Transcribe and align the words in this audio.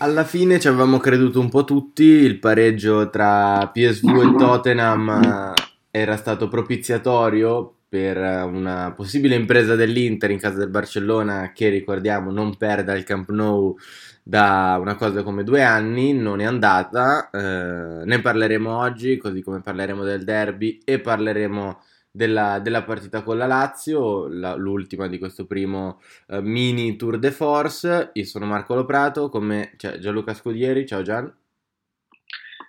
Alla 0.00 0.22
fine 0.22 0.60
ci 0.60 0.68
avevamo 0.68 0.98
creduto 0.98 1.40
un 1.40 1.48
po' 1.48 1.64
tutti, 1.64 2.04
il 2.04 2.38
pareggio 2.38 3.10
tra 3.10 3.68
PSV 3.68 4.08
e 4.08 4.36
Tottenham 4.38 5.52
era 5.90 6.16
stato 6.16 6.46
propiziatorio 6.46 7.78
per 7.88 8.16
una 8.16 8.92
possibile 8.94 9.34
impresa 9.34 9.74
dell'Inter 9.74 10.30
in 10.30 10.38
casa 10.38 10.58
del 10.58 10.68
Barcellona 10.68 11.50
che 11.52 11.68
ricordiamo 11.68 12.30
non 12.30 12.56
perde 12.56 12.92
al 12.92 13.02
Camp 13.02 13.30
Nou 13.30 13.76
da 14.22 14.78
una 14.80 14.94
cosa 14.94 15.24
come 15.24 15.42
due 15.42 15.64
anni, 15.64 16.12
non 16.12 16.40
è 16.40 16.44
andata, 16.44 17.30
eh, 17.30 18.04
ne 18.04 18.20
parleremo 18.20 18.76
oggi 18.78 19.16
così 19.16 19.42
come 19.42 19.62
parleremo 19.62 20.04
del 20.04 20.22
derby 20.22 20.78
e 20.84 21.00
parleremo 21.00 21.80
della, 22.18 22.58
della 22.58 22.82
partita 22.82 23.22
con 23.22 23.38
la 23.38 23.46
Lazio, 23.46 24.26
la, 24.26 24.56
l'ultima 24.56 25.06
di 25.06 25.18
questo 25.18 25.46
primo 25.46 26.00
uh, 26.26 26.40
mini 26.40 26.96
tour 26.96 27.16
de 27.16 27.30
force. 27.30 28.10
Io 28.12 28.24
sono 28.24 28.44
Marco 28.44 28.74
Loprato, 28.74 29.28
con 29.28 29.44
me 29.44 29.74
c'è 29.76 29.98
Gianluca 29.98 30.34
Scudieri. 30.34 30.84
Ciao 30.84 31.02
Gian. 31.02 31.32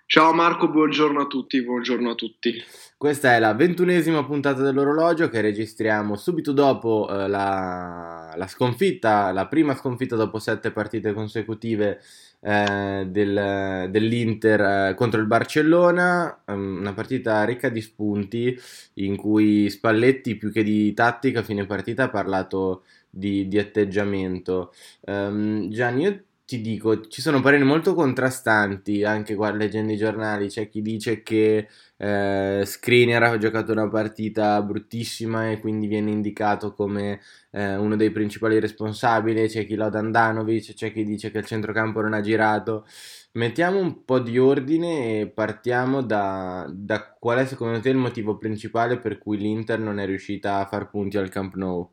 Ciao 0.05 0.34
Marco, 0.34 0.70
buongiorno 0.70 1.22
a 1.22 1.25
tutti, 1.25 1.63
buongiorno 1.63 2.12
a 2.12 2.16
tutti. 2.16 2.53
Questa 2.95 3.35
è 3.35 3.39
la 3.39 3.53
ventunesima 3.53 4.23
puntata 4.23 4.62
dell'orologio 4.62 5.30
che 5.30 5.41
registriamo 5.41 6.16
subito 6.16 6.52
dopo 6.52 7.08
uh, 7.09 7.27
la, 7.27 8.34
la 8.36 8.47
sconfitta, 8.47 9.31
la 9.31 9.47
prima 9.47 9.75
sconfitta 9.75 10.16
dopo 10.16 10.38
sette 10.38 10.72
partite 10.72 11.13
consecutive 11.13 12.02
eh, 12.41 13.05
del, 13.07 13.88
dell'Inter 13.89 14.61
eh, 14.61 14.93
contro 14.95 15.20
il 15.20 15.27
Barcellona, 15.27 16.43
um, 16.45 16.77
una 16.80 16.93
partita 16.93 17.43
ricca 17.43 17.70
di 17.70 17.81
spunti 17.81 18.57
in 18.95 19.16
cui 19.17 19.69
Spalletti 19.69 20.36
più 20.38 20.52
che 20.52 20.64
di 20.64 20.94
tattica 20.94 21.39
a 21.39 21.44
fine 21.44 21.66
partita 21.66 22.03
ha 22.03 22.09
parlato 22.09 22.83
di, 23.09 23.47
di 23.47 23.58
atteggiamento. 23.59 24.73
Um, 25.02 25.69
Gianni, 25.69 26.03
io 26.03 26.23
ti 26.50 26.61
dico, 26.61 27.08
ci 27.09 27.22
sono 27.22 27.42
pareri 27.42 27.64
molto 27.64 27.94
contrastanti 27.94 29.03
anche 29.03 29.36
qua 29.36 29.52
leggendo 29.52 29.94
i 29.94 29.97
giornali, 29.97 30.47
c'è 30.47 30.67
chi 30.67 30.81
dice 30.81 31.22
che 31.22 31.67
eh, 31.95 32.64
Skriniar 32.66 33.22
ha 33.22 33.38
giocato 33.38 33.72
una 33.72 33.88
partita 33.88 34.59
bruttissima 34.64 35.52
e 35.52 35.59
quindi 35.59 35.86
viene 35.86 36.09
indicato 36.09 36.73
come 36.73 37.22
eh, 37.52 37.75
uno 37.75 37.95
dei 37.95 38.09
principali 38.09 38.59
responsabili, 38.59 39.47
c'è 39.47 39.67
chi 39.67 39.75
loda 39.75 40.00
Andanovic, 40.00 40.73
c'è 40.73 40.92
chi 40.92 41.03
dice 41.03 41.30
che 41.30 41.38
il 41.38 41.45
centrocampo 41.45 42.02
non 42.02 42.14
ha 42.14 42.22
girato. 42.22 42.88
Mettiamo 43.33 43.77
un 43.80 44.03
po' 44.03 44.17
di 44.20 44.39
ordine 44.39 45.20
e 45.22 45.27
partiamo 45.27 46.02
da, 46.02 46.67
da 46.73 47.16
qual 47.20 47.38
è 47.39 47.45
secondo 47.45 47.80
te 47.80 47.89
il 47.89 47.97
motivo 47.97 48.39
principale 48.39 48.97
per 48.97 49.20
cui 49.20 49.38
l'Inter 49.38 49.77
non 49.80 50.00
è 50.00 50.05
riuscita 50.08 50.58
a 50.58 50.66
far 50.66 50.89
punti 50.89 51.17
al 51.20 51.30
Camp 51.30 51.53
Nou 51.53 51.88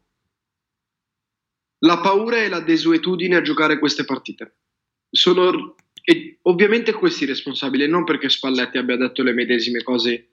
la 1.86 1.98
paura 1.98 2.42
e 2.42 2.48
la 2.48 2.60
desuetudine 2.60 3.36
a 3.36 3.42
giocare 3.42 3.78
queste 3.78 4.04
partite. 4.04 4.56
Sono 5.08 5.76
e 6.08 6.38
ovviamente 6.42 6.92
questi 6.92 7.24
responsabili, 7.24 7.88
non 7.88 8.04
perché 8.04 8.28
Spalletti 8.28 8.78
abbia 8.78 8.96
detto 8.96 9.24
le 9.24 9.32
medesime 9.32 9.82
cose 9.82 10.28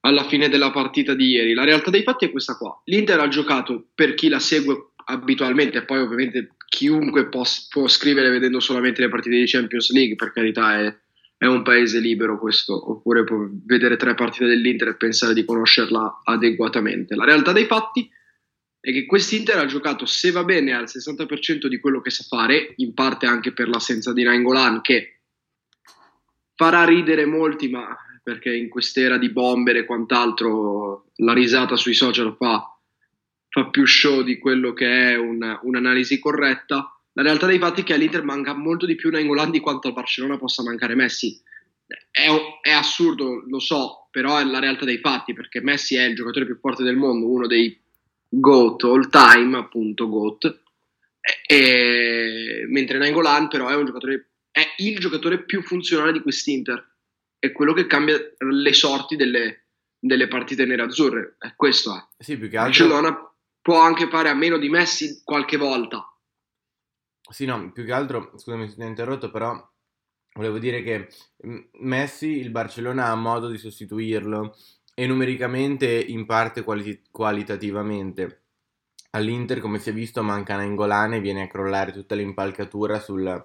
alla 0.00 0.24
fine 0.24 0.48
della 0.48 0.70
partita 0.70 1.12
di 1.12 1.26
ieri. 1.26 1.52
La 1.52 1.64
realtà 1.64 1.90
dei 1.90 2.02
fatti 2.02 2.24
è 2.24 2.30
questa 2.30 2.56
qua. 2.56 2.80
L'Inter 2.86 3.20
ha 3.20 3.28
giocato 3.28 3.88
per 3.94 4.14
chi 4.14 4.28
la 4.28 4.38
segue 4.38 4.92
abitualmente, 5.04 5.84
poi 5.84 5.98
ovviamente 5.98 6.54
chiunque 6.66 7.28
può, 7.28 7.42
può 7.68 7.86
scrivere 7.88 8.30
vedendo 8.30 8.58
solamente 8.58 9.02
le 9.02 9.10
partite 9.10 9.36
di 9.36 9.46
Champions 9.46 9.92
League, 9.92 10.14
per 10.14 10.32
carità 10.32 10.80
è, 10.80 10.96
è 11.36 11.44
un 11.44 11.62
paese 11.62 11.98
libero 11.98 12.38
questo, 12.38 12.90
oppure 12.92 13.24
può 13.24 13.36
vedere 13.66 13.98
tre 13.98 14.14
partite 14.14 14.46
dell'Inter 14.46 14.88
e 14.88 14.96
pensare 14.96 15.34
di 15.34 15.44
conoscerla 15.44 16.22
adeguatamente. 16.24 17.14
La 17.14 17.26
realtà 17.26 17.52
dei 17.52 17.66
fatti 17.66 18.08
è 18.08 18.21
è 18.82 18.90
che 18.90 19.06
quest'Inter 19.06 19.58
ha 19.58 19.64
giocato, 19.64 20.06
se 20.06 20.32
va 20.32 20.42
bene, 20.42 20.74
al 20.74 20.86
60% 20.86 21.68
di 21.68 21.78
quello 21.78 22.00
che 22.00 22.10
sa 22.10 22.24
fare, 22.24 22.74
in 22.78 22.94
parte 22.94 23.26
anche 23.26 23.52
per 23.52 23.68
l'assenza 23.68 24.12
di 24.12 24.24
Nainggolan, 24.24 24.80
che 24.80 25.20
farà 26.56 26.84
ridere 26.84 27.24
molti, 27.24 27.68
ma 27.68 27.96
perché 28.24 28.52
in 28.52 28.68
quest'era 28.68 29.18
di 29.18 29.30
bomber 29.30 29.76
e 29.76 29.84
quant'altro 29.84 31.12
la 31.16 31.32
risata 31.32 31.76
sui 31.76 31.94
social 31.94 32.34
fa, 32.36 32.76
fa 33.48 33.70
più 33.70 33.86
show 33.86 34.22
di 34.22 34.38
quello 34.38 34.72
che 34.72 35.12
è 35.12 35.16
un, 35.16 35.60
un'analisi 35.62 36.18
corretta. 36.18 36.92
La 37.12 37.22
realtà 37.22 37.46
dei 37.46 37.60
fatti 37.60 37.82
è 37.82 37.84
che 37.84 37.94
all'Inter 37.94 38.24
manca 38.24 38.52
molto 38.52 38.84
di 38.84 38.96
più 38.96 39.10
Nainggolan 39.10 39.52
di 39.52 39.60
quanto 39.60 39.86
al 39.86 39.94
Barcellona 39.94 40.38
possa 40.38 40.64
mancare 40.64 40.96
Messi. 40.96 41.40
È, 41.86 42.26
è, 42.62 42.70
assurdo, 42.72 43.44
lo 43.46 43.60
so, 43.60 44.08
però 44.10 44.38
è 44.38 44.44
la 44.44 44.58
realtà 44.58 44.84
dei 44.84 44.98
fatti, 44.98 45.34
perché 45.34 45.60
Messi 45.60 45.94
è 45.94 46.02
il 46.02 46.16
giocatore 46.16 46.46
più 46.46 46.58
forte 46.58 46.82
del 46.82 46.96
mondo, 46.96 47.30
uno 47.30 47.46
dei 47.46 47.81
GOAT 48.34 48.84
all 48.84 49.10
time, 49.10 49.58
appunto 49.58 50.08
GOAT, 50.08 50.62
e, 51.46 52.64
mentre 52.68 52.98
Nangolan 52.98 53.48
però 53.48 53.68
è 53.68 53.74
un 53.74 53.84
giocatore 53.84 54.32
è 54.50 54.74
il 54.78 54.98
giocatore 54.98 55.44
più 55.44 55.62
funzionale 55.62 56.12
di 56.12 56.20
quest'Inter. 56.20 56.90
È 57.38 57.52
quello 57.52 57.72
che 57.72 57.86
cambia 57.86 58.18
le 58.38 58.72
sorti 58.72 59.16
delle, 59.16 59.66
delle 59.98 60.28
partite 60.28 60.64
nerazzurre. 60.64 61.36
È 61.38 61.54
questo 61.56 62.10
è 62.16 62.22
sì, 62.22 62.36
più 62.36 62.48
che 62.48 62.58
altro... 62.58 62.86
Barcellona 62.86 63.34
può 63.60 63.80
anche 63.80 64.08
fare 64.08 64.28
a 64.28 64.34
meno 64.34 64.58
di 64.58 64.68
Messi 64.68 65.22
qualche 65.24 65.56
volta. 65.56 66.06
Sì 67.30 67.46
no 67.46 67.70
più 67.72 67.84
che 67.84 67.92
altro 67.92 68.32
scusami 68.36 68.68
se 68.68 68.74
ti 68.74 68.82
ho 68.82 68.86
interrotto 68.86 69.30
però 69.30 69.58
volevo 70.34 70.58
dire 70.58 70.82
che 70.82 71.08
Messi 71.80 72.38
il 72.38 72.50
Barcellona 72.50 73.06
ha 73.06 73.14
modo 73.14 73.48
di 73.48 73.56
sostituirlo 73.56 74.54
e 74.94 75.06
numericamente 75.06 75.86
in 75.86 76.26
parte 76.26 76.62
quali- 76.62 77.02
qualitativamente. 77.10 78.40
All'Inter, 79.10 79.60
come 79.60 79.78
si 79.78 79.90
è 79.90 79.92
visto, 79.92 80.22
manca 80.22 80.56
Nainggolan 80.56 81.14
e 81.14 81.20
viene 81.20 81.42
a 81.42 81.46
crollare 81.46 81.92
tutta 81.92 82.14
l'impalcatura 82.14 82.98
sul, 82.98 83.44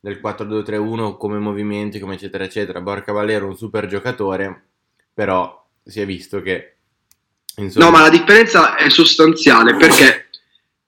del 0.00 0.20
4-2-3-1 0.22 1.16
come 1.16 1.38
movimenti, 1.38 1.98
come 1.98 2.14
eccetera, 2.14 2.44
eccetera. 2.44 2.80
Borca 2.80 3.12
Valero 3.12 3.46
un 3.46 3.56
super 3.56 3.86
giocatore, 3.86 4.68
però 5.12 5.68
si 5.84 6.00
è 6.00 6.06
visto 6.06 6.40
che... 6.40 6.76
Insomma... 7.56 7.84
No, 7.84 7.90
ma 7.90 8.00
la 8.00 8.08
differenza 8.08 8.76
è 8.76 8.88
sostanziale 8.88 9.76
perché 9.76 10.28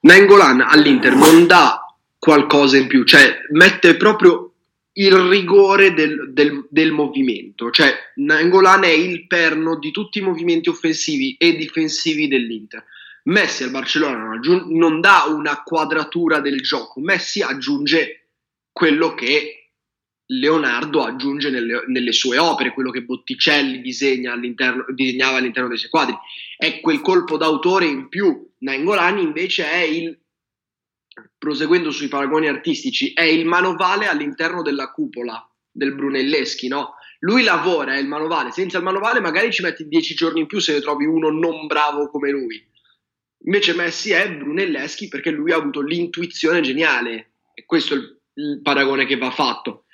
Nainggolan 0.00 0.62
all'Inter 0.62 1.14
non 1.14 1.46
dà 1.46 1.80
qualcosa 2.18 2.78
in 2.78 2.86
più, 2.86 3.04
cioè 3.04 3.40
mette 3.50 3.96
proprio 3.96 4.53
il 4.96 5.14
rigore 5.14 5.92
del, 5.92 6.32
del, 6.32 6.66
del, 6.70 6.92
movimento, 6.92 7.70
cioè 7.70 7.92
Nangolan 8.16 8.84
è 8.84 8.90
il 8.90 9.26
perno 9.26 9.78
di 9.78 9.90
tutti 9.90 10.18
i 10.18 10.22
movimenti 10.22 10.68
offensivi 10.68 11.34
e 11.36 11.56
difensivi 11.56 12.28
dell'Inter. 12.28 12.84
Messi 13.24 13.64
al 13.64 13.70
Barcellona 13.70 14.38
non, 14.42 14.66
non 14.76 15.00
dà 15.00 15.24
una 15.28 15.62
quadratura 15.62 16.40
del 16.40 16.60
gioco, 16.60 17.00
Messi 17.00 17.40
aggiunge 17.42 18.28
quello 18.70 19.14
che 19.14 19.70
Leonardo 20.26 21.02
aggiunge 21.02 21.50
nelle, 21.50 21.84
nelle 21.88 22.12
sue 22.12 22.38
opere, 22.38 22.72
quello 22.72 22.90
che 22.90 23.02
Botticelli 23.02 23.80
disegna 23.80 24.32
all'interno, 24.32 24.86
disegnava 24.90 25.38
all'interno 25.38 25.68
dei 25.68 25.78
suoi 25.78 25.90
quadri, 25.90 26.16
è 26.56 26.80
quel 26.80 27.00
colpo 27.00 27.36
d'autore 27.36 27.86
in 27.86 28.08
più. 28.08 28.48
Nangolan 28.58 29.18
invece 29.18 29.70
è 29.70 29.82
il 29.82 30.16
proseguendo 31.38 31.90
sui 31.90 32.08
paragoni 32.08 32.48
artistici, 32.48 33.12
è 33.12 33.22
il 33.22 33.44
manovale 33.46 34.06
all'interno 34.06 34.62
della 34.62 34.90
cupola 34.90 35.48
del 35.70 35.94
Brunelleschi, 35.94 36.68
no? 36.68 36.94
Lui 37.20 37.42
lavora, 37.42 37.94
è 37.94 37.98
il 37.98 38.06
manovale, 38.06 38.50
senza 38.50 38.78
il 38.78 38.84
manovale 38.84 39.20
magari 39.20 39.52
ci 39.52 39.62
metti 39.62 39.86
dieci 39.88 40.14
giorni 40.14 40.40
in 40.40 40.46
più 40.46 40.58
se 40.58 40.74
ne 40.74 40.80
trovi 40.80 41.06
uno 41.06 41.30
non 41.30 41.66
bravo 41.66 42.08
come 42.08 42.30
lui. 42.30 42.62
Invece 43.46 43.74
Messi 43.74 44.10
è 44.10 44.30
Brunelleschi 44.30 45.08
perché 45.08 45.30
lui 45.30 45.52
ha 45.52 45.56
avuto 45.56 45.80
l'intuizione 45.80 46.60
geniale, 46.60 47.32
e 47.54 47.64
questo 47.64 47.94
è 47.94 47.96
il, 47.96 48.20
il 48.34 48.60
paragone 48.62 49.06
che 49.06 49.16
va 49.16 49.30
fatto. 49.30 49.84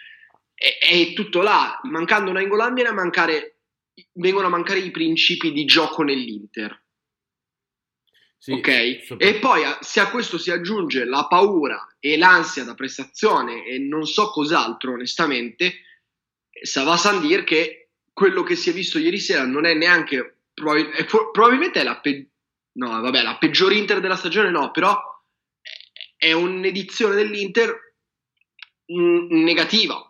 E, 0.55 0.79
è 0.79 1.13
tutto 1.13 1.41
là, 1.43 1.79
mancando 1.85 2.31
una 2.31 2.41
Ingolan 2.41 2.75
viene 2.75 2.91
a 2.91 2.95
mancare, 2.95 3.59
vengono 4.15 4.47
a 4.47 4.51
mancare 4.51 4.81
i 4.81 4.91
principi 4.91 5.53
di 5.53 5.65
gioco 5.65 6.03
nell'Inter 6.03 6.83
sì, 8.43 8.53
ok? 8.53 9.19
E 9.19 9.35
poi 9.39 9.63
se 9.81 10.01
a 10.01 10.09
questo 10.09 10.39
si 10.39 10.51
aggiunge 10.51 11.05
la 11.05 11.27
paura 11.27 11.95
e 12.01 12.17
l'ansia 12.17 12.65
da 12.65 12.73
prestazione 12.73 13.67
e 13.67 13.79
non 13.79 14.07
so 14.07 14.31
cos'altro, 14.31 14.95
onestamente, 14.95 15.83
sa 16.63 16.83
va 16.83 16.95
a 16.95 17.19
dire 17.21 17.45
che 17.45 17.91
quello 18.15 18.43
che 18.43 18.57
si 18.57 18.71
è 18.71 18.73
visto 18.73 18.99
ieri 18.99 19.19
sera 19.19 19.45
non 19.45 19.67
è 19.67 19.75
neanche. 19.75 20.39
Probabil- 20.55 20.89
è 20.89 21.05
probabilmente 21.05 21.81
è 21.81 21.85
la, 21.85 22.01
pe- 22.01 22.31
no, 22.79 22.89
vabbè, 22.89 23.23
la 23.23 23.37
peggiore 23.37 23.75
Inter 23.75 24.01
della 24.01 24.17
stagione, 24.17 24.49
no, 24.49 24.71
però 24.71 24.99
è 26.17 26.33
un'edizione 26.33 27.15
dell'Inter 27.15 27.95
mh, 28.87 29.37
negativa. 29.43 30.03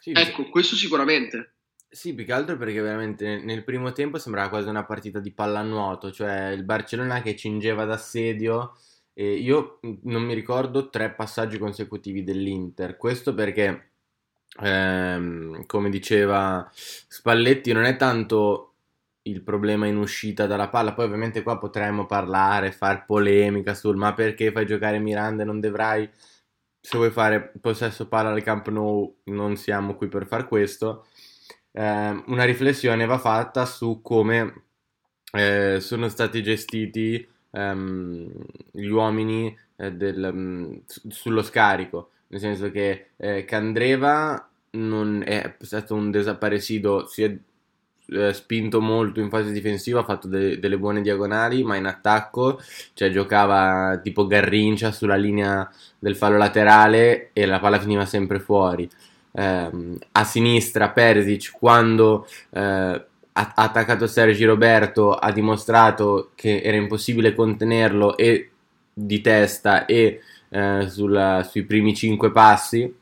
Sì, 0.00 0.10
ecco, 0.10 0.42
sì. 0.42 0.50
questo 0.50 0.74
sicuramente. 0.74 1.57
Sì, 1.90 2.14
più 2.14 2.24
che 2.26 2.32
altro 2.34 2.56
perché 2.58 2.80
veramente 2.82 3.38
nel 3.42 3.64
primo 3.64 3.92
tempo 3.92 4.18
sembrava 4.18 4.50
quasi 4.50 4.68
una 4.68 4.84
partita 4.84 5.20
di 5.20 5.32
pallanuoto, 5.32 6.10
cioè 6.12 6.48
il 6.50 6.62
Barcellona 6.64 7.22
che 7.22 7.34
cingeva 7.34 7.84
d'assedio 7.86 8.74
e 9.14 9.32
io 9.36 9.80
non 10.02 10.22
mi 10.22 10.34
ricordo 10.34 10.90
tre 10.90 11.10
passaggi 11.14 11.56
consecutivi 11.58 12.22
dell'Inter, 12.24 12.96
questo 12.98 13.32
perché 13.34 13.92
ehm, 14.62 15.64
come 15.66 15.88
diceva 15.88 16.68
Spalletti 16.74 17.72
non 17.72 17.84
è 17.84 17.96
tanto 17.96 18.74
il 19.22 19.42
problema 19.42 19.86
in 19.86 19.96
uscita 19.96 20.46
dalla 20.46 20.68
palla, 20.68 20.92
poi 20.92 21.06
ovviamente 21.06 21.42
qua 21.42 21.58
potremmo 21.58 22.04
parlare, 22.06 22.70
far 22.70 23.06
polemica 23.06 23.72
sul 23.74 23.96
ma 23.96 24.12
perché 24.14 24.52
fai 24.52 24.66
giocare 24.66 24.98
Miranda 24.98 25.42
e 25.42 25.46
non 25.46 25.58
dovrai 25.60 26.08
se 26.80 26.96
vuoi 26.96 27.10
fare 27.10 27.52
possesso 27.60 28.08
palla 28.08 28.30
al 28.30 28.42
Camp 28.42 28.68
Nou 28.68 29.20
non 29.24 29.56
siamo 29.56 29.94
qui 29.96 30.08
per 30.08 30.26
far 30.26 30.46
questo, 30.48 31.06
eh, 31.72 32.22
una 32.26 32.44
riflessione 32.44 33.06
va 33.06 33.18
fatta 33.18 33.64
su 33.66 34.00
come 34.02 34.64
eh, 35.32 35.78
sono 35.80 36.08
stati 36.08 36.42
gestiti 36.42 37.26
ehm, 37.50 38.32
gli 38.72 38.86
uomini 38.88 39.56
eh, 39.76 39.92
del, 39.92 40.30
mm, 40.32 40.76
sullo 41.08 41.42
scarico, 41.42 42.10
nel 42.28 42.40
senso 42.40 42.70
che 42.70 43.10
eh, 43.16 43.44
Candreva 43.44 44.48
non 44.70 45.22
è 45.26 45.56
stato 45.60 45.94
un 45.94 46.10
desaparecido, 46.10 47.06
si 47.06 47.22
è 47.22 47.36
eh, 48.10 48.32
spinto 48.32 48.80
molto 48.80 49.20
in 49.20 49.28
fase 49.28 49.52
difensiva, 49.52 50.00
ha 50.00 50.04
fatto 50.04 50.28
de- 50.28 50.58
delle 50.58 50.78
buone 50.78 51.02
diagonali, 51.02 51.62
ma 51.62 51.76
in 51.76 51.86
attacco 51.86 52.60
cioè, 52.94 53.10
giocava 53.10 53.98
tipo 54.02 54.26
Garrincia 54.26 54.92
sulla 54.92 55.16
linea 55.16 55.70
del 55.98 56.16
fallo 56.16 56.36
laterale 56.38 57.30
e 57.32 57.46
la 57.46 57.58
palla 57.60 57.78
finiva 57.78 58.06
sempre 58.06 58.38
fuori. 58.40 58.88
Eh, 59.38 59.70
a 60.12 60.24
sinistra 60.24 60.88
Perisic 60.90 61.52
quando 61.52 62.26
eh, 62.50 62.60
ha 62.60 63.52
attaccato 63.54 64.08
Sergi 64.08 64.44
Roberto 64.44 65.12
ha 65.12 65.30
dimostrato 65.30 66.32
che 66.34 66.60
era 66.60 66.76
impossibile 66.76 67.34
contenerlo 67.34 68.16
e 68.16 68.50
di 68.92 69.20
testa 69.20 69.86
e 69.86 70.22
eh, 70.48 70.86
sulla, 70.88 71.46
sui 71.48 71.62
primi 71.62 71.94
cinque 71.94 72.32
passi 72.32 72.92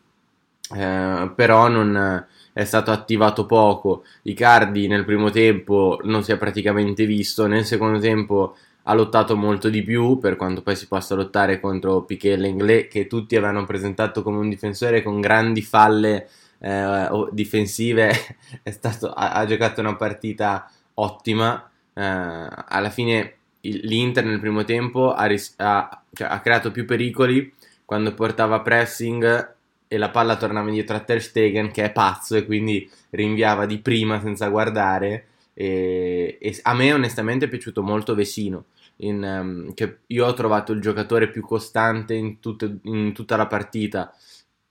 eh, 0.75 1.33
però 1.35 1.69
non 1.69 2.27
è 2.53 2.65
stato 2.65 2.91
attivato 2.91 3.45
poco. 3.47 4.05
Icardi 4.23 4.87
nel 4.89 5.05
primo 5.05 5.31
tempo 5.31 6.01
non 6.05 6.23
si 6.25 6.33
è 6.33 6.39
praticamente 6.39 7.05
visto, 7.05 7.47
nel 7.47 7.65
secondo 7.65 7.99
tempo 7.99 8.57
ha 8.89 8.95
lottato 8.95 9.37
molto 9.37 9.69
di 9.69 9.83
più, 9.83 10.19
per 10.19 10.37
quanto 10.37 10.63
poi 10.63 10.77
si 10.77 10.87
possa 10.87 11.17
lottare 11.17 11.59
contro 11.59 12.03
Piquet 12.03 12.35
e 12.35 12.37
Lenglet, 12.37 12.89
che 12.89 13.09
tutti 13.09 13.35
avevano 13.35 13.65
presentato 13.65 14.23
come 14.23 14.39
un 14.39 14.49
difensore 14.49 15.03
con 15.03 15.21
grandi 15.21 15.61
falle 15.61 16.29
eh, 16.61 17.09
difensive, 17.33 18.13
stato, 18.71 19.11
ha, 19.13 19.33
ha, 19.33 19.45
giocato 19.45 19.81
una 19.81 19.97
partita 19.97 20.71
ottima. 20.95 21.69
Eh, 21.93 22.01
alla 22.01 22.91
fine 22.91 23.35
il, 23.63 23.81
l'Inter 23.83 24.25
nel 24.25 24.39
primo 24.39 24.65
tempo 24.65 25.13
ha, 25.13 25.25
ha, 25.57 26.03
cioè, 26.13 26.29
ha 26.29 26.41
creato 26.41 26.71
più 26.71 26.85
pericoli 26.85 27.53
quando 27.85 28.15
portava 28.15 28.61
pressing 28.61 29.55
e 29.89 29.99
la 29.99 30.11
palla 30.11 30.37
tornava 30.37 30.69
indietro 30.69 30.95
a 30.97 31.01
Ter 31.01 31.21
Stegen 31.21 31.73
che 31.73 31.85
è 31.85 31.93
pazzo 31.93 32.37
e 32.37 32.45
quindi 32.45 32.89
rinviava 33.11 33.67
di 33.67 33.79
prima 33.79 34.21
senza 34.21 34.47
guardare. 34.49 35.27
E, 35.55 36.39
e 36.41 36.59
a 36.63 36.75
me 36.75 36.93
onestamente 36.93 37.47
è 37.47 37.49
piaciuto 37.49 37.83
molto 37.83 38.15
Vesino 38.15 38.67
in, 38.99 39.23
um, 39.23 39.75
che 39.75 40.01
io 40.07 40.27
ho 40.27 40.33
trovato 40.35 40.73
il 40.73 40.81
giocatore 40.81 41.31
più 41.31 41.43
costante 41.43 42.15
in, 42.15 42.41
tutto, 42.41 42.79
in, 42.85 43.13
tutta 43.13 43.37
la 43.37 43.47
partita 43.47 44.15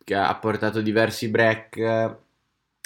che 0.04 0.16
ha 0.16 0.36
portato 0.36 0.82
diversi 0.82 1.30
break 1.30 1.80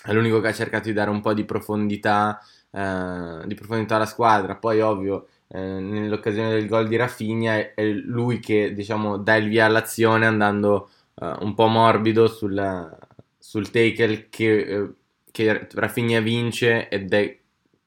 è 0.01 0.13
l'unico 0.13 0.39
che 0.39 0.47
ha 0.49 0.53
cercato 0.53 0.87
di 0.87 0.93
dare 0.93 1.09
un 1.09 1.21
po' 1.21 1.33
di 1.33 1.43
profondità 1.43 2.39
uh, 2.71 3.45
di 3.45 3.55
profondità 3.55 3.95
alla 3.95 4.05
squadra. 4.05 4.55
Poi 4.55 4.81
ovvio 4.81 5.27
eh, 5.47 5.59
nell'occasione 5.59 6.51
del 6.51 6.67
gol 6.67 6.87
di 6.87 6.95
Rafinha 6.95 7.55
è, 7.55 7.73
è 7.73 7.85
lui 7.85 8.39
che 8.39 8.73
diciamo 8.73 9.17
dà 9.17 9.35
il 9.35 9.49
via 9.49 9.65
all'azione 9.65 10.25
andando 10.25 10.89
uh, 11.15 11.43
un 11.43 11.53
po' 11.55 11.67
morbido 11.67 12.27
sul, 12.27 12.97
sul 13.37 13.71
tackle 13.71 14.27
che, 14.29 14.77
uh, 14.77 14.95
che 15.31 15.67
Rafinha 15.73 16.19
vince 16.21 16.87
ed 16.89 17.13
è 17.13 17.37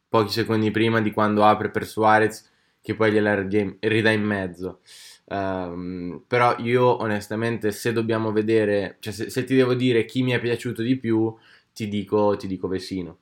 pochi 0.09 0.31
secondi 0.31 0.71
prima 0.71 1.01
di 1.01 1.11
quando 1.13 1.45
apre 1.45 1.71
per 1.71 1.87
Suarez 1.87 2.51
che 2.83 2.95
poi 2.95 3.13
gliela 3.13 3.47
ridà 3.81 4.11
in 4.11 4.23
mezzo. 4.23 4.81
Um, 5.25 6.25
però 6.27 6.57
io 6.59 7.01
onestamente 7.01 7.71
se 7.71 7.93
dobbiamo 7.93 8.33
vedere, 8.33 8.97
cioè 9.01 9.13
se, 9.13 9.31
se, 9.31 9.45
ti 9.45 9.55
devo 9.55 9.73
dire 9.75 10.05
chi 10.05 10.23
mi 10.23 10.33
è 10.33 10.41
piaciuto 10.41 10.83
di 10.83 10.99
più, 10.99 11.35
ti 11.73 11.89
dico, 11.89 12.37
ti 12.37 12.47
dico 12.47 12.69
Vesino. 12.69 13.19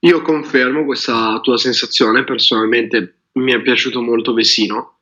Io 0.00 0.22
confermo 0.22 0.84
questa 0.84 1.40
tua 1.40 1.58
sensazione, 1.58 2.24
personalmente 2.24 3.16
mi 3.32 3.52
è 3.52 3.60
piaciuto 3.60 4.00
molto 4.00 4.32
Vesino. 4.32 5.00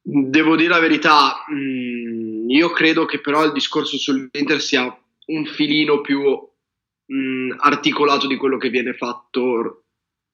Devo 0.00 0.56
dire 0.56 0.68
la 0.68 0.78
verità, 0.78 1.44
mh, 1.48 1.54
mm, 1.54 2.50
io 2.50 2.70
credo 2.70 3.04
che 3.04 3.20
però 3.20 3.44
il 3.44 3.52
discorso 3.52 3.98
sull'Inter 3.98 4.60
sia 4.60 4.98
un 5.26 5.44
filino 5.44 6.00
più 6.00 6.20
mh, 6.20 7.14
mm, 7.14 7.50
articolato 7.58 8.26
di 8.26 8.36
quello 8.36 8.56
che 8.56 8.70
viene 8.70 8.94
fatto 8.94 9.82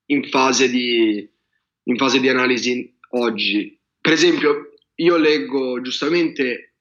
in 0.06 0.29
fase 0.29 0.69
di, 0.69 1.29
in 1.85 1.97
fase 1.97 2.20
di 2.20 2.29
analisi 2.29 2.97
oggi. 3.11 3.79
Per 4.00 4.12
esempio, 4.12 4.73
io 4.97 5.17
leggo 5.17 5.81
giustamente 5.81 6.75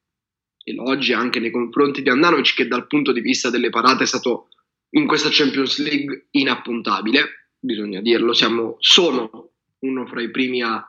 elogi 0.63 1.13
anche 1.13 1.39
nei 1.39 1.51
confronti 1.51 2.01
di 2.01 2.10
Andanovic 2.10 2.56
che 2.56 2.68
dal 2.68 2.88
punto 2.88 3.12
di 3.12 3.22
vista 3.22 3.50
delle 3.50 3.69
parate 3.69 4.04
è 4.04 4.07
stato 4.07 4.50
in 4.92 5.07
questa 5.07 5.30
Champions 5.31 5.80
League 5.80 6.27
inappuntabile, 6.31 7.51
bisogna 7.60 8.01
dirlo, 8.01 8.33
siamo, 8.33 8.75
sono 8.80 9.51
uno 9.80 10.06
fra 10.07 10.22
i 10.22 10.31
primi 10.31 10.62
a 10.62 10.88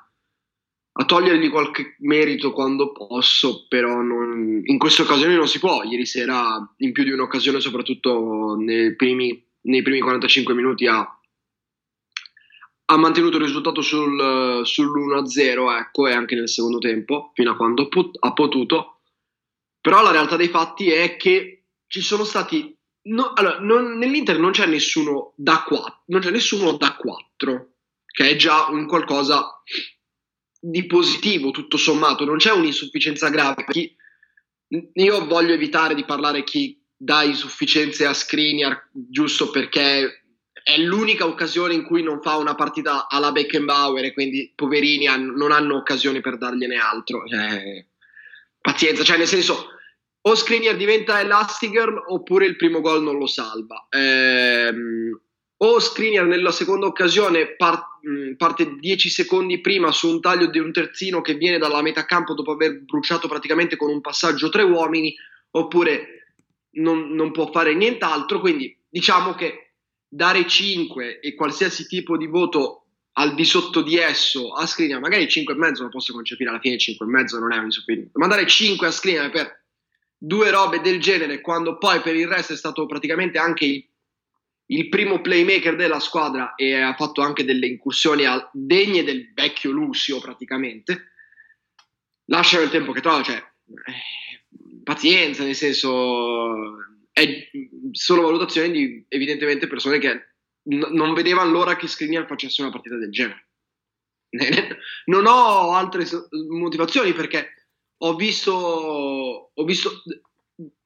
a 0.98 1.04
togliergli 1.04 1.50
qualche 1.50 1.96
merito 2.00 2.52
quando 2.52 2.92
posso, 2.92 3.66
però 3.68 4.00
non, 4.00 4.62
in 4.64 4.78
queste 4.78 5.02
occasioni 5.02 5.34
non 5.34 5.46
si 5.46 5.58
può. 5.58 5.82
Ieri 5.82 6.06
sera, 6.06 6.56
in 6.78 6.92
più 6.92 7.04
di 7.04 7.10
un'occasione, 7.10 7.60
soprattutto 7.60 8.56
nei 8.58 8.96
primi, 8.96 9.44
nei 9.62 9.82
primi 9.82 10.00
45 10.00 10.54
minuti, 10.54 10.86
ha, 10.86 11.06
ha, 12.86 12.96
mantenuto 12.96 13.36
il 13.36 13.44
risultato 13.44 13.82
sul, 13.82 14.62
sull'1-0, 14.64 15.78
ecco, 15.78 16.06
e 16.06 16.12
anche 16.12 16.34
nel 16.34 16.48
secondo 16.48 16.78
tempo, 16.78 17.32
fino 17.34 17.50
a 17.50 17.56
quando 17.56 17.88
ha 18.20 18.32
potuto. 18.32 19.00
Però 19.80 20.02
la 20.02 20.10
realtà 20.10 20.36
dei 20.36 20.48
fatti 20.48 20.90
è 20.90 21.16
che 21.16 21.64
ci 21.86 22.00
sono 22.00 22.24
stati. 22.24 22.74
No, 23.08 23.32
allora, 23.34 23.60
non, 23.60 23.98
nell'Inter 23.98 24.38
non 24.38 24.50
c'è 24.50 24.66
nessuno 24.66 25.32
da 25.36 25.62
4, 25.66 26.02
non 26.06 26.20
c'è 26.20 26.30
nessuno 26.30 26.72
da 26.72 26.96
4, 26.96 27.68
che 28.06 28.30
è 28.30 28.36
già 28.36 28.66
un 28.68 28.86
qualcosa 28.86 29.62
di 30.58 30.86
positivo 30.86 31.52
tutto 31.52 31.76
sommato, 31.76 32.24
non 32.24 32.38
c'è 32.38 32.50
un'insufficienza 32.50 33.28
grave. 33.28 33.64
Chi, 33.68 33.94
io 34.94 35.26
voglio 35.26 35.54
evitare 35.54 35.94
di 35.94 36.04
parlare 36.04 36.42
chi 36.42 36.80
dà 36.96 37.22
insufficienze 37.22 38.06
a 38.06 38.14
Skriniar 38.14 38.88
giusto 38.92 39.50
perché 39.50 40.25
è 40.66 40.78
l'unica 40.78 41.26
occasione 41.26 41.74
in 41.74 41.84
cui 41.84 42.02
non 42.02 42.20
fa 42.20 42.38
una 42.38 42.56
partita 42.56 43.06
alla 43.08 43.30
Beckenbauer 43.30 44.06
e 44.06 44.12
quindi 44.12 44.50
poverini 44.52 45.06
hanno, 45.06 45.30
non 45.36 45.52
hanno 45.52 45.76
occasione 45.76 46.20
per 46.20 46.38
dargliene 46.38 46.74
altro. 46.74 47.24
Cioè, 47.24 47.86
pazienza, 48.60 49.04
cioè 49.04 49.16
nel 49.16 49.28
senso 49.28 49.68
o 50.20 50.34
Skriniar 50.34 50.74
diventa 50.74 51.20
Elastigirl 51.20 52.06
oppure 52.08 52.46
il 52.46 52.56
primo 52.56 52.80
gol 52.80 53.00
non 53.00 53.16
lo 53.16 53.28
salva. 53.28 53.86
Ehm, 53.90 55.16
o 55.58 55.78
Skriniar 55.78 56.26
nella 56.26 56.50
seconda 56.50 56.86
occasione 56.86 57.54
par- 57.54 57.86
parte 58.36 58.74
10 58.76 59.08
secondi 59.08 59.60
prima 59.60 59.92
su 59.92 60.08
un 60.08 60.20
taglio 60.20 60.46
di 60.46 60.58
un 60.58 60.72
terzino 60.72 61.20
che 61.20 61.34
viene 61.34 61.58
dalla 61.58 61.80
metà 61.80 62.04
campo 62.06 62.34
dopo 62.34 62.50
aver 62.50 62.80
bruciato 62.80 63.28
praticamente 63.28 63.76
con 63.76 63.88
un 63.88 64.00
passaggio 64.00 64.48
tre 64.48 64.64
uomini, 64.64 65.14
oppure 65.52 66.32
non, 66.70 67.10
non 67.10 67.30
può 67.30 67.52
fare 67.52 67.72
nient'altro. 67.72 68.40
Quindi 68.40 68.76
diciamo 68.88 69.34
che 69.34 69.65
dare 70.08 70.46
5 70.46 71.20
e 71.20 71.34
qualsiasi 71.34 71.86
tipo 71.86 72.16
di 72.16 72.26
voto 72.26 72.86
al 73.18 73.34
di 73.34 73.44
sotto 73.44 73.82
di 73.82 73.96
esso 73.96 74.52
a 74.52 74.66
Skriniar, 74.66 75.00
magari 75.00 75.24
5,5 75.24 75.82
lo 75.82 75.88
posso 75.88 76.12
concepire 76.12 76.50
alla 76.50 76.60
fine 76.60 76.76
5,5 76.76 77.38
non 77.38 77.52
è 77.52 77.56
un 77.58 77.64
insufficiente, 77.64 78.10
ma 78.14 78.26
dare 78.26 78.46
5 78.46 78.86
a 78.86 78.90
Skriniar 78.90 79.30
per 79.30 79.64
due 80.18 80.50
robe 80.50 80.80
del 80.80 81.00
genere 81.00 81.40
quando 81.40 81.78
poi 81.78 82.00
per 82.00 82.14
il 82.14 82.26
resto 82.28 82.52
è 82.52 82.56
stato 82.56 82.86
praticamente 82.86 83.38
anche 83.38 83.64
il 83.64 83.88
il 84.66 84.88
primo 84.88 85.20
playmaker 85.20 85.76
della 85.76 86.00
squadra 86.00 86.54
e 86.54 86.74
ha 86.74 86.94
fatto 86.94 87.20
anche 87.20 87.44
delle 87.44 87.66
incursioni 87.66 88.24
degne 88.52 89.04
del 89.04 89.32
vecchio 89.32 89.70
Lucio 89.70 90.20
praticamente. 90.20 91.12
Lasciano 92.26 92.64
il 92.64 92.70
tempo 92.70 92.92
che 92.92 93.00
trova, 93.00 93.22
cioè 93.22 93.36
eh, 93.36 94.82
pazienza, 94.82 95.44
nel 95.44 95.54
senso 95.54 96.95
è, 97.18 97.48
sono 97.92 98.20
valutazioni 98.20 98.70
di 98.70 99.04
evidentemente 99.08 99.66
persone 99.66 99.98
che 99.98 100.12
n- 100.64 100.88
non 100.90 101.14
vedevano 101.14 101.50
l'ora 101.50 101.74
che 101.74 101.88
Skriniar 101.88 102.26
facesse 102.26 102.60
una 102.60 102.70
partita 102.70 102.96
del 102.96 103.10
genere. 103.10 103.48
non 105.06 105.24
ho 105.26 105.72
altre 105.72 106.04
motivazioni 106.50 107.14
perché 107.14 107.68
ho 107.98 108.16
visto, 108.16 108.52
ho 108.52 109.64
visto 109.64 110.02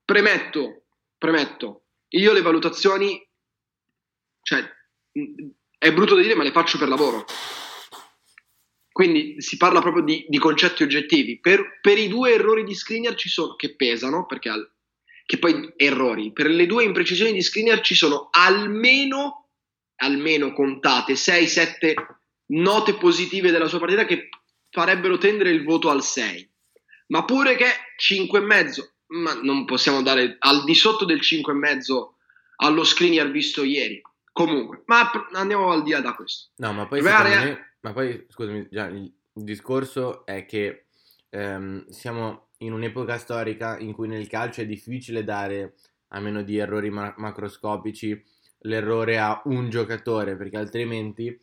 premetto, 0.05 0.85
premetto, 1.19 1.83
io 2.11 2.33
le 2.33 2.43
valutazioni 2.43 3.29
cioè, 4.43 4.65
è 5.79 5.93
brutto 5.93 6.15
da 6.15 6.23
dire, 6.23 6.37
ma 6.37 6.45
le 6.45 6.53
faccio 6.53 6.79
per 6.79 6.89
lavoro. 6.89 7.25
Quindi 8.93 9.41
si 9.41 9.57
parla 9.57 9.81
proprio 9.81 10.05
di, 10.05 10.27
di 10.29 10.39
concetti 10.39 10.85
oggettivi. 10.85 11.41
Per, 11.41 11.81
per, 11.81 11.99
i 11.99 12.07
due 12.07 12.35
errori 12.35 12.63
di 12.63 12.75
Skriniar 12.75 13.15
ci 13.15 13.29
sono, 13.29 13.57
che 13.57 13.75
pesano, 13.75 14.27
perché 14.27 14.49
che 15.27 15.39
poi 15.39 15.73
errori, 15.77 16.33
per 16.33 16.49
le 16.49 16.67
due 16.67 16.85
imprecisioni 16.85 17.33
di 17.33 17.43
Skriniar 17.43 17.81
ci 17.81 17.95
sono 17.95 18.29
almeno, 18.31 19.49
almeno 19.97 20.53
contate 20.53 21.15
6-7 21.15 21.95
note 22.53 22.95
positive 22.95 23.51
della 23.51 23.69
sua 23.69 23.79
partita 23.79 24.05
che 24.05 24.29
farebbero 24.71 25.19
tendere 25.19 25.51
il 25.51 25.65
voto 25.65 25.91
al 25.91 26.03
6. 26.03 26.49
ma 27.09 27.25
pure 27.25 27.57
che 27.57 27.67
5,5, 27.99 28.91
ma 29.09 29.35
non 29.43 29.65
possiamo 29.65 30.03
dare 30.03 30.37
al 30.39 30.65
di 30.65 30.75
sotto 30.75 31.05
del 31.05 31.19
5,5 31.19 32.09
allo 32.57 32.85
screener 32.85 33.31
visto 33.31 33.65
ieri. 33.65 34.01
Comunque, 34.33 34.83
ma 34.87 35.11
andiamo 35.33 35.71
al 35.71 35.83
di 35.83 35.91
là 35.91 36.01
da 36.01 36.15
questo. 36.15 36.51
No, 36.57 36.73
ma 36.73 36.87
poi, 36.87 37.03
me, 37.03 37.77
ma 37.81 37.93
poi 37.93 38.27
scusami, 38.29 38.69
già, 38.71 38.87
il 38.87 39.13
discorso 39.35 40.25
è 40.25 40.47
che 40.47 40.87
ehm, 41.31 41.89
siamo 41.89 42.50
in 42.63 42.73
un'epoca 42.73 43.19
storica 43.19 43.79
in 43.79 43.93
cui 43.93 44.09
nel 44.09 44.27
calcio 44.27 44.61
è 44.61 44.67
difficile 44.67 45.25
dare, 45.25 45.75
a 46.09 46.21
meno 46.21 46.43
di 46.43 46.59
errori 46.59 46.91
ma- 46.91 47.15
macroscopici, 47.17 48.23
l'errore 48.63 49.19
a 49.19 49.41
un 49.45 49.71
giocatore, 49.71 50.37
perché 50.37 50.57
altrimenti 50.57 51.39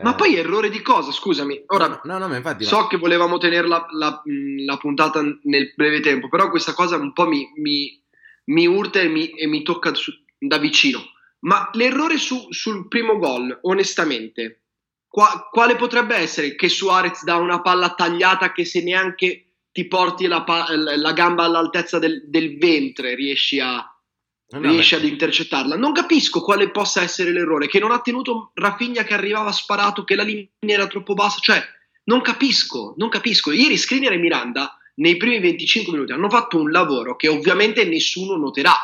ma 0.00 0.12
eh. 0.12 0.14
poi 0.14 0.36
errore 0.36 0.70
di 0.70 0.80
cosa? 0.80 1.12
Scusami. 1.12 1.64
Ora, 1.66 2.00
no, 2.04 2.18
no, 2.18 2.26
ma 2.26 2.36
infatti, 2.36 2.64
so 2.64 2.80
ma... 2.80 2.86
che 2.86 2.96
volevamo 2.96 3.36
tenere 3.36 3.68
la, 3.68 3.86
la, 3.90 4.22
la, 4.64 4.76
puntata 4.78 5.20
nel 5.42 5.72
breve 5.76 6.00
tempo, 6.00 6.28
però 6.28 6.48
questa 6.48 6.72
cosa 6.72 6.96
un 6.96 7.12
po' 7.12 7.26
mi, 7.26 7.52
mi, 7.56 8.02
mi 8.44 8.66
urta 8.66 9.00
e 9.00 9.08
mi, 9.08 9.28
e 9.28 9.46
mi 9.46 9.62
tocca 9.62 9.92
su, 9.92 10.10
da 10.38 10.56
vicino. 10.56 11.00
Ma 11.40 11.68
l'errore 11.74 12.16
su, 12.16 12.46
sul 12.50 12.88
primo 12.88 13.18
gol, 13.18 13.58
onestamente, 13.62 14.62
qua, 15.06 15.48
quale 15.50 15.76
potrebbe 15.76 16.16
essere? 16.16 16.54
Che 16.54 16.68
Suarez 16.70 17.22
dà 17.24 17.36
una 17.36 17.60
palla 17.60 17.92
tagliata 17.94 18.52
che 18.52 18.64
se 18.64 18.82
neanche 18.82 19.51
ti 19.72 19.86
porti 19.88 20.26
la, 20.26 20.44
la 20.96 21.12
gamba 21.12 21.44
all'altezza 21.44 21.98
del, 21.98 22.22
del 22.28 22.58
ventre 22.58 23.14
riesci 23.14 23.58
a, 23.58 23.84
No, 24.52 24.60
riesce 24.70 24.98
beh. 24.98 25.06
ad 25.06 25.08
intercettarla. 25.08 25.76
Non 25.76 25.92
capisco 25.92 26.42
quale 26.42 26.70
possa 26.70 27.00
essere 27.02 27.32
l'errore, 27.32 27.68
che 27.68 27.78
non 27.78 27.90
ha 27.90 28.00
tenuto 28.00 28.50
Rafinha 28.54 29.02
che 29.02 29.14
arrivava 29.14 29.50
sparato, 29.50 30.04
che 30.04 30.14
la 30.14 30.24
linea 30.24 30.46
era 30.60 30.86
troppo 30.86 31.14
bassa, 31.14 31.38
cioè 31.40 31.62
non 32.04 32.20
capisco, 32.20 32.94
non 32.98 33.08
capisco. 33.08 33.50
Ieri 33.50 33.78
Skriniar 33.78 34.12
e 34.12 34.18
Miranda 34.18 34.76
nei 34.96 35.16
primi 35.16 35.40
25 35.40 35.92
minuti 35.92 36.12
hanno 36.12 36.28
fatto 36.28 36.58
un 36.58 36.70
lavoro 36.70 37.16
che 37.16 37.28
ovviamente 37.28 37.84
nessuno 37.84 38.36
noterà, 38.36 38.74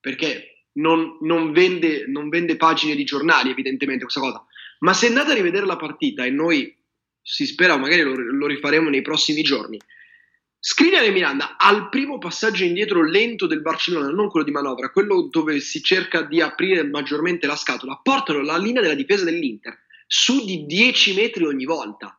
perché 0.00 0.64
non, 0.74 1.18
non, 1.20 1.52
vende, 1.52 2.04
non 2.06 2.28
vende 2.28 2.56
pagine 2.56 2.94
di 2.94 3.04
giornali 3.04 3.50
evidentemente 3.50 4.04
questa 4.04 4.20
cosa, 4.20 4.44
ma 4.80 4.94
se 4.94 5.08
andate 5.08 5.32
a 5.32 5.34
rivedere 5.34 5.66
la 5.66 5.76
partita 5.76 6.24
e 6.24 6.30
noi 6.30 6.74
si 7.20 7.46
spera 7.46 7.76
magari 7.76 8.02
lo, 8.02 8.14
lo 8.14 8.46
rifaremo 8.46 8.88
nei 8.88 9.02
prossimi 9.02 9.42
giorni, 9.42 9.78
Skriniar 10.60 11.04
e 11.04 11.10
Miranda 11.10 11.56
al 11.56 11.88
primo 11.88 12.18
passaggio 12.18 12.64
indietro 12.64 13.04
lento 13.04 13.46
del 13.46 13.62
Barcellona, 13.62 14.08
non 14.08 14.28
quello 14.28 14.44
di 14.44 14.50
manovra, 14.50 14.90
quello 14.90 15.28
dove 15.30 15.60
si 15.60 15.80
cerca 15.82 16.22
di 16.22 16.40
aprire 16.40 16.82
maggiormente 16.84 17.46
la 17.46 17.54
scatola, 17.54 18.00
portano 18.02 18.42
la 18.42 18.58
linea 18.58 18.82
della 18.82 18.94
difesa 18.94 19.24
dell'Inter 19.24 19.86
su 20.08 20.44
di 20.44 20.66
10 20.66 21.14
metri 21.14 21.44
ogni 21.44 21.64
volta. 21.64 22.18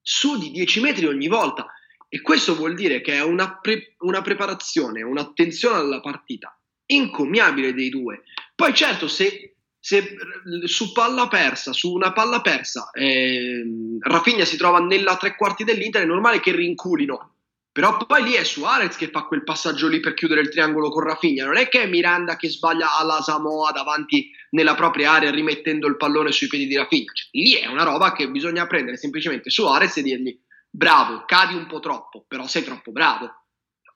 Su 0.00 0.38
di 0.38 0.50
10 0.50 0.80
metri 0.80 1.04
ogni 1.04 1.28
volta. 1.28 1.66
E 2.08 2.22
questo 2.22 2.54
vuol 2.54 2.74
dire 2.74 3.02
che 3.02 3.12
è 3.12 3.22
una, 3.22 3.58
pre- 3.58 3.96
una 3.98 4.22
preparazione, 4.22 5.02
un'attenzione 5.02 5.76
alla 5.76 6.00
partita 6.00 6.58
incommiabile 6.86 7.74
dei 7.74 7.90
due. 7.90 8.22
Poi 8.54 8.72
certo, 8.72 9.08
se, 9.08 9.56
se 9.78 10.16
su 10.64 10.92
palla 10.92 11.28
persa, 11.28 11.74
su 11.74 11.92
una 11.92 12.14
palla 12.14 12.40
persa, 12.40 12.90
eh, 12.92 13.62
Rafinha 14.00 14.46
si 14.46 14.56
trova 14.56 14.78
nella 14.78 15.18
tre 15.18 15.36
quarti 15.36 15.64
dell'Inter, 15.64 16.02
è 16.02 16.06
normale 16.06 16.40
che 16.40 16.52
rinculino 16.52 17.34
però 17.78 17.96
poi 17.96 18.24
lì 18.24 18.32
è 18.32 18.42
Suarez 18.42 18.96
che 18.96 19.08
fa 19.08 19.22
quel 19.22 19.44
passaggio 19.44 19.86
lì 19.86 20.00
per 20.00 20.14
chiudere 20.14 20.40
il 20.40 20.48
triangolo 20.48 20.90
con 20.90 21.04
Rafinha. 21.04 21.44
Non 21.44 21.58
è 21.58 21.68
che 21.68 21.82
è 21.82 21.86
Miranda 21.86 22.34
che 22.34 22.48
sbaglia 22.48 22.98
alla 22.98 23.22
Samoa 23.22 23.70
davanti 23.70 24.32
nella 24.50 24.74
propria 24.74 25.12
area 25.12 25.30
rimettendo 25.30 25.86
il 25.86 25.96
pallone 25.96 26.32
sui 26.32 26.48
piedi 26.48 26.66
di 26.66 26.74
Rafinha. 26.74 27.12
Cioè, 27.12 27.28
lì 27.40 27.52
è 27.52 27.68
una 27.68 27.84
roba 27.84 28.10
che 28.10 28.28
bisogna 28.30 28.66
prendere 28.66 28.96
semplicemente 28.96 29.48
Suarez 29.48 29.96
e 29.96 30.02
dirgli 30.02 30.36
bravo, 30.68 31.22
cadi 31.24 31.54
un 31.54 31.68
po' 31.68 31.78
troppo, 31.78 32.24
però 32.26 32.48
sei 32.48 32.64
troppo 32.64 32.90
bravo. 32.90 33.44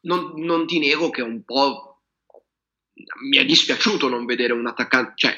Non, 0.03 0.35
non 0.37 0.65
ti 0.65 0.79
nego 0.79 1.11
che 1.11 1.23
un 1.23 1.43
po' 1.43 2.03
mi 3.29 3.37
è 3.37 3.45
dispiaciuto 3.45 4.09
non 4.09 4.27
vedere 4.27 4.53
un 4.53 4.69
attaccante, 4.69 5.15
cioè 5.17 5.37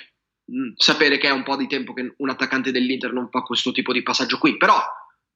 sapere 0.76 1.16
che 1.16 1.28
è 1.28 1.32
un 1.32 1.44
po' 1.44 1.56
di 1.56 1.66
tempo 1.66 1.94
che 1.94 2.12
un 2.14 2.28
attaccante 2.28 2.72
dell'Inter 2.72 3.10
non 3.14 3.30
fa 3.30 3.40
questo 3.40 3.72
tipo 3.72 3.90
di 3.90 4.02
passaggio 4.02 4.36
qui, 4.36 4.58
però 4.58 4.78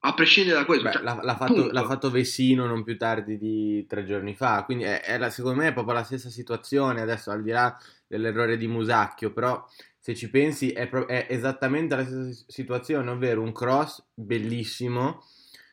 a 0.01 0.15
prescindere 0.15 0.59
da 0.59 0.65
questo, 0.65 0.85
Beh, 0.85 0.93
cioè, 0.93 1.03
l'ha, 1.03 1.19
l'ha, 1.23 1.37
fatto, 1.37 1.71
l'ha, 1.73 1.85
fatto, 1.85 2.11
Vessino 2.11 2.67
non 2.67 2.85
più 2.85 2.97
tardi 2.97 3.37
di 3.37 3.85
tre 3.89 4.05
giorni 4.05 4.35
fa. 4.35 4.63
Quindi 4.65 4.85
è, 4.85 5.01
è 5.01 5.19
la, 5.19 5.29
secondo 5.29 5.61
me 5.61 5.69
è 5.69 5.73
proprio 5.73 5.95
la 5.95 6.05
stessa 6.05 6.31
situazione. 6.31 7.01
Adesso, 7.01 7.33
al 7.33 7.43
di 7.43 7.51
là 7.51 7.77
dell'errore 8.07 8.57
di 8.57 8.69
Musacchio, 8.69 9.33
però 9.33 9.65
se 9.99 10.15
ci 10.15 10.31
pensi 10.31 10.71
è, 10.71 10.87
pro- 10.87 11.09
è 11.09 11.27
esattamente 11.29 11.97
la 11.97 12.05
stessa 12.05 12.45
situazione, 12.47 13.11
ovvero 13.11 13.43
un 13.43 13.53
cross 13.53 14.05
bellissimo. 14.15 15.25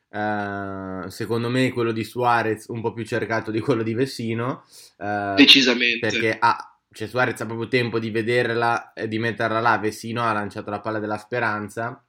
Uh, 0.09 1.09
secondo 1.09 1.49
me 1.49 1.71
quello 1.73 1.91
di 1.91 2.05
Suarez 2.05 2.67
un 2.69 2.79
po' 2.79 2.93
più 2.93 3.03
cercato 3.03 3.51
di 3.51 3.59
quello 3.59 3.83
di 3.83 3.93
Vessino. 3.93 4.63
Uh, 4.97 5.35
Decisamente. 5.35 5.99
Perché 5.99 6.35
ha, 6.39 6.79
cioè 6.91 7.07
Suarez 7.07 7.39
ha 7.41 7.45
proprio 7.45 7.67
tempo 7.67 7.99
di 7.99 8.09
vederla 8.09 8.91
e 8.93 9.07
di 9.07 9.19
metterla 9.19 9.59
là. 9.59 9.77
Vessino 9.77 10.23
ha 10.23 10.33
lanciato 10.33 10.71
la 10.71 10.79
palla 10.79 10.99
della 10.99 11.17
speranza 11.17 12.04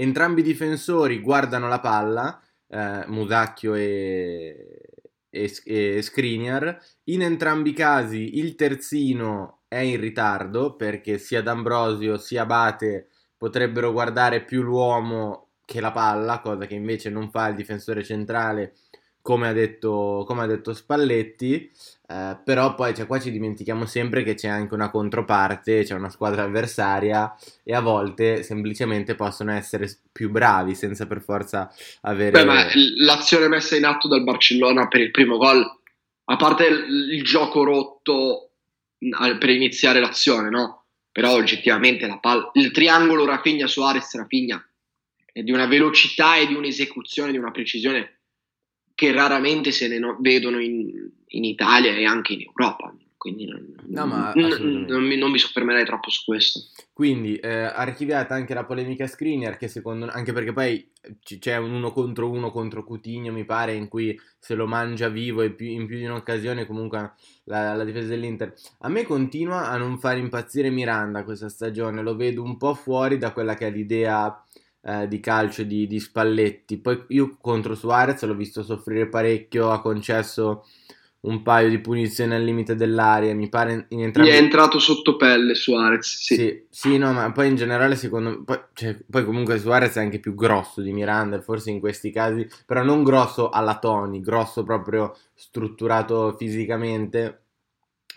Entrambi 0.00 0.40
i 0.40 0.44
difensori 0.44 1.20
guardano 1.20 1.66
la 1.66 1.80
palla, 1.80 2.40
eh, 2.68 3.04
Musacchio 3.08 3.74
e, 3.74 4.80
e, 5.28 5.52
e 5.64 6.02
Skriniar. 6.02 6.78
In 7.04 7.22
entrambi 7.22 7.70
i 7.70 7.72
casi 7.72 8.38
il 8.38 8.54
terzino 8.54 9.62
è 9.66 9.78
in 9.78 10.00
ritardo 10.00 10.76
perché 10.76 11.18
sia 11.18 11.42
D'Ambrosio 11.42 12.16
sia 12.16 12.46
Bate 12.46 13.08
potrebbero 13.36 13.90
guardare 13.90 14.44
più 14.44 14.62
l'uomo 14.62 15.50
che 15.64 15.80
la 15.80 15.90
palla, 15.90 16.40
cosa 16.40 16.66
che 16.66 16.74
invece 16.74 17.10
non 17.10 17.28
fa 17.30 17.48
il 17.48 17.56
difensore 17.56 18.04
centrale 18.04 18.74
come 19.28 19.46
ha 19.46 19.52
detto, 19.52 20.24
come 20.26 20.44
ha 20.44 20.46
detto 20.46 20.72
Spalletti, 20.72 21.70
eh, 22.08 22.38
però 22.42 22.74
poi 22.74 22.94
cioè, 22.94 23.06
qua 23.06 23.20
ci 23.20 23.30
dimentichiamo 23.30 23.84
sempre 23.84 24.22
che 24.22 24.34
c'è 24.34 24.48
anche 24.48 24.72
una 24.72 24.88
controparte, 24.88 25.84
c'è 25.84 25.92
una 25.92 26.08
squadra 26.08 26.44
avversaria 26.44 27.36
e 27.62 27.74
a 27.74 27.82
volte 27.82 28.42
semplicemente 28.42 29.16
possono 29.16 29.52
essere 29.52 29.86
più 30.10 30.30
bravi 30.30 30.74
senza 30.74 31.06
per 31.06 31.20
forza 31.20 31.70
avere... 32.00 32.30
Beh, 32.30 32.44
ma 32.44 32.64
l'azione 33.00 33.48
messa 33.48 33.76
in 33.76 33.84
atto 33.84 34.08
dal 34.08 34.24
Barcellona 34.24 34.88
per 34.88 35.02
il 35.02 35.10
primo 35.10 35.36
gol, 35.36 35.62
a 36.24 36.36
parte 36.36 36.64
il, 36.64 37.12
il 37.12 37.22
gioco 37.22 37.64
rotto 37.64 38.52
per 38.98 39.50
iniziare 39.50 40.00
l'azione, 40.00 40.48
no? 40.48 40.84
Però 41.12 41.34
oggettivamente 41.34 42.06
la 42.06 42.16
palla, 42.16 42.48
il 42.54 42.70
triangolo 42.70 43.26
Rafinha-Suarez-Rafinha 43.26 44.66
è 45.30 45.42
di 45.42 45.52
una 45.52 45.66
velocità 45.66 46.36
e 46.36 46.46
di 46.46 46.54
un'esecuzione, 46.54 47.30
di 47.30 47.36
una 47.36 47.50
precisione 47.50 48.17
che 48.98 49.12
raramente 49.12 49.70
se 49.70 49.86
ne 49.86 50.00
no- 50.00 50.16
vedono 50.18 50.58
in, 50.58 51.08
in, 51.28 51.44
Italia 51.44 51.92
e 51.94 52.04
anche 52.04 52.32
in 52.32 52.40
Europa. 52.40 52.92
Quindi 53.16 53.46
non, 53.46 53.72
no, 53.86 54.06
ma 54.06 54.32
n- 54.34 54.86
non, 54.88 55.04
mi, 55.04 55.16
non, 55.16 55.30
mi, 55.30 55.38
soffermerei 55.38 55.84
troppo 55.84 56.10
su 56.10 56.24
questo. 56.24 56.62
Quindi 56.92 57.36
eh, 57.36 57.48
archiviata 57.48 58.34
anche 58.34 58.54
la 58.54 58.64
polemica 58.64 59.06
screener, 59.06 59.56
che 59.56 59.68
secondo 59.68 60.08
anche 60.08 60.32
perché 60.32 60.52
poi 60.52 60.90
c- 61.22 61.38
c'è 61.38 61.56
un 61.58 61.74
uno 61.74 61.92
contro 61.92 62.28
uno 62.28 62.50
contro 62.50 62.82
Coutinho, 62.82 63.30
mi 63.30 63.44
pare, 63.44 63.72
in 63.74 63.86
cui 63.86 64.20
se 64.36 64.56
lo 64.56 64.66
mangia 64.66 65.08
vivo 65.08 65.42
e 65.42 65.52
più, 65.52 65.68
in 65.68 65.86
più 65.86 65.98
di 65.98 66.04
un'occasione 66.04 66.66
comunque 66.66 67.12
la, 67.44 67.74
la 67.74 67.84
difesa 67.84 68.08
dell'Inter. 68.08 68.52
A 68.80 68.88
me 68.88 69.04
continua 69.04 69.68
a 69.68 69.76
non 69.76 70.00
far 70.00 70.18
impazzire 70.18 70.70
Miranda 70.70 71.22
questa 71.22 71.48
stagione, 71.48 72.02
lo 72.02 72.16
vedo 72.16 72.42
un 72.42 72.56
po' 72.56 72.74
fuori 72.74 73.16
da 73.16 73.30
quella 73.30 73.54
che 73.54 73.68
è 73.68 73.70
l'idea 73.70 74.44
eh, 74.88 75.06
di 75.06 75.20
calcio 75.20 75.64
di, 75.64 75.86
di, 75.86 76.00
Spalletti. 76.00 76.78
Poi 76.78 77.04
io 77.08 77.36
contro 77.38 77.74
Suarez 77.74 78.22
l'ho 78.22 78.34
visto 78.34 78.62
soffrire 78.62 79.06
parecchio, 79.06 79.70
ha 79.70 79.82
concesso 79.82 80.64
un 81.20 81.42
paio 81.42 81.68
di 81.68 81.78
punizioni 81.78 82.32
al 82.34 82.42
limite 82.42 82.74
dell'area. 82.74 83.34
Mi 83.34 83.50
pare 83.50 83.84
in 83.90 84.02
entrambi. 84.02 84.30
Gli 84.30 84.32
è 84.32 84.38
entrato 84.38 84.78
sotto 84.78 85.16
pelle 85.16 85.54
Suarez. 85.54 86.06
Sì. 86.06 86.34
sì, 86.36 86.66
sì, 86.70 86.96
no, 86.96 87.12
ma 87.12 87.30
poi 87.32 87.48
in 87.48 87.56
generale, 87.56 87.96
secondo 87.96 88.30
me, 88.30 88.42
poi, 88.44 88.60
cioè, 88.72 88.96
poi, 89.10 89.24
comunque 89.26 89.58
Suarez 89.58 89.94
è 89.96 90.00
anche 90.00 90.20
più 90.20 90.34
grosso 90.34 90.80
di 90.80 90.92
Miranda, 90.92 91.38
forse 91.42 91.70
in 91.70 91.80
questi 91.80 92.10
casi, 92.10 92.48
però 92.64 92.82
non 92.82 93.02
grosso 93.02 93.50
alla 93.50 93.78
Tony, 93.78 94.20
grosso 94.20 94.62
proprio 94.62 95.14
strutturato 95.34 96.34
fisicamente. 96.38 97.42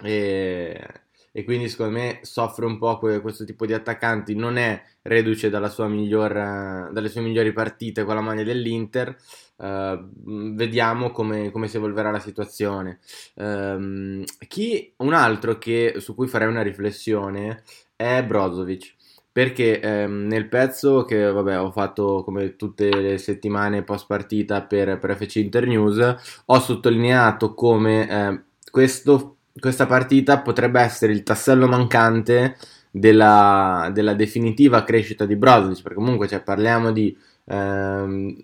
E 0.01 1.01
e 1.34 1.46
quindi 1.46 1.70
secondo 1.70 1.98
me 1.98 2.20
soffre 2.24 2.66
un 2.66 2.78
po' 2.78 2.98
questo 2.98 3.46
tipo 3.46 3.66
di 3.66 3.74
attaccanti, 3.74 4.36
non 4.36 4.58
è 4.58 4.82
reduce 5.03 5.50
miglior, 5.88 6.91
dalle 6.91 7.10
sue 7.10 7.22
migliori 7.22 7.53
partite 7.53 8.03
con 8.03 8.15
la 8.15 8.22
maglia 8.22 8.43
dell'Inter, 8.43 9.15
uh, 9.58 10.53
vediamo 10.53 11.12
come, 11.12 11.51
come, 11.51 11.67
si 11.67 11.77
evolverà 11.77 12.12
la 12.12 12.20
situazione. 12.20 13.00
Um, 13.36 14.24
chi, 14.48 14.93
un 14.98 15.13
altro 15.13 15.58
che, 15.58 15.96
su 15.98 16.15
cui 16.15 16.27
farei 16.27 16.48
una 16.48 16.62
riflessione 16.62 17.63
è 17.96 18.24
Brozovic 18.24 18.96
perché 19.31 19.79
ehm, 19.79 20.27
nel 20.27 20.50
pezzo 20.50 21.05
che 21.05 21.31
vabbè, 21.31 21.58
ho 21.58 21.72
fatto 21.72 22.22
come 22.24 22.58
tutte 22.58 22.89
le 22.89 23.17
settimane 23.17 23.84
post 23.84 24.05
partita 24.05 24.62
per, 24.63 25.00
per 25.00 25.15
FC 25.15 25.36
Internews 25.36 26.43
ho 26.46 26.60
sottolineato 26.60 27.53
come 27.53 28.10
eh, 28.10 28.41
questo 28.70 29.38
questa 29.58 29.86
partita 29.86 30.39
potrebbe 30.41 30.81
essere 30.81 31.12
il 31.13 31.24
tassello 31.24 31.67
mancante 31.67 32.58
della, 32.92 33.90
della 33.94 34.14
definitiva 34.14 34.84
crescita 34.84 35.26
di 35.26 35.38
Brozovic, 35.38 35.82
perché 35.82 35.98
comunque 35.98 36.28
cioè, 36.28 36.42
parliamo 36.42 36.92
di 36.92 37.16
ehm, 37.46 38.42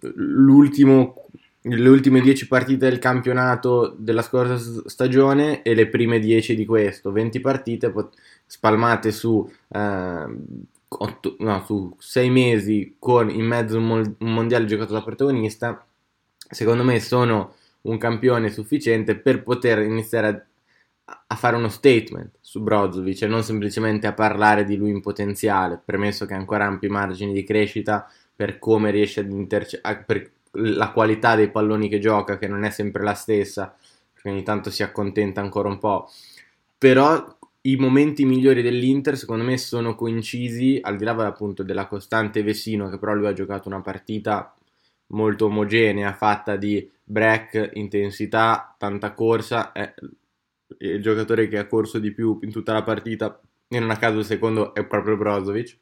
le 1.75 1.89
ultime 1.89 2.22
10 2.22 2.48
partite 2.48 2.89
del 2.89 3.00
campionato 3.00 3.94
della 3.98 4.22
scorsa 4.22 4.58
stagione 4.86 5.62
e 5.63 5.75
le 5.75 5.88
prime 5.88 6.20
10 6.20 6.56
di 6.56 6.66
questo, 6.66 7.12
20 7.12 7.39
partite 7.42 7.94
spalmate 8.46 9.12
su, 9.12 9.50
eh, 9.70 10.25
8, 10.88 11.36
no, 11.39 11.63
su 11.66 11.94
6 11.98 12.30
mesi 12.30 12.96
con 12.98 13.30
in 13.30 13.46
mezzo 13.46 13.77
un, 13.77 13.86
mo- 13.86 14.16
un 14.20 14.34
mondiale 14.34 14.66
giocato 14.66 14.94
da 14.94 15.04
protagonista, 15.04 15.86
secondo 16.50 16.84
me 16.84 17.00
sono 17.01 17.56
un 17.82 17.98
campione 17.98 18.50
sufficiente 18.50 19.16
per 19.16 19.44
poter 19.44 19.80
iniziare 19.80 20.27
a, 20.27 20.46
a 21.27 21.35
fare 21.35 21.55
uno 21.55 21.69
statement 21.69 22.37
su 22.41 22.61
Brozovic 22.61 23.21
e 23.21 23.27
non 23.27 23.43
semplicemente 23.43 24.07
a 24.07 24.13
parlare 24.13 24.65
di 24.65 24.75
lui 24.75 24.89
in 24.89 25.01
potenziale, 25.01 25.81
premesso 25.83 26.25
che 26.25 26.33
ha 26.33 26.37
ancora 26.37 26.65
ampi 26.65 26.89
margini 26.89 27.31
di 27.31 27.43
crescita 27.43 28.09
per 28.35 28.59
come 28.59 28.91
riesce 28.91 29.21
ad 29.21 29.31
intercettare, 29.31 30.03
per 30.05 30.31
la 30.51 30.91
qualità 30.91 31.35
dei 31.35 31.49
palloni 31.49 31.87
che 31.87 31.99
gioca, 31.99 32.37
che 32.37 32.47
non 32.47 32.63
è 32.63 32.69
sempre 32.69 33.03
la 33.03 33.13
stessa, 33.13 33.73
perché 34.13 34.29
ogni 34.29 34.43
tanto 34.43 34.69
si 34.69 34.83
accontenta 34.83 35.39
ancora 35.39 35.69
un 35.69 35.77
po'. 35.77 36.09
Però 36.77 37.37
i 37.61 37.75
momenti 37.75 38.25
migliori 38.25 38.61
dell'Inter, 38.61 39.17
secondo 39.17 39.43
me, 39.43 39.57
sono 39.57 39.95
coincisi, 39.95 40.79
al 40.81 40.97
di 40.97 41.03
là 41.03 41.11
appunto 41.25 41.63
della 41.63 41.87
costante 41.87 42.43
Vesino, 42.43 42.89
che 42.89 42.97
però 42.97 43.13
lui 43.13 43.27
ha 43.27 43.33
giocato 43.33 43.67
una 43.67 43.81
partita 43.81 44.53
molto 45.07 45.45
omogenea, 45.45 46.13
fatta 46.13 46.55
di 46.55 46.89
break, 47.03 47.71
intensità, 47.73 48.75
tanta 48.77 49.13
corsa, 49.13 49.71
è 49.71 49.93
il 50.79 51.01
giocatore 51.01 51.47
che 51.47 51.57
ha 51.57 51.67
corso 51.67 52.00
di 52.00 52.12
più 52.12 52.39
in 52.41 52.51
tutta 52.51 52.74
la 52.74 52.83
partita, 52.83 53.39
e 53.67 53.79
non 53.79 53.89
a 53.89 53.97
caso 53.97 54.19
il 54.19 54.25
secondo 54.25 54.74
è 54.74 54.86
proprio 54.86 55.17
Brozovic. 55.17 55.77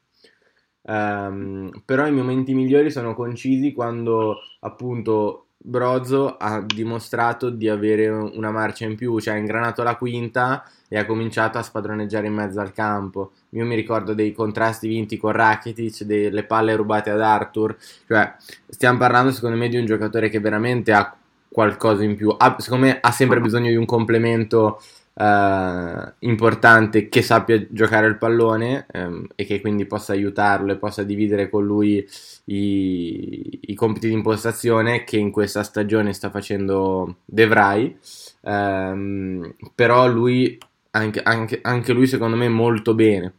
Um, 0.88 1.82
però 1.84 2.06
i 2.06 2.12
momenti 2.12 2.54
migliori 2.54 2.92
sono 2.92 3.14
concisi 3.14 3.72
quando 3.72 4.36
appunto 4.60 5.46
Brozzo 5.56 6.36
ha 6.36 6.60
dimostrato 6.60 7.50
di 7.50 7.68
avere 7.68 8.08
una 8.08 8.52
marcia 8.52 8.84
in 8.84 8.94
più, 8.94 9.18
cioè 9.18 9.34
ha 9.34 9.38
ingranato 9.38 9.82
la 9.82 9.96
quinta 9.96 10.62
e 10.88 10.96
ha 10.96 11.04
cominciato 11.04 11.58
a 11.58 11.62
spadroneggiare 11.62 12.28
in 12.28 12.34
mezzo 12.34 12.60
al 12.60 12.72
campo. 12.72 13.32
Io 13.50 13.64
mi 13.64 13.74
ricordo 13.74 14.14
dei 14.14 14.32
contrasti 14.32 14.86
vinti 14.86 15.16
con 15.16 15.32
Rakitic, 15.32 16.04
delle 16.04 16.44
palle 16.44 16.76
rubate 16.76 17.10
ad 17.10 17.20
Arthur, 17.20 17.76
cioè 18.06 18.36
stiamo 18.68 18.98
parlando 18.98 19.32
secondo 19.32 19.56
me 19.56 19.68
di 19.68 19.78
un 19.78 19.86
giocatore 19.86 20.28
che 20.28 20.38
veramente 20.38 20.92
ha 20.92 21.16
qualcosa 21.56 22.04
in 22.04 22.16
più, 22.16 22.28
ha, 22.36 22.54
secondo 22.58 22.84
me 22.84 22.98
ha 23.00 23.10
sempre 23.10 23.40
bisogno 23.40 23.70
di 23.70 23.76
un 23.76 23.86
complemento 23.86 24.78
Uh, 25.18 26.12
importante 26.18 27.08
che 27.08 27.22
sappia 27.22 27.66
giocare 27.70 28.06
il 28.06 28.18
pallone 28.18 28.86
um, 28.92 29.26
e 29.34 29.46
che 29.46 29.62
quindi 29.62 29.86
possa 29.86 30.12
aiutarlo 30.12 30.72
e 30.72 30.76
possa 30.76 31.04
dividere 31.04 31.48
con 31.48 31.64
lui 31.64 32.06
i, 32.44 33.58
i 33.62 33.74
compiti 33.74 34.08
di 34.08 34.12
impostazione 34.12 35.04
che 35.04 35.16
in 35.16 35.30
questa 35.30 35.62
stagione 35.62 36.12
sta 36.12 36.28
facendo 36.28 37.20
De 37.24 37.46
Vrij. 37.46 37.96
Um, 38.42 39.54
però 39.74 40.06
lui 40.06 40.58
anche, 40.90 41.22
anche, 41.22 41.60
anche 41.62 41.94
lui 41.94 42.06
secondo 42.06 42.36
me 42.36 42.50
molto 42.50 42.92
bene. 42.92 43.32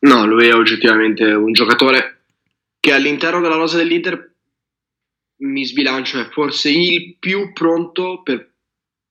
No 0.00 0.26
lui 0.26 0.48
è 0.48 0.52
oggettivamente 0.52 1.24
un 1.24 1.54
giocatore 1.54 2.18
che 2.80 2.92
all'interno 2.92 3.40
della 3.40 3.56
rosa 3.56 3.78
dell'Inter 3.78 4.33
mi 5.44 5.64
sbilancio 5.64 6.20
è 6.20 6.28
forse 6.30 6.70
il 6.70 7.16
più 7.18 7.52
pronto 7.52 8.22
per 8.22 8.52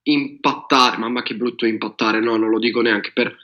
impattare, 0.04 0.98
mamma 0.98 1.24
che 1.24 1.36
brutto 1.36 1.66
impattare, 1.66 2.20
no, 2.20 2.36
non 2.38 2.50
lo 2.50 2.60
dico 2.60 2.82
neanche, 2.82 3.12
per, 3.14 3.36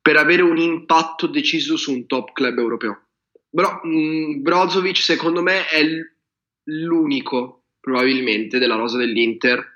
per 0.00 0.16
avere 0.16 0.42
un 0.42 0.58
impatto 0.58 1.26
deciso 1.26 1.76
su 1.76 1.92
un 1.92 2.06
top 2.06 2.32
club 2.32 2.58
europeo. 2.58 3.06
Però 3.50 3.80
mm, 3.86 4.42
Brozovic 4.42 4.98
secondo 4.98 5.42
me 5.42 5.66
è 5.68 5.82
l'unico 6.64 7.66
probabilmente 7.80 8.58
della 8.58 8.76
rosa 8.76 8.98
dell'Inter 8.98 9.72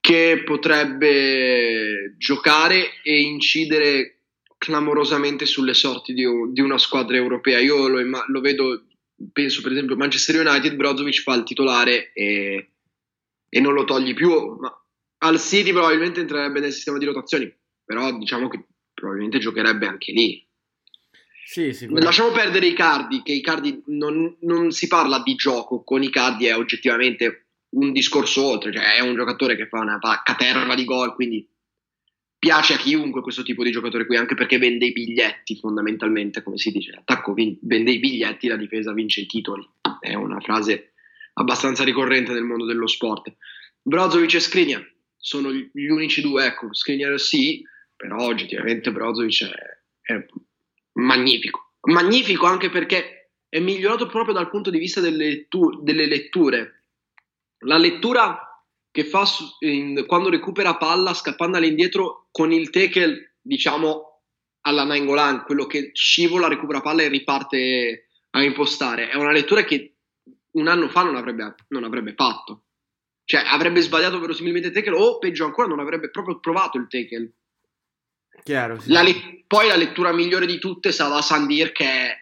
che 0.00 0.42
potrebbe 0.44 2.14
giocare 2.16 3.02
e 3.02 3.20
incidere 3.22 4.20
clamorosamente 4.56 5.46
sulle 5.46 5.74
sorti 5.74 6.12
di, 6.14 6.24
di 6.52 6.60
una 6.60 6.78
squadra 6.78 7.16
europea. 7.16 7.58
Io 7.58 7.88
lo, 7.88 8.00
lo, 8.28 8.40
vedo, 8.40 8.85
penso 9.32 9.62
per 9.62 9.72
esempio 9.72 9.96
Manchester 9.96 10.46
United, 10.46 10.74
Brozovic 10.74 11.22
fa 11.22 11.34
il 11.34 11.44
titolare 11.44 12.12
e, 12.12 12.70
e 13.48 13.60
non 13.60 13.74
lo 13.74 13.84
togli 13.84 14.14
più, 14.14 14.56
ma 14.58 14.72
al 15.18 15.40
City 15.40 15.72
probabilmente 15.72 16.20
entrerebbe 16.20 16.60
nel 16.60 16.72
sistema 16.72 16.98
di 16.98 17.04
rotazioni, 17.04 17.52
però 17.84 18.16
diciamo 18.16 18.48
che 18.48 18.64
probabilmente 18.92 19.38
giocherebbe 19.38 19.86
anche 19.86 20.12
lì. 20.12 20.44
Sì, 21.44 21.72
Lasciamo 21.90 22.32
perdere 22.32 22.66
i 22.66 22.74
cardi, 22.74 23.22
che 23.22 23.32
i 23.32 23.40
cardi 23.40 23.80
non, 23.86 24.36
non, 24.40 24.72
si 24.72 24.88
parla 24.88 25.20
di 25.20 25.36
gioco, 25.36 25.84
con 25.84 26.02
i 26.02 26.10
cardi 26.10 26.46
è 26.46 26.56
oggettivamente 26.56 27.46
un 27.76 27.92
discorso 27.92 28.44
oltre, 28.44 28.72
cioè 28.72 28.96
è 28.96 29.00
un 29.00 29.14
giocatore 29.14 29.54
che 29.54 29.68
fa 29.68 29.78
una 29.78 29.98
caterva 30.24 30.74
di 30.74 30.84
gol, 30.84 31.14
quindi 31.14 31.48
piace 32.46 32.74
a 32.74 32.76
chiunque 32.76 33.22
questo 33.22 33.42
tipo 33.42 33.64
di 33.64 33.72
giocatore 33.72 34.06
qui, 34.06 34.16
anche 34.16 34.36
perché 34.36 34.56
vende 34.56 34.86
i 34.86 34.92
biglietti 34.92 35.56
fondamentalmente, 35.56 36.44
come 36.44 36.58
si 36.58 36.70
dice, 36.70 36.92
l'attacco 36.92 37.34
vende 37.34 37.90
i 37.90 37.98
biglietti, 37.98 38.46
la 38.46 38.54
difesa 38.54 38.92
vince 38.92 39.22
i 39.22 39.26
titoli, 39.26 39.68
è 39.98 40.14
una 40.14 40.38
frase 40.38 40.92
abbastanza 41.32 41.82
ricorrente 41.82 42.32
nel 42.32 42.44
mondo 42.44 42.64
dello 42.64 42.86
sport. 42.86 43.34
Brozovic 43.82 44.34
e 44.34 44.40
Skriniar, 44.40 44.94
sono 45.16 45.52
gli 45.52 45.88
unici 45.88 46.20
due, 46.20 46.46
ecco, 46.46 46.72
Skriniar 46.72 47.18
sì, 47.18 47.64
però 47.96 48.26
oggettivamente 48.26 48.92
Brozovic 48.92 49.42
è, 49.42 50.12
è 50.12 50.26
magnifico. 50.92 51.72
Magnifico 51.88 52.46
anche 52.46 52.70
perché 52.70 53.32
è 53.48 53.58
migliorato 53.58 54.06
proprio 54.06 54.34
dal 54.34 54.50
punto 54.50 54.70
di 54.70 54.78
vista 54.78 55.00
delle, 55.00 55.30
letture. 55.30 55.78
Delle 55.80 56.06
letture. 56.06 56.82
La 57.64 57.76
lettura 57.76 58.45
che 58.96 59.04
fa 59.04 59.24
in, 59.58 60.04
quando 60.06 60.30
recupera 60.30 60.78
palla 60.78 61.12
scappando 61.12 61.58
all'indietro 61.58 62.28
con 62.30 62.50
il 62.50 62.70
tackle, 62.70 63.34
diciamo, 63.42 64.22
alla 64.62 64.84
Nainggolan, 64.84 65.44
quello 65.44 65.66
che 65.66 65.90
scivola, 65.92 66.48
recupera 66.48 66.80
palla 66.80 67.02
e 67.02 67.08
riparte 67.08 68.08
a 68.30 68.42
impostare. 68.42 69.10
È 69.10 69.16
una 69.16 69.32
lettura 69.32 69.64
che 69.64 69.96
un 70.52 70.66
anno 70.66 70.88
fa 70.88 71.02
non 71.02 71.16
avrebbe, 71.16 71.56
non 71.68 71.84
avrebbe 71.84 72.14
fatto. 72.14 72.64
Cioè, 73.22 73.42
avrebbe 73.44 73.82
sbagliato 73.82 74.18
verosimilmente 74.18 74.68
il 74.68 74.74
tackle 74.74 74.96
o 74.96 75.18
peggio 75.18 75.44
ancora 75.44 75.68
non 75.68 75.80
avrebbe 75.80 76.08
proprio 76.08 76.40
provato 76.40 76.78
il 76.78 76.86
tackle. 76.88 77.32
Chiaro, 78.44 78.80
sì. 78.80 78.92
la 78.92 79.02
le- 79.02 79.44
poi 79.46 79.68
la 79.68 79.76
lettura 79.76 80.10
migliore 80.10 80.46
di 80.46 80.58
tutte 80.58 80.90
sarà 80.90 81.20
Sandir 81.20 81.72
che 81.72 81.84
è 81.84 82.16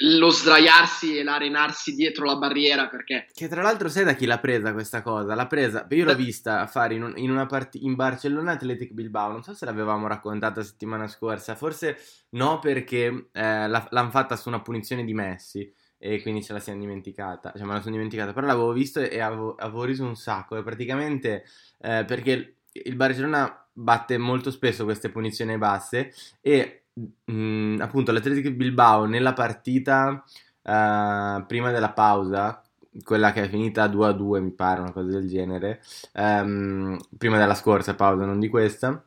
lo 0.00 0.28
sdraiarsi 0.28 1.16
e 1.16 1.22
l'arenarsi 1.22 1.94
dietro 1.94 2.26
la 2.26 2.36
barriera 2.36 2.88
perché... 2.88 3.28
Che 3.32 3.48
tra 3.48 3.62
l'altro 3.62 3.88
sai 3.88 4.04
da 4.04 4.14
chi 4.14 4.26
l'ha 4.26 4.38
presa 4.38 4.72
questa 4.72 5.00
cosa? 5.00 5.34
L'ha 5.34 5.46
presa, 5.46 5.86
io 5.90 6.04
l'ho 6.04 6.14
vista 6.14 6.66
fare 6.66 6.94
in, 6.94 7.02
un, 7.02 7.12
in 7.16 7.30
una 7.30 7.46
partita 7.46 7.86
in 7.86 7.94
Barcellona 7.94 8.52
Athletic 8.52 8.92
Bilbao, 8.92 9.32
non 9.32 9.42
so 9.42 9.54
se 9.54 9.64
l'avevamo 9.64 10.06
raccontata 10.06 10.60
la 10.60 10.66
settimana 10.66 11.08
scorsa, 11.08 11.54
forse 11.54 11.96
no 12.30 12.58
perché 12.58 13.28
eh, 13.32 13.68
l'hanno 13.68 14.10
fatta 14.10 14.36
su 14.36 14.48
una 14.48 14.60
punizione 14.60 15.04
di 15.04 15.14
Messi 15.14 15.72
e 15.98 16.20
quindi 16.20 16.42
ce 16.42 16.52
la 16.52 16.58
siamo 16.58 16.80
dimenticata, 16.80 17.52
cioè 17.56 17.66
me 17.66 17.72
la 17.72 17.80
sono 17.80 17.94
dimenticata, 17.94 18.34
però 18.34 18.46
l'avevo 18.46 18.72
visto 18.72 19.00
e 19.00 19.20
avevo, 19.20 19.54
avevo 19.54 19.84
riso 19.84 20.04
un 20.04 20.16
sacco, 20.16 20.56
e 20.56 20.62
praticamente 20.62 21.44
eh, 21.80 22.04
perché 22.06 22.56
il 22.72 22.96
Barcellona 22.96 23.66
batte 23.72 24.18
molto 24.18 24.50
spesso 24.50 24.84
queste 24.84 25.10
punizioni 25.10 25.56
basse 25.56 26.12
e 26.40 26.85
mh, 26.96 27.32
mm, 27.32 27.80
appunto 27.80 28.12
l'Atletico 28.12 28.50
Bilbao 28.50 29.04
nella 29.04 29.32
partita 29.32 30.24
eh, 30.62 31.44
prima 31.46 31.70
della 31.70 31.92
pausa, 31.92 32.62
quella 33.02 33.32
che 33.32 33.44
è 33.44 33.48
finita 33.48 33.86
2 33.86 34.06
a 34.06 34.12
2 34.12 34.40
mi 34.40 34.52
pare, 34.52 34.80
una 34.80 34.92
cosa 34.92 35.08
del 35.08 35.28
genere, 35.28 35.82
ehm, 36.12 36.98
prima 37.18 37.38
della 37.38 37.54
scorsa 37.54 37.94
pausa, 37.94 38.24
non 38.24 38.40
di 38.40 38.48
questa, 38.48 39.04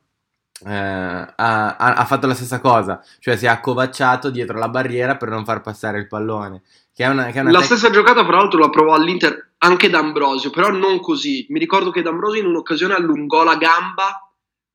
eh, 0.65 0.73
ha, 0.73 1.75
ha, 1.75 2.06
fatto 2.06 2.28
la 2.28 2.34
stessa 2.34 2.60
cosa, 2.60 3.02
cioè 3.19 3.38
si 3.38 3.45
è 3.45 3.49
accovacciato 3.49 4.30
dietro 4.30 4.58
la 4.58 4.69
barriera 4.69 5.17
per 5.17 5.30
non 5.30 5.45
far 5.45 5.62
passare 5.62 5.99
il 5.99 6.08
pallone. 6.08 6.63
Che 6.93 7.06
è 7.06 7.08
una, 7.08 7.28
che 7.28 7.39
è 7.39 7.41
una 7.41 7.52
la 7.52 7.60
tec- 7.60 7.71
stessa 7.71 7.89
giocata, 7.89 8.25
fra 8.25 8.36
l'altro, 8.36 8.60
la 8.60 8.69
provò 8.69 8.93
all'Inter 8.93 9.52
anche 9.60 9.89
D'Ambrosio, 9.89 10.49
però 10.49 10.69
non 10.69 10.99
così. 10.99 11.45
Mi 11.49 11.60
ricordo 11.60 11.91
che 11.91 12.02
D'Ambrosio 12.02 12.41
in 12.41 12.47
un'occasione 12.47 12.93
allungò 12.93 13.43
la 13.43 13.56
gamba, 13.56 14.28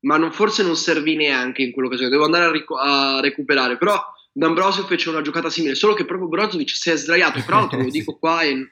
ma 0.05 0.17
non, 0.17 0.31
forse 0.31 0.63
non 0.63 0.75
servì 0.75 1.15
neanche 1.15 1.63
in 1.63 1.71
quell'occasione. 1.71 2.09
Devo 2.09 2.25
andare 2.25 2.45
a, 2.45 2.51
ric- 2.51 2.71
a 2.71 3.19
recuperare. 3.21 3.77
Però 3.77 3.99
D'Ambrosio 4.31 4.85
fece 4.85 5.09
una 5.09 5.21
giocata 5.21 5.49
simile, 5.49 5.75
solo 5.75 5.93
che 5.93 6.05
proprio 6.05 6.27
Brozovic 6.27 6.69
si 6.69 6.91
è 6.91 6.95
sdraiato. 6.95 7.41
Tra 7.41 7.57
l'altro, 7.57 7.81
lo 7.81 7.89
dico 7.89 8.17
qua 8.17 8.41
e 8.41 8.69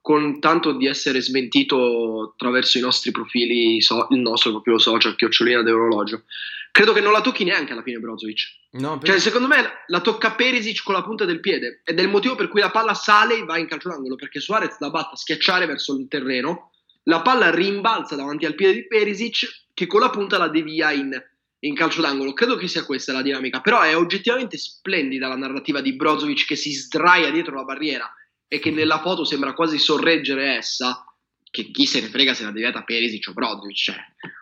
con 0.00 0.40
tanto 0.40 0.72
di 0.72 0.86
essere 0.86 1.20
smentito 1.20 2.32
attraverso 2.32 2.78
i 2.78 2.80
nostri 2.80 3.10
profili, 3.10 3.82
so, 3.82 4.06
il 4.10 4.20
nostro 4.20 4.50
profilo 4.52 4.78
social, 4.78 5.14
chiocciolina 5.14 5.62
dell'orologio. 5.62 6.22
Credo 6.72 6.94
che 6.94 7.00
non 7.00 7.12
la 7.12 7.20
tocchi 7.20 7.44
neanche 7.44 7.72
alla 7.72 7.82
fine 7.82 7.98
Brozovic. 7.98 8.40
No, 8.72 8.96
per... 8.96 9.10
Cioè, 9.10 9.18
secondo 9.18 9.46
me 9.46 9.56
la 9.88 10.00
tocca 10.00 10.32
Perisic 10.32 10.82
con 10.84 10.94
la 10.94 11.02
punta 11.02 11.26
del 11.26 11.40
piede 11.40 11.82
ed 11.84 11.98
è 11.98 12.02
il 12.02 12.08
motivo 12.08 12.34
per 12.34 12.48
cui 12.48 12.60
la 12.60 12.70
palla 12.70 12.94
sale 12.94 13.36
e 13.36 13.44
va 13.44 13.58
in 13.58 13.66
calcio 13.66 13.90
d'angolo, 13.90 14.14
perché 14.14 14.40
Suarez 14.40 14.78
la 14.78 14.88
batte 14.88 15.14
a 15.14 15.16
schiacciare 15.16 15.66
verso 15.66 15.94
il 15.94 16.08
terreno, 16.08 16.70
la 17.02 17.20
palla 17.20 17.50
rimbalza 17.50 18.16
davanti 18.16 18.46
al 18.46 18.54
piede 18.54 18.74
di 18.74 18.86
Perisic 18.86 19.66
che 19.78 19.86
con 19.86 20.00
la 20.00 20.10
punta 20.10 20.38
la 20.38 20.48
devia 20.48 20.90
in, 20.90 21.16
in 21.60 21.74
calcio 21.76 22.00
d'angolo. 22.00 22.32
Credo 22.32 22.56
che 22.56 22.66
sia 22.66 22.84
questa 22.84 23.12
la 23.12 23.22
dinamica, 23.22 23.60
però 23.60 23.80
è 23.80 23.96
oggettivamente 23.96 24.58
splendida 24.58 25.28
la 25.28 25.36
narrativa 25.36 25.80
di 25.80 25.94
Brozovic 25.94 26.46
che 26.46 26.56
si 26.56 26.72
sdraia 26.72 27.30
dietro 27.30 27.54
la 27.54 27.62
barriera 27.62 28.12
e 28.48 28.58
che 28.58 28.72
nella 28.72 28.98
foto 28.98 29.22
sembra 29.22 29.52
quasi 29.52 29.78
sorreggere 29.78 30.56
essa, 30.56 31.04
che 31.48 31.70
chi 31.70 31.86
se 31.86 32.00
ne 32.00 32.08
frega 32.08 32.34
se 32.34 32.42
la 32.42 32.50
deviata 32.50 32.82
Perisic 32.82 33.28
o 33.28 33.32
Brozovic, 33.34 33.76
cioè, 33.76 33.94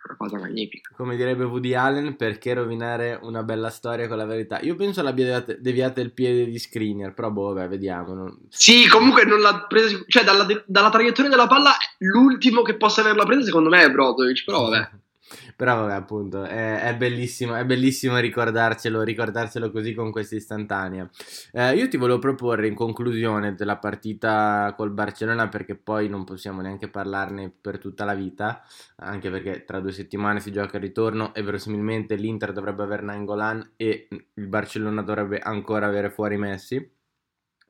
una 0.07 0.17
cosa 0.17 0.39
magnifica. 0.39 0.95
Come 0.95 1.15
direbbe 1.15 1.43
Woody 1.43 1.75
Allen, 1.75 2.15
perché 2.15 2.55
rovinare 2.55 3.19
una 3.21 3.43
bella 3.43 3.69
storia 3.69 4.07
con 4.07 4.17
la 4.17 4.25
verità? 4.25 4.59
Io 4.61 4.73
penso 4.73 5.03
l'abbia 5.03 5.25
deviata, 5.25 5.53
deviata 5.53 6.01
il 6.01 6.13
piede 6.13 6.45
di 6.45 6.57
Skriniar, 6.57 7.13
però 7.13 7.29
boh, 7.29 7.53
vabbè, 7.53 7.67
vediamo. 7.67 8.15
Non... 8.15 8.39
Sì, 8.49 8.87
comunque 8.87 9.23
non 9.23 9.39
l'ha 9.39 9.67
presa, 9.67 10.03
cioè 10.07 10.23
dalla, 10.23 10.47
dalla 10.65 10.89
traiettoria 10.89 11.29
della 11.29 11.45
palla 11.45 11.73
l'ultimo 11.99 12.63
che 12.63 12.75
possa 12.75 13.01
averla 13.01 13.25
presa 13.25 13.43
secondo 13.43 13.69
me 13.69 13.83
è 13.83 13.91
Brozovic, 13.91 14.43
però 14.43 14.67
vabbè. 14.69 14.89
Però 15.55 15.75
vabbè, 15.75 15.93
appunto, 15.93 16.43
è, 16.43 16.81
è, 16.81 16.95
bellissimo, 16.95 17.55
è 17.55 17.65
bellissimo 17.65 18.17
ricordarcelo, 18.17 19.01
ricordarselo 19.01 19.71
così 19.71 19.93
con 19.93 20.11
questa 20.11 20.35
istantanea. 20.35 21.09
Eh, 21.51 21.75
io 21.75 21.87
ti 21.87 21.97
volevo 21.97 22.19
proporre 22.19 22.67
in 22.67 22.75
conclusione 22.75 23.55
della 23.55 23.77
partita 23.77 24.73
col 24.75 24.91
Barcellona, 24.91 25.49
perché 25.49 25.75
poi 25.75 26.09
non 26.09 26.23
possiamo 26.23 26.61
neanche 26.61 26.89
parlarne 26.89 27.51
per 27.59 27.77
tutta 27.79 28.05
la 28.05 28.13
vita, 28.13 28.63
anche 28.97 29.29
perché 29.29 29.63
tra 29.65 29.79
due 29.79 29.91
settimane 29.91 30.39
si 30.39 30.51
gioca 30.51 30.77
il 30.77 30.83
ritorno 30.83 31.33
e 31.33 31.41
verosimilmente 31.41 32.15
l'Inter 32.15 32.53
dovrebbe 32.53 32.83
avere 32.83 33.03
Nangolan 33.03 33.73
e 33.75 34.07
il 34.33 34.47
Barcellona 34.47 35.01
dovrebbe 35.01 35.39
ancora 35.39 35.87
avere 35.87 36.09
fuori 36.09 36.37
Messi. 36.37 36.95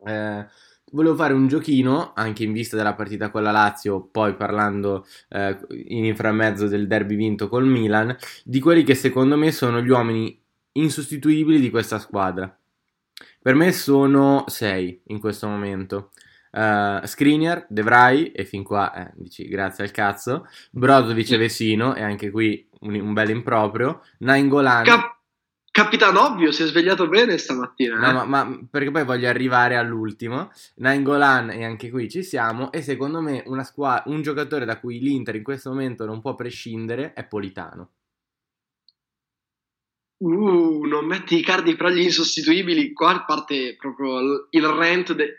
Eh, 0.05 0.45
Volevo 0.91 1.15
fare 1.15 1.33
un 1.33 1.47
giochino 1.47 2.13
anche 2.15 2.43
in 2.43 2.53
vista 2.53 2.77
della 2.77 2.93
partita 2.93 3.29
con 3.29 3.43
la 3.43 3.51
Lazio, 3.51 4.07
poi 4.09 4.35
parlando 4.35 5.05
eh, 5.29 5.57
in 5.87 6.05
inframezzo 6.05 6.67
del 6.67 6.87
derby 6.87 7.15
vinto 7.15 7.49
col 7.49 7.65
Milan, 7.65 8.15
di 8.43 8.61
quelli 8.61 8.83
che 8.83 8.95
secondo 8.95 9.35
me 9.35 9.51
sono 9.51 9.81
gli 9.81 9.89
uomini 9.89 10.39
insostituibili 10.73 11.59
di 11.59 11.69
questa 11.69 11.99
squadra. 11.99 12.57
Per 13.41 13.55
me 13.55 13.71
sono 13.73 14.45
sei 14.47 15.01
in 15.07 15.19
questo 15.19 15.47
momento. 15.47 16.11
Uh, 16.51 17.05
Skriniar, 17.05 17.65
De 17.69 17.83
Vrij, 17.83 18.31
e 18.33 18.45
fin 18.45 18.63
qua 18.63 18.93
eh, 18.93 19.11
dici 19.15 19.47
grazie 19.47 19.83
al 19.83 19.91
cazzo, 19.91 20.47
Brozovic 20.71 21.31
e 21.31 21.37
Vesino, 21.37 21.95
e 21.95 22.01
anche 22.01 22.31
qui 22.31 22.67
un, 22.81 22.95
un 22.95 23.13
bel 23.13 23.29
improprio, 23.29 24.01
Nainggolan... 24.19 24.83
Cap- 24.83 25.16
Capitano 25.77 26.25
Ovvio 26.25 26.51
si 26.51 26.63
è 26.63 26.65
svegliato 26.65 27.07
bene 27.07 27.37
stamattina. 27.37 27.99
No, 27.99 28.09
eh? 28.09 28.13
ma, 28.13 28.25
ma, 28.25 28.67
perché 28.67 28.89
poi 28.89 29.05
voglio 29.05 29.29
arrivare 29.29 29.75
all'ultimo. 29.75 30.49
Nainggolan, 30.77 31.51
e 31.51 31.65
anche 31.65 31.91
qui 31.91 32.09
ci 32.09 32.23
siamo. 32.23 32.71
E 32.71 32.81
secondo 32.81 33.21
me 33.21 33.43
squa- 33.63 34.01
un 34.07 34.23
giocatore 34.23 34.65
da 34.65 34.79
cui 34.79 34.97
l'Inter 34.97 35.35
in 35.35 35.43
questo 35.43 35.69
momento 35.69 36.07
non 36.07 36.19
può 36.19 36.33
prescindere 36.33 37.13
è 37.13 37.23
Politano. 37.27 37.91
Uh, 40.17 40.83
non 40.85 41.05
metti 41.05 41.37
i 41.37 41.43
cardi 41.43 41.75
fra 41.75 41.91
gli 41.91 42.01
insostituibili. 42.01 42.91
Qua 42.91 43.23
parte 43.27 43.75
proprio 43.75 44.47
il 44.49 44.65
rant 44.65 45.13
de- 45.13 45.35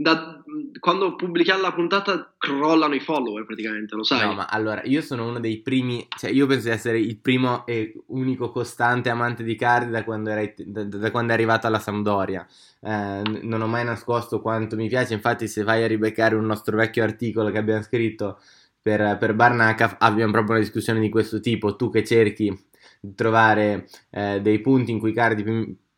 da, 0.00 0.40
quando 0.78 1.16
pubblichiamo 1.16 1.60
la 1.60 1.72
puntata 1.72 2.32
crollano 2.38 2.94
i 2.94 3.00
follower 3.00 3.44
praticamente, 3.44 3.96
lo 3.96 4.04
sai? 4.04 4.28
No, 4.28 4.34
ma 4.34 4.46
allora 4.46 4.80
io 4.84 5.02
sono 5.02 5.26
uno 5.26 5.40
dei 5.40 5.60
primi, 5.60 6.06
cioè 6.16 6.30
io 6.30 6.46
penso 6.46 6.68
di 6.68 6.74
essere 6.74 7.00
il 7.00 7.18
primo 7.18 7.66
e 7.66 7.94
unico 8.06 8.52
costante 8.52 9.10
amante 9.10 9.42
di 9.42 9.56
Cardi 9.56 9.90
da 9.90 10.04
quando, 10.04 10.30
era, 10.30 10.48
da, 10.56 10.84
da 10.84 11.10
quando 11.10 11.32
è 11.32 11.34
arrivato 11.34 11.66
alla 11.66 11.80
Sampdoria. 11.80 12.46
Eh, 12.80 13.22
non 13.42 13.60
ho 13.60 13.66
mai 13.66 13.84
nascosto 13.84 14.40
quanto 14.40 14.76
mi 14.76 14.86
piace, 14.86 15.14
infatti 15.14 15.48
se 15.48 15.64
vai 15.64 15.82
a 15.82 15.88
ribeccare 15.88 16.36
un 16.36 16.46
nostro 16.46 16.76
vecchio 16.76 17.02
articolo 17.02 17.50
che 17.50 17.58
abbiamo 17.58 17.82
scritto 17.82 18.38
per, 18.80 19.16
per 19.18 19.34
Barnaca 19.34 19.96
abbiamo 19.98 20.30
proprio 20.30 20.52
una 20.54 20.64
discussione 20.64 21.00
di 21.00 21.08
questo 21.08 21.40
tipo, 21.40 21.74
tu 21.74 21.90
che 21.90 22.04
cerchi 22.04 22.56
di 23.00 23.14
trovare 23.16 23.88
eh, 24.10 24.40
dei 24.40 24.60
punti 24.60 24.92
in 24.92 25.00
cui 25.00 25.12
Cardi 25.12 25.42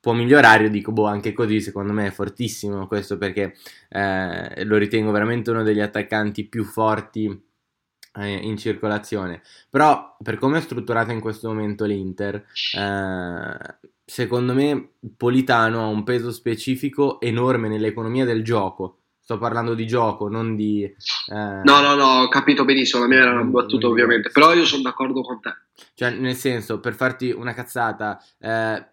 può 0.00 0.12
migliorare, 0.12 0.64
io 0.64 0.70
dico, 0.70 0.92
boh, 0.92 1.06
anche 1.06 1.32
così 1.32 1.60
secondo 1.60 1.92
me 1.92 2.06
è 2.06 2.10
fortissimo 2.10 2.86
questo 2.86 3.18
perché 3.18 3.54
eh, 3.90 4.64
lo 4.64 4.76
ritengo 4.76 5.10
veramente 5.10 5.50
uno 5.50 5.62
degli 5.62 5.80
attaccanti 5.80 6.48
più 6.48 6.64
forti 6.64 7.48
eh, 8.14 8.32
in 8.32 8.56
circolazione. 8.56 9.42
Però 9.68 10.16
per 10.22 10.38
come 10.38 10.58
è 10.58 10.62
strutturata 10.62 11.12
in 11.12 11.20
questo 11.20 11.48
momento 11.48 11.84
l'Inter, 11.84 12.46
eh, 12.76 13.78
secondo 14.04 14.54
me 14.54 14.94
Politano 15.16 15.82
ha 15.82 15.86
un 15.86 16.02
peso 16.02 16.32
specifico 16.32 17.20
enorme 17.20 17.68
nell'economia 17.68 18.24
del 18.24 18.42
gioco. 18.42 18.96
Sto 19.20 19.38
parlando 19.38 19.74
di 19.74 19.86
gioco, 19.86 20.28
non 20.28 20.56
di... 20.56 20.82
Eh, 20.82 20.94
no, 21.62 21.80
no, 21.80 21.94
no, 21.94 22.22
ho 22.22 22.28
capito 22.28 22.64
benissimo, 22.64 23.02
la 23.02 23.08
mia 23.08 23.20
era 23.20 23.30
una 23.30 23.44
battuta 23.44 23.86
ovviamente, 23.86 24.30
però 24.30 24.52
io 24.54 24.64
sono 24.64 24.82
d'accordo 24.82 25.20
con 25.20 25.40
te. 25.40 25.54
Cioè, 25.94 26.10
nel 26.10 26.34
senso, 26.34 26.80
per 26.80 26.94
farti 26.94 27.30
una 27.30 27.54
cazzata, 27.54 28.20
eh, 28.40 28.84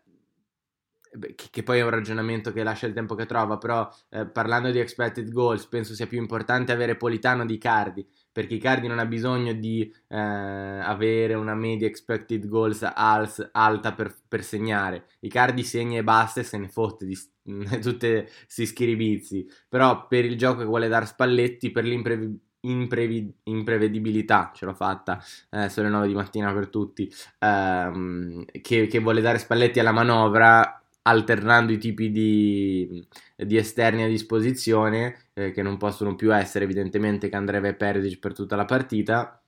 che, 1.35 1.47
che, 1.49 1.63
poi 1.63 1.79
è 1.79 1.83
un 1.83 1.89
ragionamento 1.89 2.51
che 2.51 2.63
lascia 2.63 2.87
il 2.87 2.93
tempo 2.93 3.15
che 3.15 3.25
trova, 3.25 3.57
però 3.57 3.89
eh, 4.09 4.25
parlando 4.25 4.71
di 4.71 4.79
expected 4.79 5.31
goals 5.31 5.65
penso 5.65 5.93
sia 5.93 6.07
più 6.07 6.19
importante 6.19 6.71
avere 6.71 6.95
Politano 6.95 7.45
di 7.45 7.57
Cardi, 7.57 8.07
perché 8.31 8.55
Icardi 8.55 8.87
non 8.87 8.99
ha 8.99 9.05
bisogno 9.05 9.53
di 9.53 9.91
eh, 10.07 10.17
avere 10.17 11.33
una 11.33 11.55
media 11.55 11.87
expected 11.87 12.47
goals 12.47 12.83
als, 12.83 13.49
alta 13.51 13.93
per, 13.93 14.15
per, 14.27 14.43
segnare, 14.43 15.05
Icardi 15.21 15.63
segna 15.63 15.99
e 15.99 16.03
basta 16.03 16.41
e 16.41 16.43
se 16.43 16.57
ne 16.57 16.67
fotte 16.67 17.05
di 17.05 17.17
tutti 17.81 18.23
questi 18.43 18.65
schiribizi, 18.65 19.47
però 19.67 20.07
per 20.07 20.25
il 20.25 20.37
gioco 20.37 20.59
che 20.59 20.65
vuole 20.65 20.87
dare 20.87 21.05
Spalletti, 21.05 21.71
per 21.71 21.83
l'imprevedibilità 21.83 22.45
Imprevi- 22.59 23.33
imprevedibilità, 23.43 24.51
ce 24.53 24.65
l'ho 24.65 24.73
fatta, 24.73 25.23
eh, 25.51 25.69
sono 25.69 25.87
le 25.87 25.93
9 25.93 26.07
di 26.07 26.15
mattina 26.15 26.51
per 26.51 26.69
tutti, 26.69 27.09
ehm, 27.39 28.43
che, 28.61 28.87
che, 28.87 28.99
vuole 28.99 29.21
dare 29.21 29.37
Spalletti 29.37 29.79
alla 29.79 29.91
manovra, 29.93 30.81
alternando 31.07 31.71
i 31.71 31.77
tipi 31.77 32.11
di, 32.11 33.07
di 33.35 33.57
esterni 33.57 34.03
a 34.03 34.07
disposizione, 34.07 35.29
eh, 35.33 35.51
che 35.51 35.61
non 35.61 35.77
possono 35.77 36.15
più 36.15 36.35
essere 36.35 36.65
evidentemente 36.65 37.29
Candreva 37.29 37.69
e 37.69 37.75
Perisic 37.75 38.19
per 38.19 38.33
tutta 38.33 38.55
la 38.55 38.65
partita, 38.65 39.41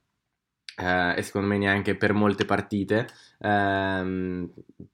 eh, 0.78 1.16
e 1.18 1.22
secondo 1.22 1.48
me 1.48 1.58
neanche 1.58 1.96
per 1.96 2.14
molte 2.14 2.46
partite. 2.46 3.08
Eh, 3.40 4.50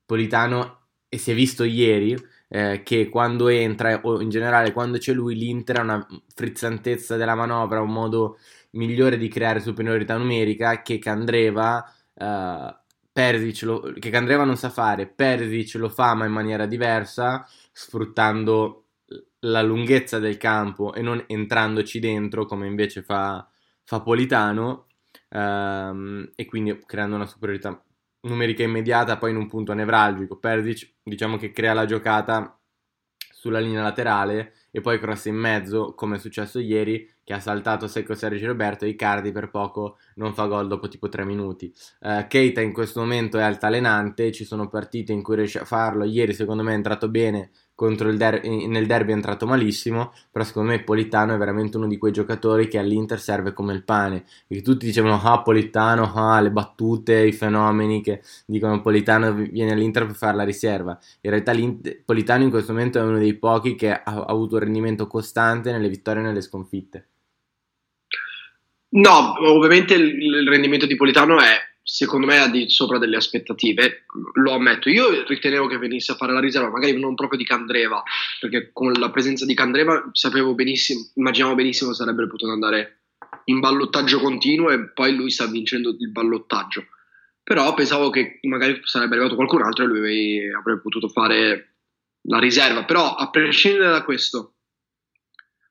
Politano, 0.06 0.80
e 1.08 1.18
si 1.18 1.32
è 1.32 1.36
visto 1.36 1.64
ieri, 1.64 2.18
eh, 2.50 2.82
che 2.84 3.10
quando 3.10 3.48
entra, 3.48 4.02
o 4.04 4.22
in 4.22 4.30
generale 4.30 4.72
quando 4.74 4.98
c'è 4.98 5.14
lui, 5.14 5.36
l'Inter 5.36 5.80
ha 5.80 5.82
una 5.84 6.08
frizzantezza 6.34 7.16
della 7.16 7.36
manovra, 7.36 7.82
un 7.82 7.92
modo 7.92 8.38
migliore 8.72 9.18
di 9.18 9.28
creare 9.30 9.60
superiorità 9.60 10.18
numerica 10.18 10.82
che 10.82 11.00
Candreva... 11.00 11.84
Uh, 12.18 12.84
Perisic 13.16 13.62
lo, 13.62 13.80
che 13.98 14.10
Candreva 14.10 14.44
non 14.44 14.58
sa 14.58 14.70
fare, 14.70 15.08
Perisic 15.08 15.76
lo 15.76 15.88
fa 15.88 16.16
ma 16.16 16.26
in 16.26 16.34
maniera 16.34 16.66
diversa, 16.66 17.48
sfruttando 17.72 18.88
la 19.46 19.62
lunghezza 19.62 20.20
del 20.20 20.36
campo 20.36 20.94
e 20.94 21.02
non 21.02 21.24
entrandoci 21.26 22.00
dentro 22.00 22.46
come 22.46 22.68
invece 22.68 23.04
fa, 23.04 23.50
fa 23.86 24.02
Politano 24.02 24.88
ehm, 25.30 26.32
e 26.36 26.46
quindi 26.46 26.78
creando 26.86 27.16
una 27.16 27.26
superiorità 27.26 27.82
numerica 28.24 28.64
immediata 28.64 29.18
poi 29.18 29.32
in 29.32 29.38
un 29.38 29.48
punto 29.48 29.74
nevralgico. 29.74 30.38
Perisic 30.38 30.96
diciamo 31.02 31.38
che 31.38 31.54
crea 31.54 31.72
la 31.74 31.86
giocata 31.86 32.60
sulla 33.32 33.60
linea 33.60 33.82
laterale 33.82 34.56
e 34.72 34.82
poi 34.82 35.00
cross 35.00 35.26
in 35.28 35.36
mezzo 35.36 35.94
come 35.94 36.18
è 36.18 36.20
successo 36.20 36.60
ieri 36.60 37.10
che 37.26 37.34
ha 37.34 37.40
saltato 37.40 37.88
secco 37.88 38.14
Sergio 38.14 38.46
Roberto 38.46 38.86
e 38.86 38.90
Icardi 38.90 39.32
per 39.32 39.50
poco 39.50 39.98
non 40.16 40.34
fa 40.34 40.46
gol 40.46 40.68
dopo 40.68 40.88
tipo 40.88 41.10
3 41.10 41.26
minuti. 41.26 41.74
Uh, 42.02 42.28
Keita 42.28 42.62
in 42.62 42.72
questo 42.72 43.02
momento 43.02 43.40
è 43.40 43.42
altalenante, 43.42 44.32
ci 44.32 44.46
sono 44.46 44.70
partite 44.70 45.12
in 45.12 45.24
cui 45.24 45.36
riesce 45.36 45.60
a 45.60 45.66
farlo, 45.66 46.06
ieri 46.06 46.34
secondo 46.34 46.64
me 46.64 46.72
è 46.72 46.76
entrato 46.76 47.10
bene 47.10 47.50
der- 48.16 48.42
nel 48.46 48.86
derby 48.88 49.12
è 49.12 49.16
entrato 49.16 49.46
malissimo, 49.46 50.14
però 50.32 50.46
secondo 50.46 50.72
me 50.72 50.84
Politano 50.84 51.34
è 51.36 51.38
veramente 51.38 51.76
uno 51.78 51.88
di 51.88 51.98
quei 51.98 52.14
giocatori 52.14 52.68
che 52.68 52.78
all'Inter 52.78 53.20
serve 53.20 53.54
come 53.54 53.74
il 53.74 53.84
pane, 53.84 54.24
perché 54.48 54.64
tutti 54.64 54.86
dicevano 54.86 55.20
ah 55.22 55.42
Politano, 55.42 56.14
ah 56.14 56.40
le 56.40 56.52
battute, 56.52 57.26
i 57.26 57.34
fenomeni 57.34 58.02
che 58.02 58.22
dicono 58.46 58.80
Politano 58.82 59.34
viene 59.34 59.74
all'Inter 59.74 60.06
per 60.06 60.16
fare 60.16 60.38
la 60.38 60.44
riserva, 60.44 60.98
in 61.22 61.32
realtà 61.32 61.52
Politano 62.06 62.44
in 62.44 62.50
questo 62.50 62.72
momento 62.72 63.00
è 63.00 63.02
uno 63.02 63.18
dei 63.18 63.34
pochi 63.34 63.76
che 63.76 63.92
ha 63.92 64.24
avuto 64.26 64.56
un 64.56 64.62
rendimento 64.62 65.08
costante 65.08 65.72
nelle 65.72 65.90
vittorie 65.90 66.22
e 66.22 66.26
nelle 66.26 66.42
sconfitte. 66.42 67.08
No, 68.96 69.36
ovviamente 69.52 69.94
il, 69.94 70.22
il 70.22 70.48
rendimento 70.48 70.86
di 70.86 70.96
Politano 70.96 71.40
è 71.40 71.60
secondo 71.88 72.26
me 72.26 72.40
al 72.40 72.50
di 72.50 72.68
sopra 72.68 72.98
delle 72.98 73.18
aspettative, 73.18 74.06
lo 74.34 74.54
ammetto. 74.54 74.90
Io 74.90 75.24
ritenevo 75.24 75.68
che 75.68 75.78
venisse 75.78 76.14
a 76.14 76.16
fare 76.16 76.34
la 76.34 76.40
riserva, 76.40 76.72
magari 76.72 77.00
non 77.00 77.14
proprio 77.14 77.38
di 77.38 77.46
Candreva, 77.46 78.02
perché 78.40 78.72
con 78.74 78.92
la 78.94 79.12
presenza 79.12 79.46
di 79.46 79.54
Candreva 79.54 80.10
sapevo 80.12 80.56
benissimo, 80.56 81.02
immaginavo 81.14 81.54
benissimo 81.54 81.92
che 81.92 81.96
sarebbe 81.96 82.28
potuto 82.28 82.52
andare 82.52 83.02
in 83.46 83.60
ballottaggio 83.60 84.20
continuo 84.20 84.72
e 84.72 84.90
poi 84.90 85.14
lui 85.16 85.30
sta 85.30 85.46
vincendo 85.46 85.96
il 86.00 86.10
ballottaggio. 86.10 86.88
Però 87.44 87.72
pensavo 87.76 88.10
che 88.10 88.40
magari 88.42 88.80
sarebbe 88.84 89.14
arrivato 89.14 89.36
qualcun 89.36 89.62
altro 89.62 89.84
e 89.84 89.88
lui 89.88 90.52
avrebbe 90.52 90.82
potuto 90.82 91.08
fare 91.10 91.76
la 92.24 92.40
riserva. 92.40 92.86
Però 92.86 93.14
a 93.14 93.30
prescindere 93.30 93.92
da 93.92 94.04
questo, 94.04 94.55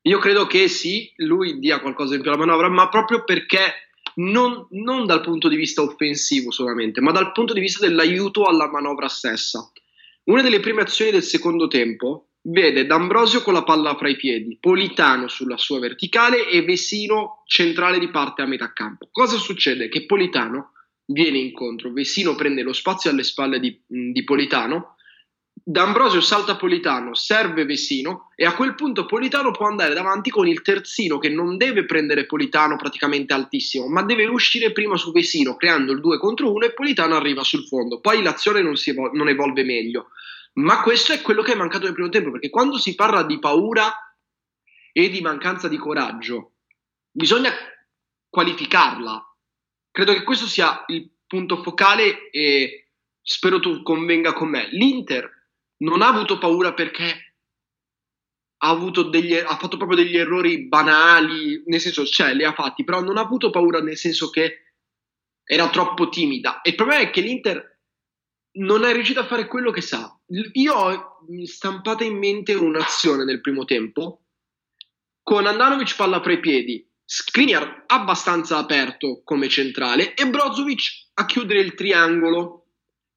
io 0.06 0.18
credo 0.18 0.46
che 0.46 0.68
sì, 0.68 1.10
lui 1.16 1.58
dia 1.58 1.80
qualcosa 1.80 2.14
in 2.14 2.20
più 2.20 2.30
alla 2.30 2.44
manovra, 2.44 2.68
ma 2.68 2.88
proprio 2.88 3.24
perché 3.24 3.90
non, 4.16 4.66
non 4.70 5.06
dal 5.06 5.22
punto 5.22 5.48
di 5.48 5.56
vista 5.56 5.82
offensivo 5.82 6.50
solamente, 6.50 7.00
ma 7.00 7.10
dal 7.10 7.32
punto 7.32 7.54
di 7.54 7.60
vista 7.60 7.86
dell'aiuto 7.86 8.44
alla 8.44 8.70
manovra 8.70 9.08
stessa. 9.08 9.70
Una 10.24 10.42
delle 10.42 10.60
prime 10.60 10.82
azioni 10.82 11.10
del 11.10 11.22
secondo 11.22 11.68
tempo 11.68 12.28
vede 12.42 12.84
D'Ambrosio 12.84 13.42
con 13.42 13.54
la 13.54 13.64
palla 13.64 13.96
fra 13.96 14.10
i 14.10 14.16
piedi, 14.16 14.58
Politano 14.60 15.28
sulla 15.28 15.56
sua 15.56 15.78
verticale 15.78 16.48
e 16.50 16.62
Vesino 16.62 17.42
centrale 17.46 17.98
di 17.98 18.10
parte 18.10 18.42
a 18.42 18.46
metà 18.46 18.72
campo. 18.74 19.08
Cosa 19.10 19.38
succede? 19.38 19.88
Che 19.88 20.04
Politano 20.04 20.72
viene 21.06 21.38
incontro, 21.38 21.92
Vesino 21.92 22.34
prende 22.34 22.62
lo 22.62 22.74
spazio 22.74 23.10
alle 23.10 23.22
spalle 23.22 23.58
di, 23.58 23.80
di 23.86 24.24
Politano, 24.24 24.93
D'Ambrosio 25.66 26.20
salta 26.20 26.56
Politano, 26.56 27.14
serve 27.14 27.64
Vesino 27.64 28.28
e 28.36 28.44
a 28.44 28.54
quel 28.54 28.74
punto 28.74 29.06
Politano 29.06 29.50
può 29.50 29.66
andare 29.66 29.94
davanti 29.94 30.28
con 30.28 30.46
il 30.46 30.60
terzino 30.60 31.16
che 31.16 31.30
non 31.30 31.56
deve 31.56 31.86
prendere 31.86 32.26
Politano 32.26 32.76
praticamente 32.76 33.32
altissimo, 33.32 33.88
ma 33.88 34.02
deve 34.02 34.26
uscire 34.26 34.72
prima 34.72 34.98
su 34.98 35.10
Vesino 35.10 35.56
creando 35.56 35.92
il 35.92 36.00
2 36.00 36.18
contro 36.18 36.52
1 36.52 36.66
e 36.66 36.74
Politano 36.74 37.16
arriva 37.16 37.42
sul 37.42 37.66
fondo. 37.66 38.00
Poi 38.00 38.22
l'azione 38.22 38.60
non, 38.60 38.74
evol- 38.84 39.12
non 39.14 39.28
evolve 39.30 39.64
meglio. 39.64 40.08
Ma 40.56 40.82
questo 40.82 41.14
è 41.14 41.22
quello 41.22 41.40
che 41.40 41.52
è 41.52 41.56
mancato 41.56 41.84
nel 41.84 41.94
primo 41.94 42.10
tempo, 42.10 42.30
perché 42.30 42.50
quando 42.50 42.76
si 42.76 42.94
parla 42.94 43.22
di 43.22 43.38
paura 43.38 43.90
e 44.92 45.08
di 45.08 45.22
mancanza 45.22 45.68
di 45.68 45.78
coraggio, 45.78 46.56
bisogna 47.10 47.50
qualificarla. 48.28 49.34
Credo 49.90 50.12
che 50.12 50.24
questo 50.24 50.44
sia 50.44 50.84
il 50.88 51.10
punto 51.26 51.62
focale 51.62 52.28
e 52.30 52.90
spero 53.22 53.60
tu 53.60 53.82
convenga 53.82 54.34
con 54.34 54.50
me. 54.50 54.68
L'Inter 54.70 55.33
non 55.84 56.02
ha 56.02 56.08
avuto 56.08 56.38
paura 56.38 56.72
perché 56.72 57.36
ha, 58.58 58.90
degli, 59.10 59.34
ha 59.34 59.56
fatto 59.56 59.76
proprio 59.76 59.96
degli 59.96 60.16
errori 60.16 60.66
banali, 60.66 61.62
nel 61.66 61.80
senso, 61.80 62.04
cioè, 62.04 62.34
li 62.34 62.44
ha 62.44 62.52
fatti, 62.52 62.84
però 62.84 63.00
non 63.02 63.18
ha 63.18 63.20
avuto 63.20 63.50
paura 63.50 63.80
nel 63.80 63.96
senso 63.96 64.30
che 64.30 64.72
era 65.44 65.68
troppo 65.68 66.08
timida. 66.08 66.62
E 66.62 66.70
il 66.70 66.76
problema 66.76 67.02
è 67.02 67.10
che 67.10 67.20
l'Inter 67.20 67.80
non 68.56 68.84
è 68.84 68.92
riuscito 68.92 69.20
a 69.20 69.26
fare 69.26 69.46
quello 69.46 69.70
che 69.70 69.82
sa. 69.82 70.18
Io 70.52 70.74
ho 70.74 71.18
stampata 71.44 72.04
in 72.04 72.16
mente 72.16 72.54
un'azione 72.54 73.24
nel 73.24 73.40
primo 73.40 73.64
tempo 73.64 74.22
con 75.22 75.46
Andanovic 75.46 75.96
palla 75.96 76.22
fra 76.22 76.32
i 76.32 76.40
piedi, 76.40 76.86
Skriniar 77.06 77.84
abbastanza 77.86 78.56
aperto 78.56 79.20
come 79.24 79.48
centrale 79.48 80.14
e 80.14 80.26
Brozovic 80.26 81.10
a 81.14 81.26
chiudere 81.26 81.60
il 81.60 81.74
triangolo 81.74 82.68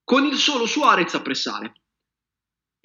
con 0.03 0.25
il 0.25 0.35
solo 0.35 0.65
Suarez 0.65 1.13
a 1.13 1.21
pressare. 1.21 1.73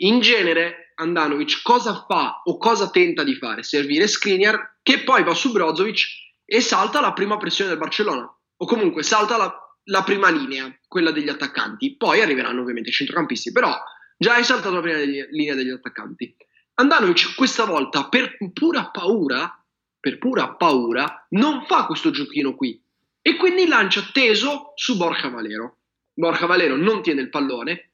In 0.04 0.20
genere 0.20 0.92
Andanovic 0.96 1.62
cosa 1.62 2.04
fa 2.08 2.42
o 2.44 2.58
cosa 2.58 2.90
tenta 2.90 3.22
di 3.22 3.36
fare? 3.36 3.62
Servire 3.62 4.08
Skriniar 4.08 4.78
che 4.82 5.04
poi 5.04 5.22
va 5.22 5.32
su 5.32 5.52
Brozovic 5.52 6.06
e 6.44 6.60
salta 6.60 7.00
la 7.00 7.12
prima 7.12 7.36
pressione 7.36 7.70
del 7.70 7.78
Barcellona 7.78 8.24
o 8.56 8.66
comunque 8.66 9.04
salta 9.04 9.36
la, 9.36 9.54
la 9.84 10.02
prima 10.02 10.28
linea, 10.28 10.76
quella 10.88 11.12
degli 11.12 11.28
attaccanti. 11.28 11.96
Poi 11.96 12.20
arriveranno 12.20 12.62
ovviamente 12.62 12.90
i 12.90 12.92
centrocampisti, 12.92 13.52
però 13.52 13.76
già 14.16 14.34
hai 14.34 14.44
saltato 14.44 14.74
la 14.74 14.80
prima 14.80 14.98
linea 14.98 15.54
degli 15.54 15.70
attaccanti. 15.70 16.36
Andanovic 16.74 17.36
questa 17.36 17.64
volta, 17.64 18.08
per 18.08 18.36
pura 18.52 18.90
paura, 18.90 19.64
per 20.00 20.18
pura 20.18 20.54
paura, 20.54 21.26
non 21.30 21.64
fa 21.66 21.86
questo 21.86 22.10
giochino 22.10 22.56
qui 22.56 22.82
e 23.20 23.36
quindi 23.36 23.68
lancia 23.68 24.02
teso 24.12 24.72
su 24.74 24.96
Borja 24.96 25.28
Valero. 25.28 25.76
Borja 26.12 26.46
Valero 26.46 26.74
non 26.74 27.02
tiene 27.02 27.20
il 27.20 27.28
pallone 27.28 27.91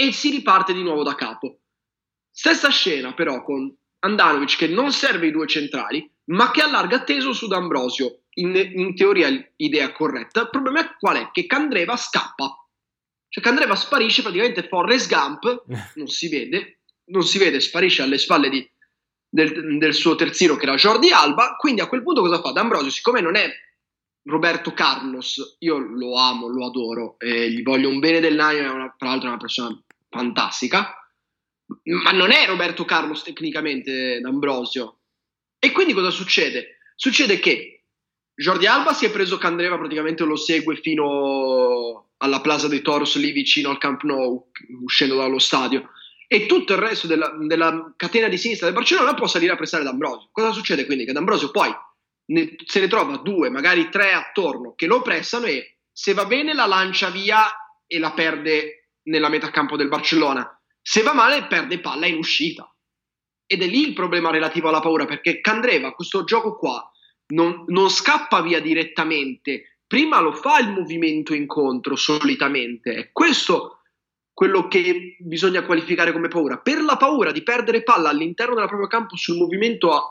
e 0.00 0.12
si 0.12 0.30
riparte 0.30 0.72
di 0.72 0.82
nuovo 0.84 1.02
da 1.02 1.16
capo. 1.16 1.62
Stessa 2.30 2.70
scena 2.70 3.14
però 3.14 3.42
con 3.42 3.76
Andanovic 3.98 4.56
che 4.56 4.68
non 4.68 4.92
serve 4.92 5.26
i 5.26 5.32
due 5.32 5.48
centrali, 5.48 6.08
ma 6.26 6.52
che 6.52 6.62
allarga 6.62 7.02
teso 7.02 7.32
su 7.32 7.48
D'Ambrosio 7.48 8.20
in, 8.34 8.54
in 8.54 8.94
teoria 8.94 9.28
l'idea 9.56 9.90
corretta. 9.90 10.42
Il 10.42 10.50
problema 10.50 10.80
è 10.80 10.96
qual 10.96 11.16
è? 11.16 11.30
Che 11.32 11.46
Candreva 11.46 11.96
scappa. 11.96 12.64
Cioè 13.28 13.42
Candreva 13.42 13.74
sparisce 13.74 14.22
praticamente 14.22 14.68
Forrest 14.68 15.12
Gump, 15.12 15.64
non 15.96 16.06
si 16.06 16.28
vede, 16.28 16.82
non 17.06 17.24
si 17.24 17.38
vede, 17.38 17.58
sparisce 17.58 18.02
alle 18.02 18.18
spalle 18.18 18.50
di, 18.50 18.70
del, 19.28 19.78
del, 19.78 19.94
suo 19.94 20.14
terzino 20.14 20.54
che 20.54 20.62
era 20.64 20.76
Jordi 20.76 21.10
Alba, 21.10 21.56
quindi 21.56 21.80
a 21.80 21.88
quel 21.88 22.04
punto 22.04 22.20
cosa 22.20 22.40
fa? 22.40 22.52
D'Ambrosio, 22.52 22.90
siccome 22.90 23.20
non 23.20 23.34
è 23.34 23.50
Roberto 24.28 24.72
Carlos, 24.72 25.56
io 25.58 25.78
lo 25.78 26.16
amo, 26.16 26.46
lo 26.46 26.66
adoro, 26.66 27.18
e 27.18 27.50
gli 27.50 27.64
voglio 27.64 27.88
un 27.88 27.98
bene 27.98 28.20
dell'anima, 28.20 28.94
tra 28.96 29.08
l'altro 29.08 29.26
è 29.26 29.30
una 29.32 29.40
persona 29.40 29.82
fantastica, 30.08 30.94
ma 31.82 32.12
non 32.12 32.30
è 32.32 32.46
Roberto 32.46 32.84
Carlos 32.84 33.22
tecnicamente 33.22 34.20
D'Ambrosio. 34.20 35.00
E 35.58 35.72
quindi 35.72 35.92
cosa 35.92 36.10
succede? 36.10 36.78
Succede 36.94 37.38
che 37.38 37.84
Jordi 38.34 38.66
Alba 38.66 38.92
si 38.92 39.04
è 39.04 39.10
preso 39.10 39.36
Candreva, 39.38 39.78
praticamente 39.78 40.24
lo 40.24 40.36
segue 40.36 40.76
fino 40.76 42.10
alla 42.18 42.40
Plaza 42.40 42.68
dei 42.68 42.82
Toros 42.82 43.16
lì 43.16 43.32
vicino 43.32 43.70
al 43.70 43.78
Camp 43.78 44.02
Nou, 44.02 44.50
uscendo 44.82 45.16
dallo 45.16 45.38
stadio. 45.38 45.90
E 46.26 46.46
tutto 46.46 46.74
il 46.74 46.78
resto 46.78 47.06
della, 47.06 47.34
della 47.40 47.92
catena 47.96 48.28
di 48.28 48.36
sinistra 48.36 48.66
del 48.66 48.74
Barcellona 48.74 49.14
può 49.14 49.26
salire 49.26 49.52
a 49.52 49.56
pressare 49.56 49.82
D'Ambrosio. 49.82 50.28
Cosa 50.30 50.52
succede 50.52 50.86
quindi? 50.86 51.04
Che 51.04 51.12
D'Ambrosio 51.12 51.50
poi 51.50 51.74
ne, 52.26 52.54
se 52.64 52.80
ne 52.80 52.88
trova 52.88 53.16
due, 53.16 53.50
magari 53.50 53.88
tre 53.88 54.12
attorno 54.12 54.74
che 54.74 54.86
lo 54.86 55.02
pressano 55.02 55.46
e 55.46 55.78
se 55.90 56.14
va 56.14 56.26
bene 56.26 56.54
la 56.54 56.66
lancia 56.66 57.10
via 57.10 57.46
e 57.86 57.98
la 57.98 58.12
perde 58.12 58.77
nella 59.08 59.28
metà 59.28 59.50
campo 59.50 59.76
del 59.76 59.88
Barcellona. 59.88 60.48
Se 60.80 61.02
va 61.02 61.12
male 61.12 61.46
perde 61.46 61.80
palla 61.80 62.06
in 62.06 62.16
uscita. 62.16 62.72
Ed 63.46 63.62
è 63.62 63.66
lì 63.66 63.86
il 63.86 63.94
problema 63.94 64.30
relativo 64.30 64.68
alla 64.68 64.80
paura, 64.80 65.06
perché 65.06 65.40
Candreva, 65.40 65.92
questo 65.92 66.24
gioco 66.24 66.56
qua, 66.56 66.90
non, 67.28 67.64
non 67.68 67.88
scappa 67.90 68.40
via 68.42 68.60
direttamente, 68.60 69.78
prima 69.86 70.20
lo 70.20 70.32
fa 70.32 70.58
il 70.58 70.70
movimento 70.70 71.34
incontro 71.34 71.96
solitamente. 71.96 72.94
È 72.94 73.10
questo 73.12 73.78
quello 74.38 74.68
che 74.68 75.16
bisogna 75.18 75.64
qualificare 75.64 76.12
come 76.12 76.28
paura. 76.28 76.58
Per 76.58 76.80
la 76.82 76.96
paura 76.96 77.32
di 77.32 77.42
perdere 77.42 77.82
palla 77.82 78.10
all'interno 78.10 78.54
del 78.54 78.68
proprio 78.68 78.86
campo 78.86 79.16
sul 79.16 79.36
movimento 79.36 79.92
a, 79.92 80.02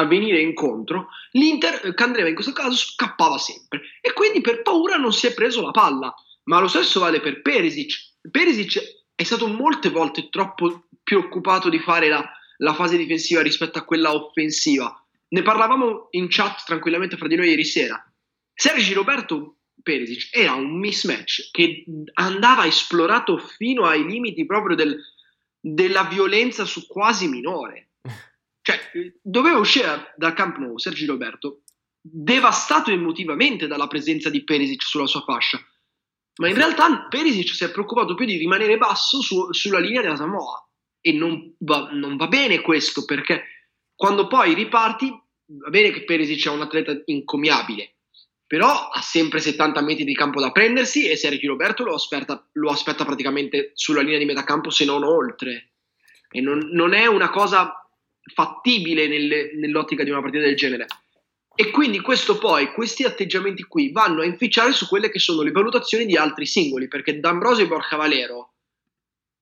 a 0.00 0.06
venire 0.06 0.40
incontro, 0.40 1.08
l'Inter, 1.32 1.84
eh, 1.84 1.94
Candreva 1.94 2.28
in 2.28 2.34
questo 2.34 2.52
caso, 2.52 2.74
scappava 2.76 3.36
sempre 3.36 3.82
e 4.00 4.14
quindi 4.14 4.40
per 4.40 4.62
paura 4.62 4.96
non 4.96 5.12
si 5.12 5.26
è 5.26 5.34
preso 5.34 5.60
la 5.60 5.70
palla. 5.70 6.14
Ma 6.44 6.60
lo 6.60 6.68
stesso 6.68 7.00
vale 7.00 7.20
per 7.20 7.42
Perisic. 7.42 8.13
Perisic 8.30 9.02
è 9.14 9.22
stato 9.22 9.46
molte 9.46 9.90
volte 9.90 10.28
troppo 10.28 10.86
preoccupato 11.02 11.68
di 11.68 11.78
fare 11.78 12.08
la, 12.08 12.28
la 12.58 12.74
fase 12.74 12.96
difensiva 12.96 13.42
rispetto 13.42 13.78
a 13.78 13.84
quella 13.84 14.14
offensiva 14.14 14.98
ne 15.34 15.42
parlavamo 15.42 16.08
in 16.10 16.28
chat 16.28 16.64
tranquillamente 16.64 17.16
fra 17.16 17.26
di 17.26 17.34
noi 17.34 17.48
ieri 17.48 17.64
sera. 17.64 18.00
Sergi 18.54 18.92
Roberto 18.92 19.56
Perisic 19.82 20.28
era 20.30 20.54
un 20.54 20.78
mismatch 20.78 21.50
che 21.50 21.84
andava 22.14 22.66
esplorato 22.66 23.36
fino 23.38 23.84
ai 23.84 24.04
limiti 24.04 24.46
proprio 24.46 24.76
del, 24.76 24.96
della 25.58 26.04
violenza 26.04 26.64
su 26.64 26.86
quasi 26.86 27.26
minore. 27.26 27.88
Cioè, 28.62 28.78
doveva 29.20 29.58
uscire 29.58 30.14
dal 30.16 30.34
Camp 30.34 30.56
Nou 30.58 30.78
Sergi 30.78 31.04
Roberto 31.04 31.62
devastato 32.00 32.90
emotivamente 32.90 33.66
dalla 33.66 33.88
presenza 33.88 34.30
di 34.30 34.44
Perisic 34.44 34.82
sulla 34.82 35.06
sua 35.06 35.22
fascia. 35.22 35.60
Ma 36.36 36.48
in 36.48 36.54
realtà 36.54 37.06
Perisic 37.08 37.54
si 37.54 37.64
è 37.64 37.70
preoccupato 37.70 38.14
più 38.14 38.26
di 38.26 38.36
rimanere 38.36 38.76
basso 38.76 39.20
su, 39.20 39.52
sulla 39.52 39.78
linea 39.78 40.02
della 40.02 40.16
Samoa. 40.16 40.68
E 41.00 41.12
non 41.12 41.54
va, 41.58 41.90
non 41.92 42.16
va 42.16 42.26
bene 42.28 42.60
questo 42.60 43.04
perché 43.04 43.42
quando 43.94 44.26
poi 44.26 44.54
riparti 44.54 45.08
va 45.08 45.68
bene 45.68 45.90
che 45.90 46.04
Perisic 46.04 46.46
è 46.46 46.50
un 46.50 46.62
atleta 46.62 47.00
incommiabile, 47.04 47.96
però 48.46 48.88
ha 48.88 49.00
sempre 49.00 49.40
70 49.40 49.80
metri 49.82 50.04
di 50.04 50.14
campo 50.14 50.40
da 50.40 50.50
prendersi 50.50 51.08
e 51.08 51.16
Sergio 51.16 51.48
Roberto 51.48 51.84
lo 51.84 51.94
aspetta, 51.94 52.48
lo 52.52 52.70
aspetta 52.70 53.04
praticamente 53.04 53.72
sulla 53.74 54.00
linea 54.00 54.18
di 54.18 54.24
metà 54.24 54.44
campo 54.44 54.70
se 54.70 54.84
non 54.84 55.04
oltre. 55.04 55.72
E 56.30 56.40
non, 56.40 56.70
non 56.72 56.94
è 56.94 57.06
una 57.06 57.30
cosa 57.30 57.86
fattibile 58.32 59.06
nelle, 59.06 59.52
nell'ottica 59.54 60.02
di 60.02 60.10
una 60.10 60.20
partita 60.20 60.44
del 60.44 60.56
genere. 60.56 60.86
E 61.56 61.70
quindi 61.70 62.00
questo 62.00 62.38
poi, 62.38 62.72
questi 62.72 63.04
atteggiamenti 63.04 63.62
qui 63.62 63.92
vanno 63.92 64.22
a 64.22 64.24
inficiare 64.24 64.72
su 64.72 64.88
quelle 64.88 65.08
che 65.08 65.20
sono 65.20 65.42
le 65.42 65.52
valutazioni 65.52 66.04
di 66.04 66.16
altri 66.16 66.46
singoli, 66.46 66.88
perché 66.88 67.20
D'Ambrosio 67.20 67.64
e 67.64 67.68
Borja 67.68 67.96
Valero 67.96 68.54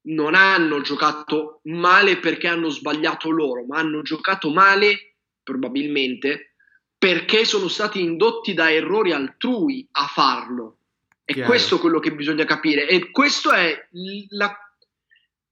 non 0.05 0.35
hanno 0.35 0.81
giocato 0.81 1.61
male 1.65 2.19
perché 2.19 2.49
hanno 2.49 2.69
sbagliato 2.69 3.31
loro, 3.31 3.65
ma 3.65 3.79
hanno 3.79 4.03
giocato 4.03 4.51
male 4.51 5.15
probabilmente, 5.43 6.55
perché 6.99 7.45
sono 7.45 7.69
stati 7.69 8.01
indotti 8.01 8.53
da 8.53 8.71
errori 8.71 9.13
altrui 9.13 9.87
a 9.93 10.07
farlo. 10.07 10.77
È 11.25 11.33
Chiaro. 11.33 11.49
questo 11.49 11.79
quello 11.79 11.99
che 11.99 12.13
bisogna 12.13 12.45
capire 12.45 12.87
e 12.89 13.11
questo 13.11 13.53
è 13.53 13.89
la, 14.31 14.55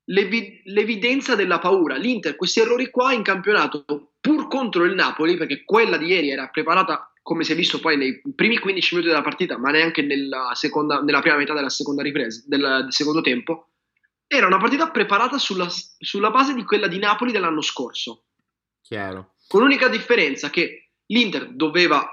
l'evi- 0.05 0.61
l'evidenza 0.65 1.35
della 1.35 1.59
paura. 1.59 1.97
L'Inter 1.97 2.37
questi 2.37 2.61
errori 2.61 2.91
qua 2.91 3.13
in 3.13 3.23
campionato, 3.23 4.10
pur 4.21 4.49
contro 4.49 4.85
il 4.85 4.95
Napoli, 4.95 5.37
perché 5.37 5.65
quella 5.65 5.97
di 5.97 6.07
ieri 6.07 6.31
era 6.31 6.49
preparata 6.49 7.13
come 7.23 7.45
si 7.45 7.53
è 7.53 7.55
visto 7.55 7.81
poi 7.81 7.97
nei 7.97 8.21
primi 8.35 8.59
15 8.59 8.95
minuti 8.95 9.13
della 9.13 9.25
partita, 9.25 9.59
ma 9.59 9.71
neanche 9.71 10.03
nella, 10.03 10.51
seconda, 10.55 11.01
nella 11.01 11.21
prima 11.21 11.37
metà 11.37 11.55
della 11.55 11.69
seconda 11.69 12.03
ripresa, 12.03 12.43
del, 12.47 12.81
del 12.83 12.93
secondo 12.93 13.21
tempo, 13.21 13.69
era 14.27 14.47
una 14.47 14.59
partita 14.59 14.91
preparata 14.91 15.39
sulla, 15.39 15.69
sulla, 15.69 16.31
base 16.31 16.55
di 16.55 16.65
quella 16.65 16.87
di 16.87 16.99
Napoli 16.99 17.33
dell'anno 17.33 17.61
scorso. 17.61 18.25
Chiaro 18.81 19.35
con 19.51 19.63
l'unica 19.63 19.89
differenza 19.89 20.49
che 20.49 20.93
l'Inter 21.07 21.49
doveva, 21.49 22.09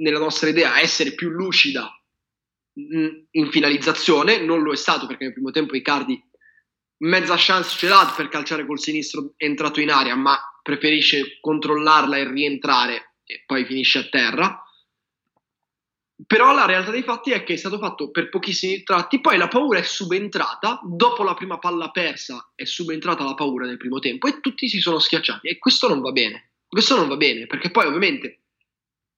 nella 0.00 0.18
nostra 0.18 0.48
idea, 0.48 0.80
essere 0.80 1.12
più 1.12 1.28
lucida 1.28 1.88
in 2.74 3.50
finalizzazione, 3.52 4.40
non 4.40 4.62
lo 4.62 4.72
è 4.72 4.76
stato 4.76 5.06
perché 5.06 5.22
nel 5.22 5.32
primo 5.32 5.52
tempo 5.52 5.76
Icardi 5.76 6.20
mezza 7.04 7.36
chance 7.38 7.78
ce 7.78 7.86
l'ha 7.86 8.12
per 8.16 8.26
calciare 8.26 8.66
col 8.66 8.80
sinistro 8.80 9.34
entrato 9.36 9.78
in 9.78 9.92
aria, 9.92 10.16
ma 10.16 10.36
preferisce 10.62 11.38
controllarla 11.40 12.16
e 12.16 12.30
rientrare 12.30 13.16
e 13.24 13.42
poi 13.44 13.64
finisce 13.64 13.98
a 13.98 14.08
terra. 14.08 14.62
Però 16.24 16.54
la 16.54 16.66
realtà 16.66 16.92
dei 16.92 17.02
fatti 17.02 17.32
è 17.32 17.42
che 17.42 17.54
è 17.54 17.56
stato 17.56 17.78
fatto 17.78 18.10
per 18.10 18.28
pochissimi 18.28 18.84
tratti, 18.84 19.20
poi 19.20 19.36
la 19.36 19.48
paura 19.48 19.80
è 19.80 19.82
subentrata, 19.82 20.80
dopo 20.84 21.24
la 21.24 21.34
prima 21.34 21.58
palla 21.58 21.90
persa 21.90 22.52
è 22.54 22.64
subentrata 22.64 23.24
la 23.24 23.34
paura 23.34 23.66
nel 23.66 23.76
primo 23.76 23.98
tempo 23.98 24.28
e 24.28 24.40
tutti 24.40 24.68
si 24.68 24.78
sono 24.78 25.00
schiacciati 25.00 25.48
e 25.48 25.58
questo 25.58 25.88
non 25.88 26.00
va 26.00 26.12
bene. 26.12 26.50
Questo 26.68 26.96
non 26.96 27.08
va 27.08 27.16
bene 27.16 27.46
perché 27.46 27.70
poi 27.70 27.86
ovviamente 27.86 28.42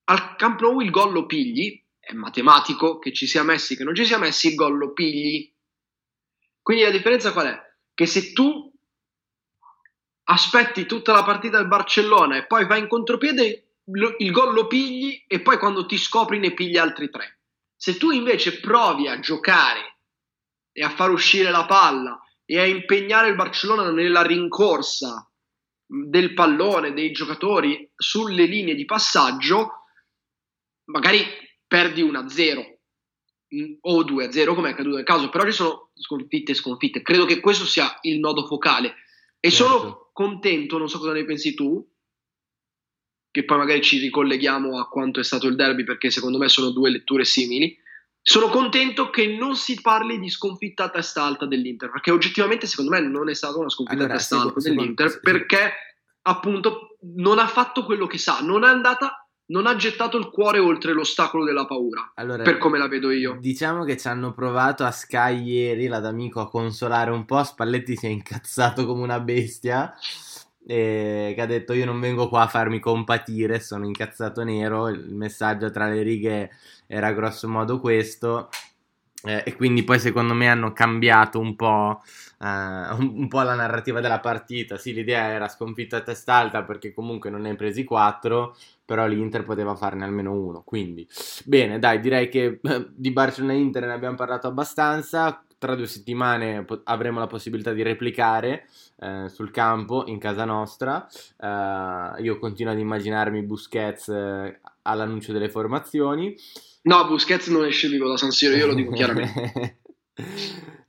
al 0.05 0.37
Camp 0.37 0.61
Nou 0.61 0.81
il 0.81 0.91
gol 0.91 1.13
lo 1.13 1.27
pigli, 1.27 1.83
è 1.99 2.13
matematico 2.13 2.99
che 2.99 3.13
ci 3.13 3.27
sia 3.27 3.43
Messi 3.43 3.77
che 3.77 3.85
non 3.85 3.95
ci 3.95 4.05
sia 4.05 4.19
Messi, 4.19 4.49
il 4.49 4.55
gol 4.55 4.77
lo 4.77 4.93
pigli. 4.93 5.53
Quindi 6.61 6.85
la 6.85 6.91
differenza 6.91 7.33
qual 7.33 7.47
è? 7.47 7.61
Che 7.95 8.07
se 8.07 8.33
tu 8.33 8.74
aspetti 10.25 10.87
tutta 10.87 11.13
la 11.13 11.25
partita 11.25 11.59
del 11.59 11.69
Barcellona 11.69 12.37
e 12.37 12.47
poi 12.47 12.67
vai 12.67 12.81
in 12.81 12.89
contropiede 12.89 13.65
lo, 13.87 14.15
il 14.19 14.31
gol 14.31 14.55
lo 14.55 14.67
pigli 14.67 15.25
e 15.27 15.41
poi 15.41 15.59
quando 15.59 15.87
ti 15.87 15.99
scopri 15.99 16.39
ne 16.39 16.55
pigli 16.55 16.77
altri 16.77 17.11
tre. 17.11 17.41
Se 17.77 17.97
tu 17.97 18.11
invece 18.11 18.61
provi 18.61 19.09
a 19.09 19.19
giocare 19.19 19.99
e 20.73 20.83
a 20.83 20.91
far 20.91 21.11
uscire 21.11 21.51
la 21.51 21.67
palla 21.67 22.19
e 22.45 22.59
a 22.59 22.65
impegnare 22.65 23.29
il 23.29 23.35
Barcellona 23.35 23.91
nella 23.91 24.23
rincorsa 24.23 25.29
del 25.87 26.33
pallone, 26.33 26.95
dei 26.95 27.13
giocatori 27.13 27.91
sulle 27.95 28.47
linee 28.47 28.75
di 28.75 28.85
passaggio, 28.85 29.85
magari 30.87 31.23
perdi 31.67 32.03
1-0 32.03 32.79
mm, 33.55 33.73
o 33.81 34.03
2-0 34.03 34.55
come 34.55 34.69
è 34.69 34.73
accaduto 34.73 34.97
nel 34.97 35.05
caso, 35.05 35.29
però 35.29 35.45
ci 35.45 35.53
sono 35.53 35.91
sconfitte 35.95 36.53
e 36.53 36.55
sconfitte. 36.55 37.03
Credo 37.03 37.27
che 37.27 37.41
questo 37.41 37.65
sia 37.65 37.99
il 38.03 38.19
nodo 38.19 38.47
focale 38.47 39.04
e 39.45 39.51
certo. 39.51 39.79
sono 39.79 40.11
contento, 40.15 40.79
non 40.79 40.89
so 40.89 40.99
cosa 40.99 41.13
ne 41.13 41.27
pensi 41.27 41.53
tu, 41.53 41.87
che 43.31 43.45
poi 43.45 43.59
magari 43.59 43.83
ci 43.83 43.99
ricolleghiamo 43.99 44.79
a 44.79 44.89
quanto 44.89 45.21
è 45.21 45.23
stato 45.23 45.49
il 45.49 45.55
derby 45.55 45.85
perché 45.85 46.11
secondo 46.11 46.39
me 46.39 46.49
sono 46.49 46.71
due 46.71 46.89
letture 46.89 47.27
simili. 47.27 47.77
Sono 48.23 48.49
contento 48.49 49.11
che 49.11 49.27
non 49.27 49.55
si 49.55 49.83
parli 49.83 50.19
di 50.19 50.31
sconfitta 50.31 50.85
a 50.85 50.89
testa 50.89 51.25
alta 51.25 51.45
dell'Inter, 51.45 51.91
perché 51.91 52.11
oggettivamente 52.11 52.67
secondo 52.67 52.93
me 52.93 53.01
non 53.01 53.29
è 53.29 53.35
stata 53.35 53.59
una 53.59 53.69
sconfitta 53.69 53.99
allora, 53.99 54.15
a 54.15 54.17
testa 54.17 54.41
alta 54.41 54.61
dell'Inter, 54.61 55.21
perché 55.21 55.73
appunto 56.23 56.97
non 57.17 57.39
ha 57.39 57.47
fatto 57.47 57.85
quello 57.85 58.07
che 58.07 58.17
sa, 58.17 58.41
non 58.41 58.65
è 58.65 58.69
andata, 58.69 59.24
non 59.47 59.67
ha 59.67 59.77
gettato 59.77 60.17
il 60.17 60.31
cuore 60.31 60.59
oltre 60.59 60.93
l'ostacolo 60.93 61.45
della 61.45 61.67
paura, 61.67 62.13
allora, 62.15 62.43
per 62.43 62.59
come 62.59 62.79
la 62.79 62.89
vedo 62.89 63.11
io. 63.11 63.37
Diciamo 63.41 63.85
che 63.85 63.97
ci 63.97 64.09
hanno 64.09 64.33
provato 64.33 64.85
a 64.85 64.91
Sky 64.91 65.43
ieri, 65.43 65.87
l'Adamico, 65.87 66.41
a 66.41 66.49
consolare 66.49 67.11
un 67.11 67.25
po', 67.25 67.43
Spalletti 67.43 67.97
si 67.97 68.07
è 68.07 68.11
incazzato 68.11 68.87
come 68.87 69.03
una 69.03 69.21
bestia 69.21 69.95
eh, 70.67 71.33
che 71.35 71.41
ha 71.41 71.47
detto 71.47 71.75
io 71.75 71.85
non 71.85 72.01
vengo 72.01 72.29
qua 72.29 72.43
a 72.43 72.49
farmi 72.49 72.81
compatire, 72.81 73.61
sono 73.61 73.85
incazzato 73.85 74.43
nero, 74.43 74.89
il 74.89 75.15
messaggio 75.15 75.71
tra 75.71 75.89
le 75.89 76.03
righe 76.03 76.51
era 76.87 77.13
grosso 77.13 77.49
modo 77.49 77.81
questo. 77.81 78.49
Eh, 79.27 79.43
e 79.47 79.57
quindi 79.57 79.85
poi 79.85 79.99
secondo 79.99 80.35
me 80.35 80.49
hanno 80.49 80.75
cambiato 80.75 81.39
un 81.39 81.57
po', 81.57 82.03
eh, 82.41 82.47
un, 82.47 83.13
un 83.17 83.29
po', 83.29 83.41
la 83.43 83.55
narrativa 83.55 84.01
della 84.01 84.21
partita. 84.21 84.77
Sì, 84.77 84.93
l'idea 84.93 85.29
era 85.29 85.49
sconfitta 85.49 85.99
a 85.99 86.03
testa 86.03 86.35
alta 86.35 86.63
perché 86.63 86.93
comunque 86.93 87.31
non 87.31 87.43
ne 87.43 87.51
hai 87.51 87.57
presi 87.57 87.85
4, 87.85 88.55
però 88.85 89.07
l'Inter 89.07 89.45
poteva 89.45 89.75
farne 89.75 90.05
almeno 90.05 90.33
uno. 90.33 90.63
Quindi, 90.65 91.07
bene, 91.45 91.79
dai, 91.79 92.01
direi 92.01 92.29
che 92.29 92.61
di 92.91 93.11
Barcellona-Inter 93.11 93.87
ne 93.87 93.93
abbiamo 93.93 94.17
parlato 94.17 94.47
abbastanza 94.47 95.45
tra 95.65 95.75
due 95.75 95.87
settimane 95.87 96.67
avremo 96.85 97.21
la 97.21 97.27
possibilità 97.27 97.73
di 97.73 97.83
replicare 97.83 98.69
eh, 99.01 99.31
sul 99.31 99.51
campo 99.51 100.05
in 100.07 100.19
casa 100.19 100.45
nostra. 100.45 101.09
Eh, 101.41 102.23
io 102.23 102.39
continuo 102.39 102.73
ad 102.73 102.79
immaginarmi 102.79 103.43
Busquets 103.43 104.09
eh, 104.09 104.61
all'annuncio 104.83 105.33
delle 105.33 105.49
formazioni. 105.49 106.37
No, 106.83 107.07
Busquets 107.07 107.49
non 107.49 107.65
esce 107.65 107.89
vivo 107.89 108.09
da 108.09 108.19
San 108.19 108.31
Siro, 108.31 108.55
io 108.55 108.67
lo 108.67 108.75
dico 108.75 108.93
chiaramente. 108.95 109.79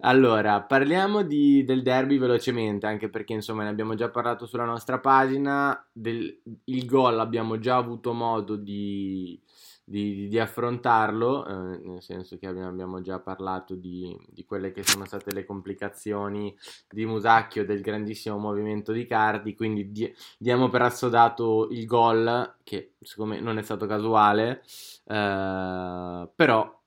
Allora, 0.01 0.61
parliamo 0.61 1.23
di, 1.23 1.63
del 1.63 1.81
derby 1.81 2.17
velocemente, 2.19 2.85
anche 2.85 3.09
perché 3.09 3.33
insomma 3.33 3.63
ne 3.63 3.69
abbiamo 3.69 3.95
già 3.95 4.09
parlato 4.09 4.45
sulla 4.45 4.65
nostra 4.65 4.99
pagina. 4.99 5.83
Del, 5.91 6.41
il 6.65 6.85
gol 6.85 7.19
abbiamo 7.19 7.57
già 7.57 7.77
avuto 7.77 8.13
modo 8.13 8.55
di, 8.55 9.39
di, 9.83 10.27
di 10.27 10.39
affrontarlo, 10.39 11.45
eh, 11.47 11.77
nel 11.83 12.01
senso 12.01 12.37
che 12.37 12.47
abbiamo, 12.47 12.69
abbiamo 12.69 13.01
già 13.01 13.19
parlato 13.19 13.73
di, 13.75 14.15
quelle 14.45 14.71
che 14.71 14.83
sono 14.83 15.05
state 15.05 15.33
le 15.33 15.45
complicazioni 15.45 16.55
di 16.89 17.05
Musacchio 17.05 17.65
del 17.65 17.81
grandissimo 17.81 18.37
movimento 18.37 18.91
di 18.91 19.05
Cardi, 19.07 19.55
quindi 19.55 19.91
di, 19.91 20.13
diamo 20.37 20.69
per 20.69 20.83
assodato 20.83 21.67
il 21.71 21.85
gol, 21.85 22.57
che 22.63 22.93
secondo 23.01 23.35
me 23.35 23.41
non 23.41 23.57
è 23.57 23.63
stato 23.63 23.87
casuale, 23.87 24.63
eh, 25.05 26.29
però 26.35 26.83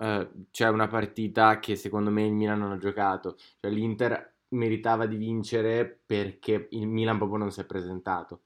eh, 0.00 0.28
c'è 0.50 0.68
una 0.68 0.88
partita 0.88 1.58
che 1.58 1.76
secondo 1.76 2.10
me 2.10 2.24
il 2.24 2.32
Milan 2.32 2.58
non 2.58 2.72
ha 2.72 2.78
giocato, 2.78 3.36
cioè 3.60 3.70
l'Inter 3.70 4.38
meritava 4.50 5.06
di 5.06 5.16
vincere 5.16 6.00
perché 6.06 6.68
il 6.70 6.88
Milan 6.88 7.18
proprio 7.18 7.38
non 7.38 7.50
si 7.50 7.60
è 7.60 7.66
presentato. 7.66 8.42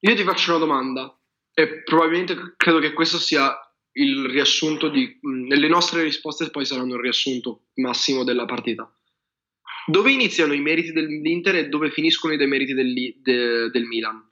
Io 0.00 0.14
ti 0.14 0.24
faccio 0.24 0.50
una 0.50 0.58
domanda. 0.58 1.14
E 1.52 1.82
probabilmente 1.82 2.54
credo 2.56 2.78
che 2.78 2.92
questo 2.92 3.18
sia 3.18 3.54
il 3.92 4.26
riassunto 4.26 4.88
di... 4.88 5.18
nelle 5.22 5.68
nostre 5.68 6.02
risposte 6.02 6.50
poi 6.50 6.64
saranno 6.64 6.94
il 6.94 7.00
riassunto 7.00 7.66
massimo 7.74 8.24
della 8.24 8.44
partita. 8.44 8.90
Dove 9.86 10.12
iniziano 10.12 10.52
i 10.52 10.60
meriti 10.60 10.92
dell'Inter 10.92 11.56
e 11.56 11.68
dove 11.68 11.90
finiscono 11.90 12.32
i 12.32 12.36
demeriti 12.36 12.72
del, 12.72 12.92
de, 13.20 13.70
del 13.70 13.84
Milan? 13.84 14.29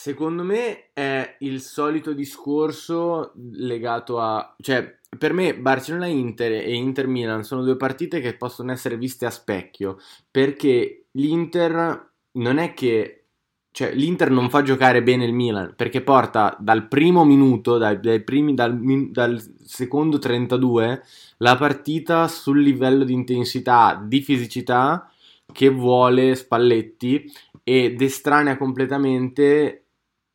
Secondo 0.00 0.44
me 0.44 0.90
è 0.92 1.38
il 1.40 1.60
solito 1.60 2.12
discorso 2.12 3.32
legato 3.54 4.20
a... 4.20 4.54
cioè, 4.60 4.96
per 5.18 5.32
me 5.32 5.56
Barcellona-Inter 5.56 6.52
e 6.52 6.72
Inter-Milan 6.72 7.42
sono 7.42 7.64
due 7.64 7.76
partite 7.76 8.20
che 8.20 8.36
possono 8.36 8.70
essere 8.70 8.96
viste 8.96 9.26
a 9.26 9.30
specchio, 9.30 9.98
perché 10.30 11.06
l'Inter 11.10 12.12
non 12.34 12.58
è 12.58 12.74
che 12.74 13.24
cioè, 13.72 13.92
l'Inter 13.92 14.30
non 14.30 14.48
fa 14.50 14.62
giocare 14.62 15.02
bene 15.02 15.24
il 15.24 15.32
Milan 15.32 15.74
perché 15.74 16.00
porta 16.00 16.56
dal 16.60 16.86
primo 16.86 17.24
minuto, 17.24 17.76
dai, 17.76 17.98
dai 17.98 18.22
primi, 18.22 18.54
dal, 18.54 18.78
dal, 19.10 19.42
secondo 19.64 20.20
32, 20.20 21.02
la 21.38 21.56
partita 21.56 22.28
sul 22.28 22.62
livello 22.62 23.02
di 23.02 23.14
intensità, 23.14 24.00
di 24.00 24.20
fisicità 24.20 25.10
che 25.52 25.70
vuole 25.70 26.36
Spalletti 26.36 27.28
ed 27.64 28.00
estranea 28.00 28.56
completamente 28.56 29.82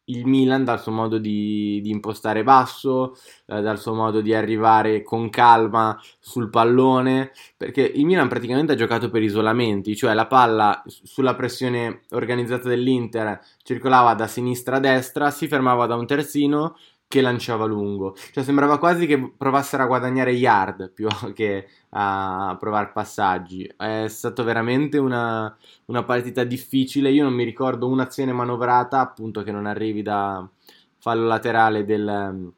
il 0.05 0.25
Milan 0.25 0.63
dal 0.63 0.81
suo 0.81 0.91
modo 0.91 1.17
di, 1.17 1.79
di 1.81 1.89
impostare 1.89 2.43
basso, 2.43 3.15
eh, 3.45 3.61
dal 3.61 3.79
suo 3.79 3.93
modo 3.93 4.21
di 4.21 4.33
arrivare 4.33 5.03
con 5.03 5.29
calma 5.29 5.99
sul 6.19 6.49
pallone, 6.49 7.31
perché 7.55 7.81
il 7.81 8.05
Milan 8.05 8.27
praticamente 8.27 8.73
ha 8.73 8.75
giocato 8.75 9.09
per 9.09 9.21
isolamenti, 9.21 9.95
cioè 9.95 10.13
la 10.13 10.27
palla 10.27 10.83
sulla 10.85 11.35
pressione 11.35 12.01
organizzata 12.11 12.67
dell'Inter 12.67 13.39
circolava 13.63 14.13
da 14.13 14.27
sinistra 14.27 14.77
a 14.77 14.79
destra, 14.79 15.31
si 15.31 15.47
fermava 15.47 15.85
da 15.85 15.95
un 15.95 16.05
terzino, 16.05 16.75
che 17.07 17.21
lanciava 17.21 17.65
lungo. 17.65 18.15
Cioè 18.31 18.43
sembrava 18.43 18.79
quasi 18.79 19.05
che 19.05 19.33
provassero 19.37 19.83
a 19.83 19.85
guadagnare 19.85 20.31
yard 20.31 20.91
più 20.91 21.07
che 21.33 21.67
a 21.89 22.55
provare 22.59 22.91
passaggi. 22.91 23.71
È 23.77 24.07
stata 24.07 24.43
veramente 24.43 24.97
una, 24.97 25.55
una 25.85 26.03
partita 26.03 26.43
difficile. 26.43 27.11
Io 27.11 27.23
non 27.23 27.33
mi 27.33 27.43
ricordo 27.43 27.87
un'azione 27.87 28.33
manovrata, 28.33 28.99
appunto, 28.99 29.43
che 29.43 29.51
non 29.51 29.65
arrivi 29.65 30.01
da 30.01 30.47
fallo 30.97 31.25
laterale 31.27 31.85
del, 31.85 32.51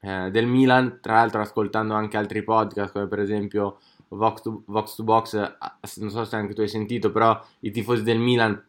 eh, 0.00 0.30
del 0.30 0.46
Milan. 0.46 0.98
Tra 1.00 1.14
l'altro, 1.14 1.40
ascoltando 1.40 1.94
anche 1.94 2.16
altri 2.16 2.42
podcast, 2.42 2.92
come 2.92 3.06
per 3.06 3.20
esempio 3.20 3.78
Vox 4.08 4.42
to, 4.42 4.62
Vox 4.66 4.94
to 4.96 5.04
Box, 5.04 5.56
non 5.96 6.10
so 6.10 6.24
se 6.24 6.36
anche 6.36 6.54
tu 6.54 6.60
hai 6.60 6.68
sentito, 6.68 7.10
però 7.10 7.40
i 7.60 7.70
tifosi 7.70 8.02
del 8.02 8.18
Milan 8.18 8.60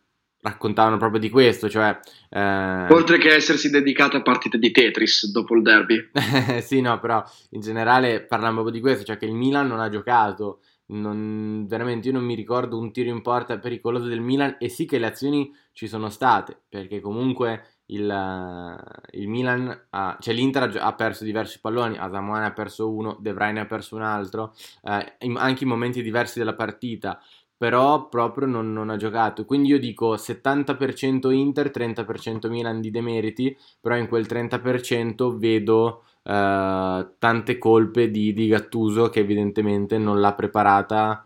raccontavano 0.45 0.97
proprio 0.97 1.19
di 1.19 1.29
questo, 1.29 1.69
cioè... 1.69 1.97
Eh... 2.29 2.87
Oltre 2.89 3.17
che 3.17 3.33
essersi 3.33 3.69
dedicato 3.69 4.17
a 4.17 4.21
partite 4.21 4.59
di 4.59 4.71
Tetris 4.71 5.31
dopo 5.31 5.55
il 5.55 5.63
derby. 5.63 6.11
sì, 6.61 6.81
no, 6.81 6.99
però 6.99 7.23
in 7.51 7.61
generale 7.61 8.21
parlavamo 8.21 8.61
proprio 8.61 8.79
di 8.79 8.81
questo, 8.81 9.03
cioè 9.03 9.17
che 9.17 9.25
il 9.25 9.33
Milan 9.33 9.67
non 9.67 9.79
ha 9.79 9.89
giocato, 9.89 10.59
non, 10.87 11.65
veramente 11.67 12.07
io 12.07 12.13
non 12.13 12.23
mi 12.23 12.35
ricordo 12.35 12.77
un 12.77 12.91
tiro 12.91 13.09
in 13.09 13.23
porta 13.23 13.57
pericoloso 13.57 14.05
del 14.05 14.21
Milan 14.21 14.57
e 14.59 14.69
sì 14.69 14.85
che 14.85 14.99
le 14.99 15.07
azioni 15.07 15.51
ci 15.73 15.87
sono 15.87 16.09
state, 16.09 16.61
perché 16.69 16.99
comunque 16.99 17.65
il, 17.87 19.03
il 19.11 19.27
Milan, 19.27 19.87
ha, 19.89 20.17
cioè 20.19 20.33
l'Inter 20.33 20.77
ha, 20.79 20.93
perso 20.93 21.23
diversi 21.23 21.59
palloni, 21.59 21.97
Asamoah 21.97 22.45
ha 22.45 22.53
perso 22.53 22.91
uno, 22.91 23.17
De 23.19 23.33
Vrij 23.33 23.53
ne 23.53 23.61
ha 23.61 23.65
perso 23.65 23.95
un 23.95 24.03
altro, 24.03 24.53
eh, 24.83 25.15
anche 25.35 25.63
in 25.63 25.69
momenti 25.69 26.03
diversi 26.03 26.37
della 26.37 26.53
partita, 26.53 27.19
però 27.57 28.07
proprio 28.09 28.47
non, 28.47 28.73
non, 28.73 28.89
ha 28.89 28.97
giocato. 28.97 29.45
Quindi 29.45 29.69
io 29.69 29.79
dico 29.79 30.15
70% 30.15 31.31
Inter, 31.31 31.71
30% 31.73 32.49
Milan 32.49 32.81
di 32.81 32.91
demeriti, 32.91 33.55
però 33.79 33.95
in 33.95 34.07
quel 34.07 34.25
30% 34.29 35.37
vedo 35.37 36.03
uh, 36.23 37.07
tante 37.17 37.57
colpe 37.57 38.11
di, 38.11 38.33
di, 38.33 38.47
Gattuso 38.47 39.09
che 39.09 39.19
evidentemente 39.21 39.97
non 39.97 40.19
l'ha 40.19 40.33
preparata 40.33 41.25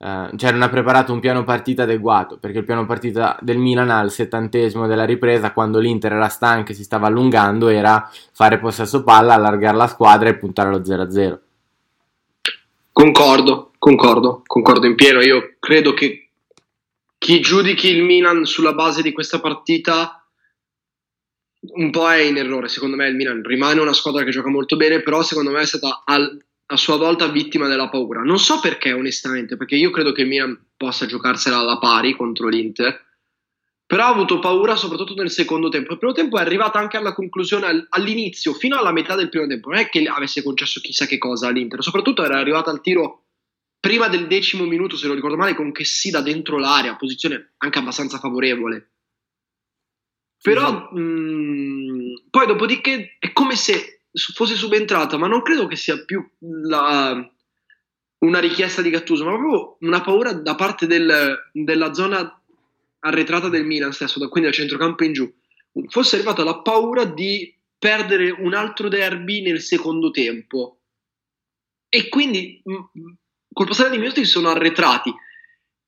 Uh, 0.00 0.36
cioè 0.36 0.52
non 0.52 0.62
ha 0.62 0.68
preparato 0.68 1.12
un 1.12 1.18
piano 1.18 1.42
partita 1.42 1.82
adeguato 1.82 2.38
perché 2.38 2.58
il 2.58 2.64
piano 2.64 2.86
partita 2.86 3.36
del 3.40 3.58
Milan 3.58 3.90
al 3.90 4.12
settantesimo 4.12 4.86
della 4.86 5.04
ripresa 5.04 5.52
quando 5.52 5.80
l'Inter 5.80 6.12
era 6.12 6.28
stanca 6.28 6.70
e 6.70 6.74
si 6.76 6.84
stava 6.84 7.08
allungando 7.08 7.66
era 7.66 8.08
fare 8.32 8.60
possesso 8.60 9.02
palla, 9.02 9.34
allargare 9.34 9.76
la 9.76 9.88
squadra 9.88 10.28
e 10.28 10.36
puntare 10.36 10.68
allo 10.68 10.82
0-0 10.82 11.38
concordo, 12.98 13.70
concordo, 13.78 14.42
concordo 14.44 14.86
in 14.86 14.96
pieno. 14.96 15.20
Io 15.20 15.54
credo 15.60 15.94
che 15.94 16.30
chi 17.16 17.40
giudichi 17.40 17.88
il 17.90 18.02
Milan 18.02 18.44
sulla 18.44 18.72
base 18.72 19.02
di 19.02 19.12
questa 19.12 19.38
partita 19.38 20.28
un 21.60 21.90
po' 21.90 22.10
è 22.10 22.16
in 22.22 22.36
errore. 22.36 22.66
Secondo 22.66 22.96
me 22.96 23.06
il 23.06 23.14
Milan 23.14 23.42
rimane 23.44 23.80
una 23.80 23.92
squadra 23.92 24.24
che 24.24 24.32
gioca 24.32 24.50
molto 24.50 24.76
bene 24.76 25.00
però 25.00 25.22
secondo 25.22 25.52
me 25.52 25.60
è 25.60 25.66
stata 25.66 26.02
al, 26.04 26.44
a 26.66 26.76
sua 26.76 26.96
volta 26.96 27.28
vittima 27.28 27.68
della 27.68 27.88
paura. 27.88 28.22
Non 28.22 28.40
so 28.40 28.58
perché, 28.58 28.92
onestamente, 28.92 29.56
perché 29.56 29.76
io 29.76 29.90
credo 29.90 30.10
che 30.10 30.22
il 30.22 30.28
Milan 30.28 30.60
possa 30.76 31.06
giocarsela 31.06 31.58
alla 31.58 31.78
pari 31.78 32.16
contro 32.16 32.48
l'Inter, 32.48 33.07
però 33.88 34.04
ha 34.04 34.08
avuto 34.08 34.38
paura 34.38 34.76
soprattutto 34.76 35.14
nel 35.14 35.30
secondo 35.30 35.70
tempo. 35.70 35.92
Il 35.92 35.98
primo 35.98 36.12
tempo 36.12 36.36
è 36.36 36.42
arrivata 36.42 36.78
anche 36.78 36.98
alla 36.98 37.14
conclusione 37.14 37.86
all'inizio, 37.88 38.52
fino 38.52 38.76
alla 38.76 38.92
metà 38.92 39.14
del 39.14 39.30
primo 39.30 39.46
tempo. 39.46 39.70
Non 39.70 39.78
è 39.78 39.88
che 39.88 40.06
avesse 40.06 40.42
concesso 40.42 40.80
chissà 40.80 41.06
che 41.06 41.16
cosa 41.16 41.48
all'Inter, 41.48 41.82
soprattutto 41.82 42.22
era 42.22 42.38
arrivata 42.38 42.70
al 42.70 42.82
tiro 42.82 43.28
prima 43.80 44.08
del 44.08 44.26
decimo 44.26 44.64
minuto, 44.64 44.94
se 44.94 45.06
non 45.06 45.14
ricordo 45.14 45.38
male, 45.38 45.54
con 45.54 45.72
che 45.72 45.84
sì 45.84 46.10
da 46.10 46.20
dentro 46.20 46.58
l'area, 46.58 46.96
posizione 46.96 47.54
anche 47.56 47.78
abbastanza 47.78 48.18
favorevole. 48.18 48.90
Però 50.42 50.90
mh, 50.92 51.00
mm, 51.00 52.14
poi 52.28 52.46
dopodiché 52.46 53.16
è 53.18 53.32
come 53.32 53.56
se 53.56 54.02
fosse 54.34 54.54
subentrata, 54.54 55.16
ma 55.16 55.28
non 55.28 55.40
credo 55.40 55.66
che 55.66 55.76
sia 55.76 56.04
più 56.04 56.22
la, 56.40 57.26
una 58.18 58.38
richiesta 58.38 58.82
di 58.82 58.90
Gattuso, 58.90 59.24
ma 59.24 59.30
proprio 59.30 59.78
una 59.80 60.02
paura 60.02 60.34
da 60.34 60.54
parte 60.56 60.86
del, 60.86 61.50
della 61.52 61.94
zona 61.94 62.37
arretrata 63.00 63.48
del 63.48 63.64
Milan 63.64 63.92
stesso, 63.92 64.18
quindi 64.28 64.48
dal 64.48 64.58
centrocampo 64.58 65.04
in 65.04 65.12
giù. 65.12 65.32
Fosse 65.88 66.16
arrivata 66.16 66.44
la 66.44 66.60
paura 66.60 67.04
di 67.04 67.54
perdere 67.78 68.30
un 68.30 68.54
altro 68.54 68.88
derby 68.88 69.42
nel 69.42 69.60
secondo 69.60 70.10
tempo. 70.10 70.80
E 71.88 72.08
quindi 72.08 72.62
col 73.52 73.66
passare 73.66 73.90
dei 73.90 73.98
minuti 73.98 74.24
si 74.24 74.30
sono 74.30 74.48
arretrati. 74.48 75.12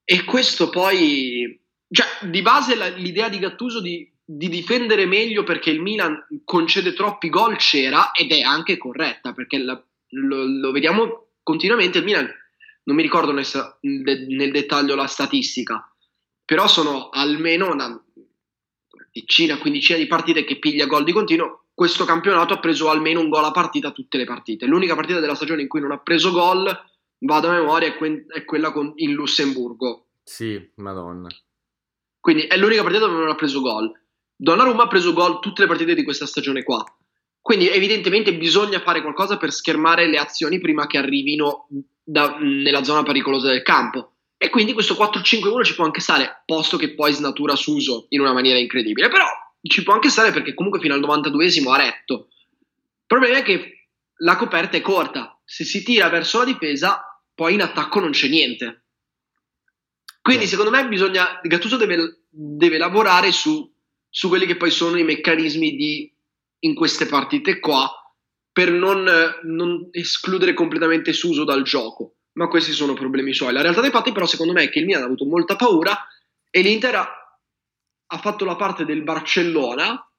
E 0.05 0.25
questo 0.25 0.71
poi. 0.71 1.59
Cioè, 1.93 2.29
di 2.29 2.41
base 2.41 2.77
la, 2.77 2.87
l'idea 2.87 3.29
di 3.29 3.41
Gattuso 3.41 3.81
di 3.81 4.09
di 4.33 4.49
difendere 4.49 5.07
meglio 5.07 5.43
perché 5.43 5.71
il 5.71 5.81
Milan 5.81 6.25
concede 6.45 6.93
troppi 6.93 7.29
gol 7.29 7.57
c'era 7.57 8.13
ed 8.13 8.31
è 8.31 8.43
anche 8.43 8.77
corretta 8.77 9.33
perché 9.33 9.59
la, 9.59 9.83
lo, 10.11 10.45
lo, 10.45 10.71
vediamo 10.71 11.31
continuamente 11.43 11.99
il 11.99 12.05
Milan 12.05 12.31
non 12.85 12.95
mi 12.95 13.03
ricordo 13.03 13.33
nel, 13.33 13.45
nel, 13.81 14.53
dettaglio 14.53 14.95
la 14.95 15.09
statistica 15.09 15.90
però 16.51 16.67
sono 16.67 17.11
almeno 17.11 17.71
una 17.71 18.05
decina, 19.13 19.59
quindicina 19.59 19.97
di 19.97 20.09
partite 20.09 20.43
che 20.43 20.59
piglia 20.59 20.87
gol 20.87 21.05
di 21.05 21.13
continuo. 21.13 21.67
Questo 21.73 22.05
campionato 22.05 22.55
ha 22.55 22.59
preso 22.59 22.91
almeno 22.91 23.21
un 23.21 23.29
gol 23.29 23.45
a 23.45 23.53
partita 23.53 23.93
tutte 23.93 24.19
le 24.19 24.25
partite. 24.25 24.67
L'unica 24.67 24.97
partita 24.97 25.21
della 25.21 25.37
stagione 25.37 25.63
in 25.63 25.69
cui 25.69 25.79
non 25.81 25.93
ha 25.93 25.99
preso 25.99 26.33
gol 26.33 26.69
vado 27.19 27.47
a 27.47 27.53
memoria 27.53 27.87
è, 27.87 27.97
que- 27.97 28.27
è 28.27 28.45
quella 28.45 28.73
con, 28.73 28.95
in 28.97 29.13
Lussemburgo. 29.13 30.07
Sì, 30.25 30.73
madonna. 30.79 31.29
Quindi 32.19 32.43
è 32.49 32.57
l'unica 32.57 32.83
partita 32.83 33.07
dove 33.07 33.21
non 33.21 33.29
ha 33.29 33.37
preso 33.37 33.61
gol. 33.61 33.93
Donnarumma 34.35 34.83
ha 34.83 34.89
preso 34.89 35.13
gol 35.13 35.39
tutte 35.39 35.63
le 35.63 35.69
partite 35.69 35.95
di 35.95 36.03
questa 36.03 36.27
stagione 36.27 36.65
qua. 36.65 36.85
Quindi 37.41 37.69
evidentemente 37.69 38.37
bisogna 38.37 38.81
fare 38.81 39.03
qualcosa 39.03 39.37
per 39.37 39.53
schermare 39.53 40.09
le 40.09 40.19
azioni 40.19 40.59
prima 40.59 40.89
che 40.89 40.99
arrivino 40.99 41.69
da, 42.03 42.39
nella 42.41 42.83
zona 42.83 43.05
pericolosa 43.05 43.51
del 43.51 43.63
campo. 43.63 44.15
E 44.43 44.49
quindi 44.49 44.73
questo 44.73 44.95
4-5-1 44.95 45.65
ci 45.65 45.75
può 45.75 45.85
anche 45.85 46.01
stare, 46.01 46.43
posto 46.47 46.79
che 46.79 46.95
poi 46.95 47.13
snatura 47.13 47.57
Suso 47.57 48.07
in 48.11 48.21
una 48.21 48.33
maniera 48.33 48.59
incredibile. 48.59 49.09
Però 49.09 49.27
ci 49.63 49.83
può 49.83 49.93
anche 49.93 50.09
stare 50.09 50.33
perché 50.33 50.55
comunque 50.55 50.81
fino 50.81 50.95
al 50.95 51.01
92esimo 51.01 51.71
ha 51.71 51.77
retto. 51.77 52.29
Il 52.59 53.07
problema 53.07 53.39
è 53.39 53.43
che 53.43 53.89
la 54.19 54.37
coperta 54.37 54.79
è 54.79 54.81
corta. 54.81 55.39
Se 55.45 55.65
si 55.65 55.83
tira 55.83 56.09
verso 56.09 56.39
la 56.39 56.45
difesa, 56.45 57.23
poi 57.35 57.55
in 57.55 57.61
attacco 57.61 58.01
non 58.01 58.13
c'è 58.13 58.29
niente. 58.29 58.85
Quindi 60.23 60.47
secondo 60.47 60.71
me 60.71 60.89
bisogna, 60.89 61.41
Gattuso 61.43 61.77
deve, 61.77 62.23
deve 62.31 62.79
lavorare 62.79 63.33
su 63.33 63.71
su 64.11 64.29
quelli 64.29 64.45
che 64.45 64.57
poi 64.57 64.71
sono 64.71 64.99
i 64.99 65.05
meccanismi 65.05 65.77
di, 65.77 66.13
in 66.61 66.75
queste 66.75 67.07
partite 67.07 67.61
qua 67.61 67.89
per 68.53 68.73
non, 68.73 69.09
non 69.45 69.89
escludere 69.93 70.53
completamente 70.53 71.13
Suso 71.13 71.45
dal 71.45 71.63
gioco. 71.63 72.17
Ma 72.41 72.49
questi 72.49 72.73
sono 72.73 72.95
problemi 72.95 73.35
suoi. 73.35 73.53
La 73.53 73.61
realtà 73.61 73.83
dei 73.83 73.91
fatti, 73.91 74.13
però, 74.13 74.25
secondo 74.25 74.55
me 74.55 74.63
è 74.63 74.71
che 74.71 74.79
il 74.79 74.87
Milan 74.87 75.03
ha 75.03 75.05
avuto 75.05 75.27
molta 75.27 75.57
paura 75.57 76.07
e 76.49 76.63
l'Inter 76.63 76.95
ha, 76.95 78.19
fatto 78.19 78.47
la 78.47 78.57
parte 78.57 78.87
del 78.87 79.03
Barcellona 79.03 80.11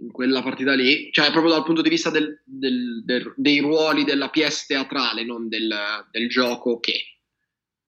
in 0.00 0.12
quella 0.12 0.42
partita 0.42 0.74
lì, 0.74 1.10
cioè 1.10 1.30
proprio 1.30 1.54
dal 1.54 1.64
punto 1.64 1.80
di 1.80 1.88
vista 1.88 2.10
del, 2.10 2.42
del, 2.44 3.02
del, 3.06 3.32
dei 3.36 3.60
ruoli 3.60 4.04
della 4.04 4.28
PS 4.28 4.66
teatrale, 4.66 5.24
non 5.24 5.48
del, 5.48 5.74
gioco 6.28 6.78
che. 6.78 7.16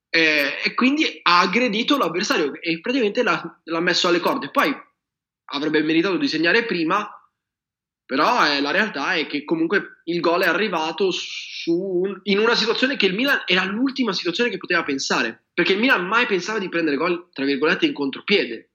Eh, 0.09 0.61
e 0.65 0.73
quindi 0.73 1.21
ha 1.21 1.41
aggredito 1.41 1.99
l'avversario 1.99 2.59
e 2.63 2.81
praticamente 2.81 3.23
l'ha, 3.23 3.61
l'ha 3.65 3.81
messo 3.81 4.09
alle 4.09 4.21
corde. 4.21 4.51
Poi 4.51 4.75
avrebbe 5.51 5.83
meritato 5.83 6.17
di 6.17 6.27
segnare 6.27 6.65
prima, 6.65 7.07
però 8.07 8.51
eh, 8.51 8.63
la 8.63 8.71
realtà 8.71 9.13
è 9.13 9.27
che 9.27 9.45
comunque 9.45 10.01
il 10.05 10.21
gol 10.21 10.45
è 10.45 10.47
arrivato 10.47 11.11
un, 11.71 12.21
in 12.25 12.39
una 12.39 12.55
situazione 12.55 12.97
che 12.97 13.07
il 13.07 13.15
Milan 13.15 13.43
era 13.47 13.65
l'ultima 13.65 14.13
situazione 14.13 14.51
che 14.51 14.59
poteva 14.59 14.83
pensare, 14.83 15.45
perché 15.53 15.73
il 15.73 15.79
Milan 15.79 16.07
mai 16.07 16.27
pensava 16.27 16.59
di 16.59 16.69
prendere 16.69 16.97
gol, 16.97 17.29
tra 17.33 17.45
virgolette, 17.45 17.87
in 17.87 17.93
contropiede. 17.93 18.71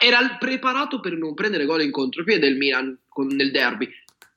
Era 0.00 0.36
preparato 0.38 1.00
per 1.00 1.16
non 1.16 1.34
prendere 1.34 1.64
gol 1.64 1.82
in 1.82 1.90
contropiede 1.90 2.46
il 2.46 2.56
Milan 2.56 2.98
con, 3.08 3.26
nel 3.26 3.50
derby, 3.50 3.88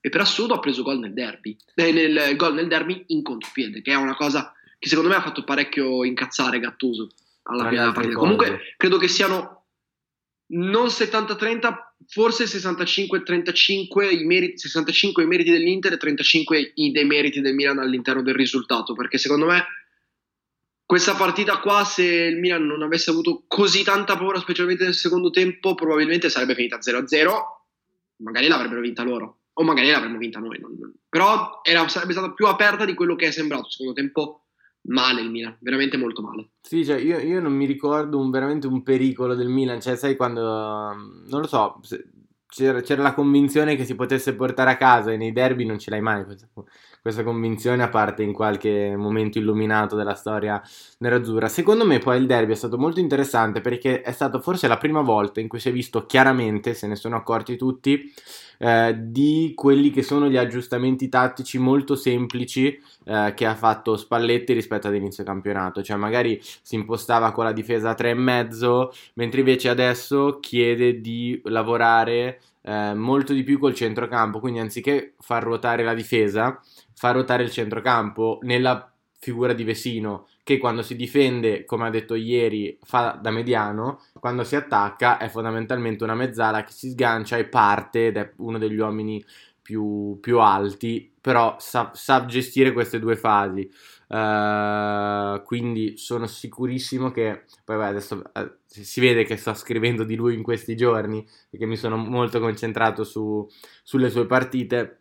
e 0.05 0.09
per 0.09 0.21
assurdo 0.21 0.53
ha 0.53 0.59
preso 0.59 0.83
gol 0.83 0.99
nel 0.99 1.13
derby, 1.13 1.57
eh, 1.73 1.91
nel, 1.91 2.35
gol 2.35 2.53
nel 2.53 2.67
derby 2.67 3.05
in 3.07 3.23
contropiede, 3.23 3.81
che 3.81 3.91
è 3.91 3.95
una 3.95 4.15
cosa 4.15 4.53
che 4.77 4.87
secondo 4.87 5.09
me 5.09 5.15
ha 5.15 5.21
fatto 5.21 5.43
parecchio 5.43 6.03
incazzare 6.03 6.59
Gattuso 6.59 7.09
alla 7.43 7.67
fine 7.69 7.79
della 7.79 7.91
partita. 7.91 8.15
Comunque 8.15 8.59
credo 8.77 8.97
che 8.97 9.07
siano 9.07 9.65
non 10.47 10.87
70-30, 10.87 11.73
forse 12.07 12.45
65-35 12.45 14.11
i 14.11 14.23
meriti, 14.23 14.57
65 14.57 15.23
i 15.23 15.27
meriti 15.27 15.51
dell'Inter 15.51 15.93
e 15.93 15.97
35 15.97 16.71
i 16.75 16.91
demeriti 16.91 17.41
del 17.41 17.55
Milan 17.55 17.79
all'interno 17.79 18.21
del 18.21 18.35
risultato, 18.35 18.93
perché 18.93 19.17
secondo 19.17 19.45
me 19.45 19.65
questa 20.85 21.15
partita 21.15 21.57
qua, 21.57 21.83
se 21.83 22.03
il 22.03 22.37
Milan 22.37 22.65
non 22.65 22.83
avesse 22.83 23.09
avuto 23.09 23.43
così 23.47 23.83
tanta 23.83 24.15
paura, 24.17 24.39
specialmente 24.39 24.83
nel 24.83 24.93
secondo 24.93 25.31
tempo, 25.31 25.73
probabilmente 25.73 26.29
sarebbe 26.29 26.53
finita 26.53 26.77
0-0, 26.77 27.31
magari 28.17 28.47
l'avrebbero 28.47 28.81
vinta 28.81 29.01
loro, 29.01 29.39
o 29.53 29.63
magari 29.63 29.89
l'avremmo 29.89 30.19
vinta 30.19 30.39
noi, 30.39 30.59
non... 30.59 30.93
però 31.09 31.61
era, 31.63 31.87
sarebbe 31.87 32.11
stata 32.11 32.33
più 32.33 32.45
aperta 32.45 32.85
di 32.85 32.93
quello 32.93 33.15
che 33.15 33.27
è 33.27 33.31
sembrato, 33.31 33.69
secondo 33.69 33.93
tempo 33.93 34.44
male 34.87 35.21
il 35.21 35.29
Milan, 35.29 35.57
veramente 35.59 35.97
molto 35.97 36.21
male. 36.21 36.49
Sì, 36.61 36.85
cioè 36.85 36.99
io, 36.99 37.19
io 37.19 37.39
non 37.39 37.53
mi 37.53 37.65
ricordo 37.65 38.19
un, 38.19 38.29
veramente 38.29 38.67
un 38.67 38.83
pericolo 38.83 39.35
del 39.35 39.49
Milan, 39.49 39.81
cioè 39.81 39.95
sai 39.95 40.15
quando, 40.15 40.41
non 40.41 41.41
lo 41.41 41.47
so, 41.47 41.79
c'era, 42.47 42.81
c'era, 42.81 43.01
la 43.01 43.13
convinzione 43.13 43.75
che 43.75 43.85
si 43.85 43.95
potesse 43.95 44.33
portare 44.33 44.71
a 44.71 44.77
casa 44.77 45.11
e 45.11 45.17
nei 45.17 45.33
derby 45.33 45.65
non 45.65 45.77
ce 45.77 45.89
l'hai 45.89 46.01
mai 46.01 46.23
questa, 46.23 46.47
questa 47.01 47.23
convinzione 47.23 47.83
a 47.83 47.89
parte 47.89 48.23
in 48.23 48.31
qualche 48.31 48.95
momento 48.95 49.37
illuminato 49.37 49.95
della 49.95 50.13
storia 50.13 50.61
nerazzurra. 50.99 51.49
Secondo 51.49 51.85
me 51.85 51.99
poi 51.99 52.17
il 52.17 52.27
derby 52.27 52.53
è 52.53 52.55
stato 52.55 52.77
molto 52.77 52.99
interessante 52.99 53.61
perché 53.61 54.01
è 54.01 54.11
stata 54.11 54.39
forse 54.39 54.67
la 54.67 54.77
prima 54.77 55.01
volta 55.01 55.41
in 55.41 55.47
cui 55.47 55.59
si 55.59 55.69
è 55.69 55.71
visto 55.71 56.05
chiaramente, 56.05 56.73
se 56.73 56.87
ne 56.87 56.95
sono 56.95 57.17
accorti 57.17 57.57
tutti, 57.57 58.11
eh, 58.57 58.95
di 58.97 59.53
quelli 59.55 59.91
che 59.91 60.03
sono 60.03 60.29
gli 60.29 60.37
aggiustamenti 60.37 61.09
tattici 61.09 61.57
molto 61.57 61.95
semplici 61.95 62.79
eh, 63.05 63.33
che 63.35 63.45
ha 63.45 63.55
fatto 63.55 63.97
Spalletti 63.97 64.53
rispetto 64.53 64.87
ad 64.87 64.95
inizio 64.95 65.23
campionato, 65.23 65.81
cioè 65.83 65.97
magari 65.97 66.39
si 66.41 66.75
impostava 66.75 67.31
con 67.31 67.45
la 67.45 67.51
difesa 67.51 67.91
a 67.91 67.95
3,5 67.97 68.89
mentre 69.15 69.39
invece 69.39 69.69
adesso 69.69 70.39
chiede 70.39 71.01
di 71.01 71.39
lavorare 71.45 72.41
eh, 72.61 72.93
molto 72.93 73.33
di 73.33 73.43
più 73.43 73.59
col 73.59 73.75
centrocampo, 73.75 74.39
quindi 74.39 74.59
anziché 74.59 75.13
far 75.19 75.43
ruotare 75.43 75.83
la 75.83 75.93
difesa, 75.93 76.59
fa 76.93 77.11
ruotare 77.11 77.43
il 77.43 77.51
centrocampo 77.51 78.39
nella 78.41 78.91
figura 79.19 79.53
di 79.53 79.63
Vesino 79.63 80.27
che 80.45 80.59
quando 80.59 80.83
si 80.83 80.95
difende, 80.95 81.65
come 81.65 81.87
ha 81.87 81.89
detto 81.89 82.13
ieri, 82.13 82.77
fa 82.83 83.17
da 83.19 83.31
mediano, 83.31 84.03
quando 84.19 84.43
si 84.43 84.55
attacca 84.55 85.17
è 85.17 85.27
fondamentalmente 85.27 86.03
una 86.03 86.13
mezzala 86.13 86.63
che 86.63 86.71
si 86.71 86.91
sgancia 86.91 87.37
e 87.37 87.45
parte 87.45 88.05
ed 88.05 88.17
è 88.17 88.31
uno 88.37 88.59
degli 88.59 88.77
uomini 88.77 89.25
più, 89.59 90.19
più 90.21 90.37
alti, 90.39 91.11
però 91.19 91.55
sa, 91.57 91.89
sa, 91.95 92.27
gestire 92.27 92.73
queste 92.73 92.99
due 92.99 93.15
fasi. 93.15 93.67
Uh, 94.07 95.41
quindi 95.45 95.97
sono 95.97 96.27
sicurissimo 96.27 97.09
che 97.09 97.45
poi 97.63 97.77
beh, 97.77 97.87
adesso 97.87 98.21
uh, 98.31 98.51
si 98.67 98.99
vede 98.99 99.23
che 99.23 99.37
sto 99.37 99.55
scrivendo 99.55 100.03
di 100.03 100.15
lui 100.15 100.35
in 100.35 100.43
questi 100.43 100.75
giorni 100.75 101.27
perché 101.49 101.65
mi 101.65 101.75
sono 101.75 101.97
molto 101.97 102.39
concentrato 102.39 103.03
su, 103.03 103.49
sulle 103.81 104.11
sue 104.11 104.27
partite 104.27 104.99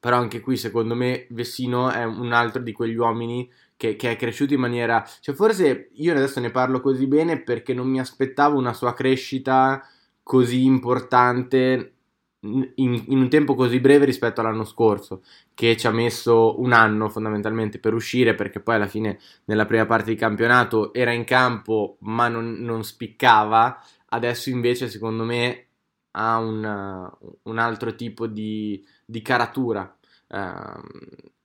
però 0.00 0.16
anche 0.16 0.38
qui 0.38 0.56
secondo 0.56 0.94
me 0.94 1.26
Vessino 1.30 1.90
è 1.90 2.04
un 2.04 2.32
altro 2.32 2.62
di 2.62 2.70
quegli 2.70 2.94
uomini 2.94 3.50
che, 3.78 3.96
che, 3.96 4.10
è 4.10 4.16
cresciuto 4.16 4.52
in 4.52 4.60
maniera... 4.60 5.08
Cioè 5.20 5.34
forse 5.34 5.88
io 5.92 6.12
adesso 6.12 6.40
ne 6.40 6.50
parlo 6.50 6.80
così 6.80 7.06
bene 7.06 7.40
perché 7.40 7.72
non 7.72 7.88
mi 7.88 8.00
aspettavo 8.00 8.58
una 8.58 8.74
sua 8.74 8.92
crescita 8.92 9.82
così 10.22 10.64
importante 10.64 11.94
in, 12.40 12.70
in, 12.74 13.18
un 13.18 13.28
tempo 13.28 13.54
così 13.54 13.80
breve 13.80 14.04
rispetto 14.04 14.40
all'anno 14.40 14.64
scorso, 14.64 15.22
che 15.54 15.76
ci 15.76 15.86
ha 15.86 15.90
messo 15.90 16.60
un 16.60 16.72
anno 16.72 17.08
fondamentalmente 17.08 17.78
per 17.78 17.94
uscire, 17.94 18.34
perché 18.34 18.60
poi 18.60 18.76
alla 18.76 18.86
fine 18.86 19.18
nella 19.46 19.66
prima 19.66 19.86
parte 19.86 20.10
di 20.10 20.16
campionato 20.16 20.92
era 20.92 21.12
in 21.12 21.24
campo 21.24 21.96
ma 22.00 22.28
non, 22.28 22.52
non 22.60 22.84
spiccava, 22.84 23.82
adesso 24.06 24.50
invece 24.50 24.88
secondo 24.88 25.24
me 25.24 25.66
ha 26.12 26.38
un, 26.38 27.10
un 27.42 27.58
altro 27.58 27.94
tipo 27.94 28.26
di, 28.26 28.84
di 29.04 29.22
caratura. 29.22 29.96
Uh, 30.28 30.82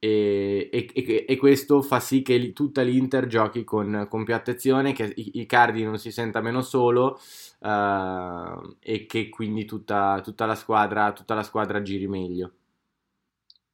e, 0.06 0.70
e, 0.70 1.26
e, 1.26 1.38
questo 1.38 1.82
fa 1.82 2.02
sì 2.02 2.24
che 2.24 2.52
tutta 2.52 2.82
l'Inter 2.82 3.26
giochi 3.26 3.64
con, 3.64 4.06
con 4.10 4.26
più 4.26 4.34
attenzione, 4.36 4.92
che 4.92 5.14
Icardi 5.16 5.82
non 5.86 5.98
si 5.98 6.12
senta 6.12 6.42
meno 6.42 6.62
solo 6.62 7.22
uh, 7.60 8.76
e 8.82 9.06
che 9.08 9.30
quindi 9.30 9.64
tutta, 9.64 10.20
tutta, 10.22 10.46
la 10.46 10.56
squadra, 10.56 11.14
tutta 11.14 11.36
la 11.36 11.44
squadra 11.44 11.82
giri 11.82 12.08
meglio. 12.08 12.52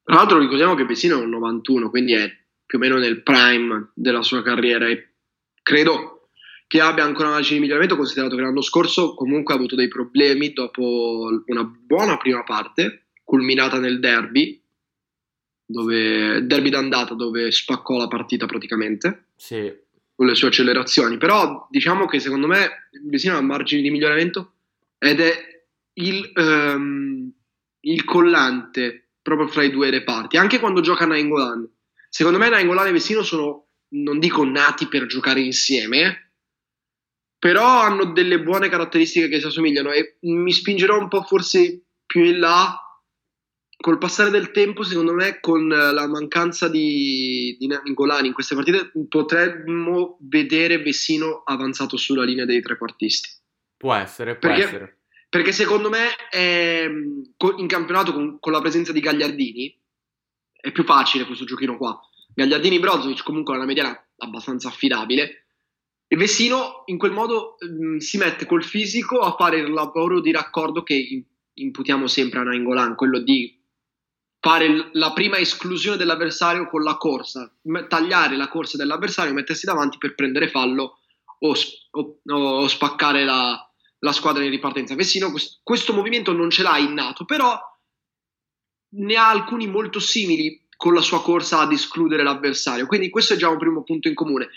Tra 0.03 0.17
l'altro 0.17 0.37
ricordiamo 0.37 0.75
che 0.75 0.85
Pessino 0.85 1.19
è 1.19 1.23
un 1.23 1.29
91, 1.29 1.89
quindi 1.89 2.13
è 2.13 2.31
più 2.63 2.77
o 2.77 2.81
meno 2.81 2.97
nel 2.97 3.23
prime 3.23 3.89
della 3.95 4.21
sua 4.21 4.43
carriera 4.43 4.87
e 4.87 5.13
credo 5.63 6.27
che 6.67 6.79
abbia 6.79 7.05
ancora 7.05 7.29
una 7.29 7.37
margine 7.37 7.55
di 7.55 7.61
miglioramento 7.61 7.95
considerato 7.95 8.35
che 8.35 8.43
l'anno 8.43 8.61
scorso 8.61 9.15
comunque 9.15 9.55
ha 9.55 9.57
avuto 9.57 9.75
dei 9.75 9.87
problemi 9.87 10.53
dopo 10.53 11.41
una 11.47 11.63
buona 11.63 12.17
prima 12.17 12.43
parte 12.43 13.07
culminata 13.23 13.79
nel 13.79 13.99
derby 13.99 14.61
dove 15.71 16.47
derby 16.47 16.71
d'andata 16.71 17.13
dove 17.13 17.51
spaccò 17.51 17.95
la 17.95 18.07
partita 18.07 18.47
praticamente 18.47 19.25
sì. 19.35 19.71
con 20.15 20.25
le 20.25 20.33
sue 20.33 20.47
accelerazioni 20.47 21.17
però 21.17 21.67
diciamo 21.69 22.07
che 22.07 22.19
secondo 22.19 22.47
me 22.47 22.89
Vesino 23.03 23.37
ha 23.37 23.41
margini 23.41 23.83
di 23.83 23.91
miglioramento 23.91 24.53
ed 24.97 25.19
è 25.19 25.63
il, 25.93 26.31
um, 26.33 27.31
il 27.81 28.03
collante 28.03 29.09
proprio 29.21 29.47
fra 29.47 29.61
i 29.61 29.69
due 29.69 29.91
reparti 29.91 30.37
anche 30.37 30.57
quando 30.57 30.81
gioca 30.81 31.05
Nainggolan 31.05 31.69
secondo 32.09 32.39
me 32.39 32.49
Nainggolan 32.49 32.87
e 32.87 32.91
Vesino 32.91 33.21
sono 33.21 33.67
non 33.89 34.17
dico 34.17 34.43
nati 34.43 34.87
per 34.87 35.05
giocare 35.05 35.41
insieme 35.41 36.31
però 37.37 37.81
hanno 37.81 38.05
delle 38.05 38.41
buone 38.41 38.69
caratteristiche 38.69 39.27
che 39.27 39.39
si 39.39 39.45
assomigliano 39.45 39.91
e 39.91 40.17
mi 40.21 40.51
spingerò 40.51 40.97
un 40.97 41.09
po' 41.09 41.21
forse 41.21 41.83
più 42.07 42.23
in 42.23 42.39
là 42.39 42.75
col 43.81 43.97
passare 43.97 44.29
del 44.29 44.51
tempo, 44.51 44.83
secondo 44.83 45.13
me, 45.13 45.39
con 45.39 45.67
la 45.67 46.07
mancanza 46.07 46.67
di, 46.67 47.55
di 47.57 47.67
Nangolani 47.67 48.27
in 48.27 48.33
queste 48.33 48.55
partite, 48.55 48.91
potremmo 49.07 50.17
vedere 50.21 50.81
Vessino 50.81 51.43
avanzato 51.45 51.95
sulla 51.95 52.23
linea 52.25 52.45
dei 52.45 52.61
trequartisti. 52.61 53.29
Può 53.77 53.93
essere, 53.93 54.35
può 54.35 54.49
perché, 54.49 54.63
essere. 54.65 54.97
Perché 55.29 55.51
secondo 55.53 55.89
me 55.89 56.13
è, 56.29 56.85
in 56.87 57.67
campionato 57.67 58.13
con, 58.13 58.37
con, 58.39 58.51
la 58.51 58.59
presenza 58.59 58.91
di 58.91 58.99
Gagliardini 58.99 59.73
è 60.59 60.71
più 60.73 60.83
facile 60.83 61.25
questo 61.25 61.45
giochino 61.45 61.77
qua. 61.77 61.97
Gagliardini 62.33 62.79
Brozovic 62.79 63.23
comunque 63.23 63.53
ha 63.53 63.57
una 63.57 63.65
mediana 63.65 63.97
abbastanza 64.17 64.67
affidabile. 64.67 65.45
E 66.05 66.17
Vessino 66.17 66.83
in 66.87 66.97
quel 66.97 67.11
modo 67.11 67.55
mh, 67.59 67.97
si 67.97 68.17
mette 68.17 68.45
col 68.45 68.63
fisico 68.63 69.19
a 69.19 69.35
fare 69.37 69.59
il 69.59 69.71
lavoro 69.71 70.19
di 70.19 70.31
raccordo 70.31 70.83
che 70.83 71.23
imputiamo 71.53 72.07
sempre 72.07 72.39
a 72.39 72.43
Nainggolan, 72.43 72.95
quello 72.95 73.19
di 73.19 73.58
fare 74.39 74.89
la 74.93 75.11
prima 75.11 75.37
esclusione 75.37 75.97
dell'avversario 75.97 76.67
con 76.67 76.81
la 76.81 76.95
corsa, 76.95 77.51
tagliare 77.87 78.37
la 78.37 78.47
corsa 78.47 78.77
dell'avversario, 78.77 79.33
mettersi 79.33 79.65
davanti 79.65 79.97
per 79.97 80.15
prendere 80.15 80.49
fallo 80.49 80.99
o, 81.39 81.53
o, 81.91 82.19
o 82.25 82.67
spaccare 82.67 83.25
la, 83.25 83.69
la, 83.99 84.11
squadra 84.11 84.43
in 84.43 84.49
ripartenza. 84.49 84.95
Vessino 84.95 85.29
questo, 85.31 85.59
questo 85.61 85.93
movimento 85.93 86.31
non 86.31 86.49
ce 86.49 86.63
l'ha 86.63 86.77
innato, 86.77 87.25
però 87.25 87.59
ne 88.91 89.15
ha 89.15 89.29
alcuni 89.29 89.67
molto 89.67 89.99
simili 89.99 90.65
con 90.75 90.93
la 90.93 91.01
sua 91.01 91.21
corsa 91.21 91.59
ad 91.59 91.73
escludere 91.73 92.23
l'avversario, 92.23 92.87
quindi 92.87 93.09
questo 93.09 93.33
è 93.33 93.37
già 93.37 93.49
un 93.49 93.57
primo 93.57 93.83
punto 93.83 94.07
in 94.07 94.13
comune. 94.13 94.49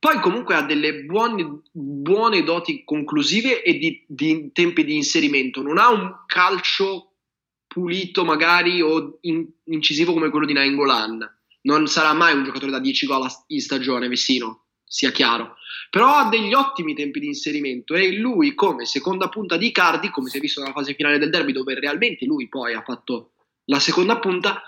Poi 0.00 0.20
comunque 0.20 0.54
ha 0.54 0.62
delle 0.62 1.04
buone, 1.04 1.60
buone 1.72 2.44
doti 2.44 2.84
conclusive 2.84 3.62
e 3.62 3.78
di, 3.78 4.04
di 4.06 4.50
tempi 4.52 4.84
di 4.84 4.96
inserimento, 4.96 5.62
non 5.62 5.78
ha 5.78 5.88
un 5.88 6.12
calcio 6.26 7.07
pulito 7.78 8.24
magari 8.24 8.82
o 8.82 9.18
in, 9.22 9.46
incisivo 9.66 10.12
come 10.12 10.30
quello 10.30 10.46
di 10.46 10.52
Nainggolan. 10.52 11.36
Non 11.62 11.86
sarà 11.86 12.12
mai 12.12 12.34
un 12.34 12.42
giocatore 12.42 12.72
da 12.72 12.80
10 12.80 13.06
gol 13.06 13.26
in 13.48 13.60
stagione, 13.60 14.08
Vessino, 14.08 14.64
sia 14.84 15.12
chiaro. 15.12 15.54
Però 15.90 16.08
ha 16.08 16.28
degli 16.28 16.52
ottimi 16.54 16.94
tempi 16.94 17.20
di 17.20 17.26
inserimento 17.26 17.94
e 17.94 18.16
lui 18.16 18.54
come 18.54 18.84
seconda 18.84 19.28
punta 19.28 19.56
di 19.56 19.70
Cardi, 19.70 20.10
come 20.10 20.28
si 20.28 20.38
è 20.38 20.40
visto 20.40 20.60
nella 20.60 20.72
fase 20.72 20.94
finale 20.94 21.18
del 21.18 21.30
derby, 21.30 21.52
dove 21.52 21.78
realmente 21.78 22.24
lui 22.24 22.48
poi 22.48 22.74
ha 22.74 22.82
fatto 22.82 23.32
la 23.66 23.78
seconda 23.78 24.18
punta, 24.18 24.60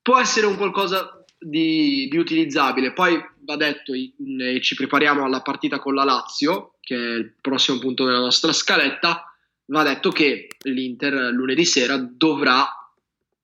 può 0.00 0.18
essere 0.18 0.46
un 0.46 0.56
qualcosa 0.56 1.24
di, 1.38 2.08
di 2.08 2.16
utilizzabile. 2.16 2.92
Poi 2.92 3.20
va 3.44 3.56
detto, 3.56 3.92
ci 3.94 4.74
prepariamo 4.74 5.24
alla 5.24 5.42
partita 5.42 5.78
con 5.80 5.94
la 5.94 6.04
Lazio, 6.04 6.76
che 6.80 6.94
è 6.94 7.16
il 7.16 7.34
prossimo 7.40 7.78
punto 7.78 8.04
della 8.04 8.20
nostra 8.20 8.52
scaletta 8.52 9.26
va 9.72 9.82
detto 9.82 10.10
che 10.10 10.48
l'Inter 10.64 11.32
lunedì 11.32 11.64
sera 11.64 11.96
dovrà 11.96 12.66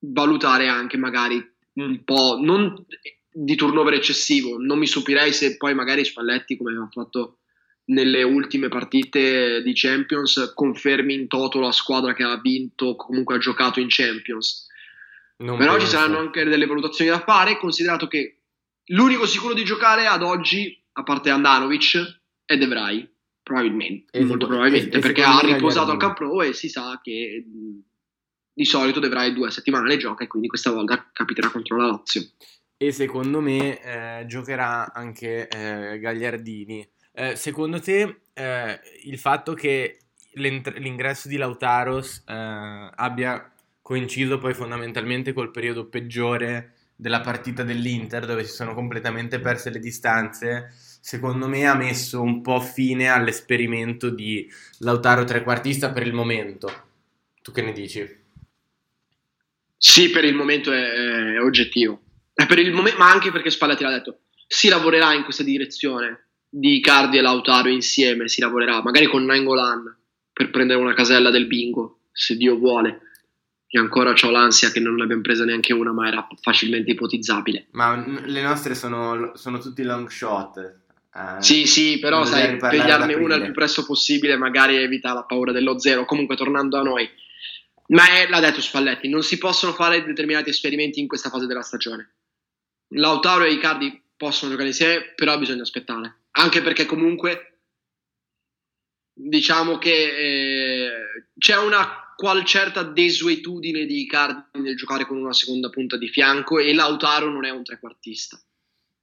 valutare 0.01 0.69
anche 0.69 0.97
magari 0.97 1.45
un 1.75 2.05
po' 2.05 2.39
non 2.41 2.85
di 3.31 3.57
turnover 3.57 3.95
eccessivo. 3.95 4.59
Non 4.59 4.79
mi 4.79 4.87
stupirei 4.87 5.33
se 5.33 5.57
poi 5.57 5.75
magari 5.75 6.05
Spalletti, 6.05 6.57
come 6.57 6.77
ha 6.77 6.89
fatto 6.91 7.39
nelle 7.87 8.23
ultime 8.23 8.69
partite 8.69 9.63
di 9.63 9.73
Champions, 9.75 10.53
confermi 10.55 11.15
in 11.15 11.27
toto 11.29 11.61
la 11.61 11.73
squadra 11.73 12.13
che 12.13 12.25
ha 12.25 12.39
vinto, 12.39 12.97
comunque 12.97 13.37
ha 13.37 13.39
giocato 13.39 13.81
in 13.81 13.87
Champions. 13.89 14.67
Non 15.39 15.57
Però 15.57 15.73
penso. 15.73 15.87
ci 15.87 15.93
saranno 15.93 16.19
anche 16.19 16.45
delle 16.45 16.67
valutazioni 16.67 17.11
da 17.11 17.21
fare, 17.21 17.57
considerato 17.57 18.07
che 18.07 18.41
l'unico 18.87 19.25
sicuro 19.25 19.55
di 19.55 19.65
giocare 19.65 20.07
ad 20.07 20.23
oggi, 20.23 20.79
a 20.93 21.03
parte 21.05 21.31
Andanovic, 21.31 22.21
è 22.45 22.59
De 22.59 22.67
Vrij. 22.67 23.09
Probabilmente, 23.49 24.05
esatto. 24.11 24.27
molto 24.27 24.47
probabilmente, 24.47 24.99
perché 24.99 25.23
ha 25.23 25.41
riposato 25.41 25.91
al 25.91 25.97
Camp 25.97 26.21
Nou 26.21 26.43
e 26.43 26.53
si 26.53 26.69
sa 26.69 27.01
che 27.03 27.43
di 28.53 28.65
solito 28.67 29.01
dovrà 29.01 29.27
due 29.31 29.51
settimane 29.51 29.89
le 29.89 29.97
gioca 29.97 30.25
e 30.25 30.27
quindi 30.27 30.49
questa 30.49 30.71
volta 30.71 31.09
capiterà 31.11 31.49
contro 31.49 31.79
la 31.79 31.87
Lazio. 31.87 32.29
E 32.77 32.93
secondo 32.93 33.41
me 33.41 33.81
eh, 33.81 34.27
giocherà 34.27 34.93
anche 34.93 35.49
eh, 35.49 35.99
Gagliardini. 35.99 36.87
Eh, 37.11 37.37
secondo 37.37 37.81
te 37.81 38.21
eh, 38.35 38.81
il 39.05 39.19
fatto 39.19 39.55
che 39.55 39.97
l'ingresso 40.35 41.27
di 41.27 41.39
Lautaros 41.39 42.25
eh, 42.29 42.91
abbia 42.95 43.51
coinciso 43.81 44.37
poi 44.37 44.53
fondamentalmente 44.53 45.33
col 45.33 45.51
periodo 45.51 45.89
peggiore 45.89 46.75
della 47.01 47.21
partita 47.21 47.63
dell'Inter 47.63 48.27
dove 48.27 48.43
si 48.43 48.53
sono 48.53 48.75
completamente 48.75 49.39
perse 49.39 49.71
le 49.71 49.79
distanze 49.79 50.73
secondo 51.01 51.47
me 51.47 51.65
ha 51.65 51.77
messo 51.77 52.21
un 52.21 52.43
po' 52.43 52.61
fine 52.61 53.09
all'esperimento 53.09 54.11
di 54.11 54.51
Lautaro 54.79 55.23
trequartista 55.23 55.93
per 55.93 56.05
il 56.05 56.13
momento. 56.13 56.87
Tu 57.41 57.53
che 57.53 57.63
ne 57.63 57.73
dici? 57.73 58.05
Sì, 59.77 60.11
per 60.11 60.25
il 60.25 60.35
momento 60.35 60.73
è, 60.73 61.35
è 61.35 61.41
oggettivo. 61.41 62.03
È 62.35 62.47
il 62.53 62.73
momen- 62.73 62.97
ma 62.97 63.11
anche 63.11 63.31
perché 63.31 63.51
Spalletti 63.51 63.85
l'ha 63.85 63.91
detto, 63.91 64.23
si 64.47 64.69
lavorerà 64.69 65.13
in 65.13 65.23
questa 65.23 65.45
direzione 65.45 66.27
di 66.49 66.81
Cardi 66.81 67.19
e 67.19 67.21
Lautaro 67.21 67.69
insieme, 67.69 68.27
si 68.27 68.41
lavorerà 68.41 68.83
magari 68.83 69.07
con 69.07 69.25
Nangolan 69.25 69.97
per 70.33 70.51
prendere 70.51 70.81
una 70.81 70.95
casella 70.95 71.31
del 71.31 71.47
bingo, 71.47 72.01
se 72.11 72.37
Dio 72.37 72.57
vuole. 72.57 73.08
E 73.71 73.79
ancora 73.79 74.15
ho 74.19 74.31
l'ansia 74.31 74.71
che 74.71 74.81
non 74.81 74.95
ne 74.95 75.03
abbiamo 75.03 75.21
presa 75.21 75.45
neanche 75.45 75.75
una, 75.75 75.93
ma 75.93 76.09
era 76.09 76.27
facilmente 76.41 76.93
ipotizzabile. 76.93 77.67
Ma 77.73 78.03
le 78.07 78.43
nostre 78.43 78.75
sono, 78.75 79.33
sono 79.35 79.59
tutti 79.59 79.83
long 79.83 80.09
shot. 80.09 80.57
Eh, 81.15 81.43
sì, 81.43 81.67
sì, 81.67 81.99
però 81.99 82.25
sai, 82.25 82.57
pigliarne 82.57 83.15
una 83.15 83.35
il 83.35 83.43
più 83.43 83.53
presto 83.53 83.85
possibile 83.85 84.37
magari 84.37 84.77
evita 84.77 85.13
la 85.13 85.25
paura 85.25 85.53
dello 85.53 85.79
zero. 85.79 86.05
Comunque, 86.07 86.37
tornando 86.37 86.79
a 86.79 86.83
noi, 86.83 87.09
ma 87.89 88.09
è, 88.09 88.29
l'ha 88.29 88.41
detto 88.41 88.61
Spalletti, 88.61 89.09
non 89.09 89.23
si 89.23 89.39
possono 89.39 89.73
fare 89.73 90.05
determinati 90.05 90.51
esperimenti 90.51 91.01
in 91.01 91.07
questa 91.07 91.29
fase 91.29 91.47
della 91.47 91.63
stagione. 91.63 92.15
Lautaro 92.93 93.45
e 93.45 93.53
Icardi 93.53 94.03
possono 94.17 94.51
giocare 94.51 94.69
insieme, 94.69 95.13
però 95.15 95.39
bisogna 95.39 95.63
aspettare. 95.63 96.17
Anche 96.33 96.63
perché 96.63 96.87
comunque 96.87 97.61
diciamo 99.13 99.79
che 99.79 99.91
eh, 99.91 100.91
c'è 101.37 101.57
una 101.57 102.08
qual 102.19 102.45
certa 102.45 102.83
desuetudine 102.83 103.87
di 103.87 104.01
Icardi 104.01 104.59
nel 104.59 104.75
giocare 104.75 105.07
con 105.07 105.19
una 105.19 105.33
seconda 105.33 105.71
punta 105.71 105.97
di 105.97 106.09
fianco 106.09 106.59
e 106.59 106.75
Lautaro 106.75 107.31
non 107.31 107.45
è 107.45 107.51
un 107.51 107.63
trequartista. 107.63 108.37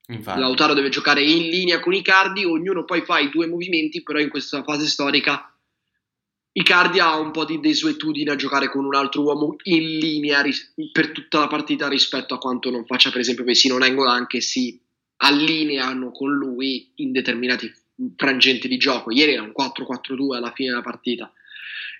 Infatti. 0.07 0.37
Lautaro 0.37 0.73
deve 0.73 0.89
giocare 0.89 1.23
in 1.23 1.47
linea 1.47 1.79
con 1.79 1.93
Icardi, 1.93 2.43
ognuno 2.43 2.83
poi 2.83 3.03
fa 3.03 3.19
i 3.19 3.29
due 3.29 3.47
movimenti, 3.47 4.03
però 4.03 4.19
in 4.19 4.27
questa 4.27 4.63
fase 4.63 4.85
storica 4.87 5.49
Icardi 6.51 6.99
ha 6.99 7.17
un 7.17 7.31
po' 7.31 7.45
di 7.45 7.61
desuetudine 7.61 8.31
a 8.31 8.35
giocare 8.35 8.69
con 8.69 8.83
un 8.83 8.95
altro 8.95 9.21
uomo 9.21 9.55
in 9.63 9.97
linea 9.97 10.41
ris- 10.41 10.73
per 10.91 11.11
tutta 11.11 11.39
la 11.39 11.47
partita 11.47 11.87
rispetto 11.87 12.33
a 12.33 12.37
quanto 12.37 12.69
non 12.69 12.85
faccia 12.85 13.11
per 13.11 13.21
esempio 13.21 13.45
Vesino 13.45 13.77
Nengola, 13.77 14.11
anche 14.11 14.41
sì 14.41 14.77
allineano 15.17 16.11
con 16.11 16.33
lui 16.33 16.91
in 16.95 17.13
determinati 17.13 17.73
frangenti 18.17 18.67
di 18.67 18.75
gioco. 18.75 19.09
Ieri 19.09 19.31
era 19.31 19.41
un 19.41 19.53
4-4-2 19.57 20.35
alla 20.35 20.51
fine 20.51 20.71
della 20.71 20.81
partita 20.81 21.31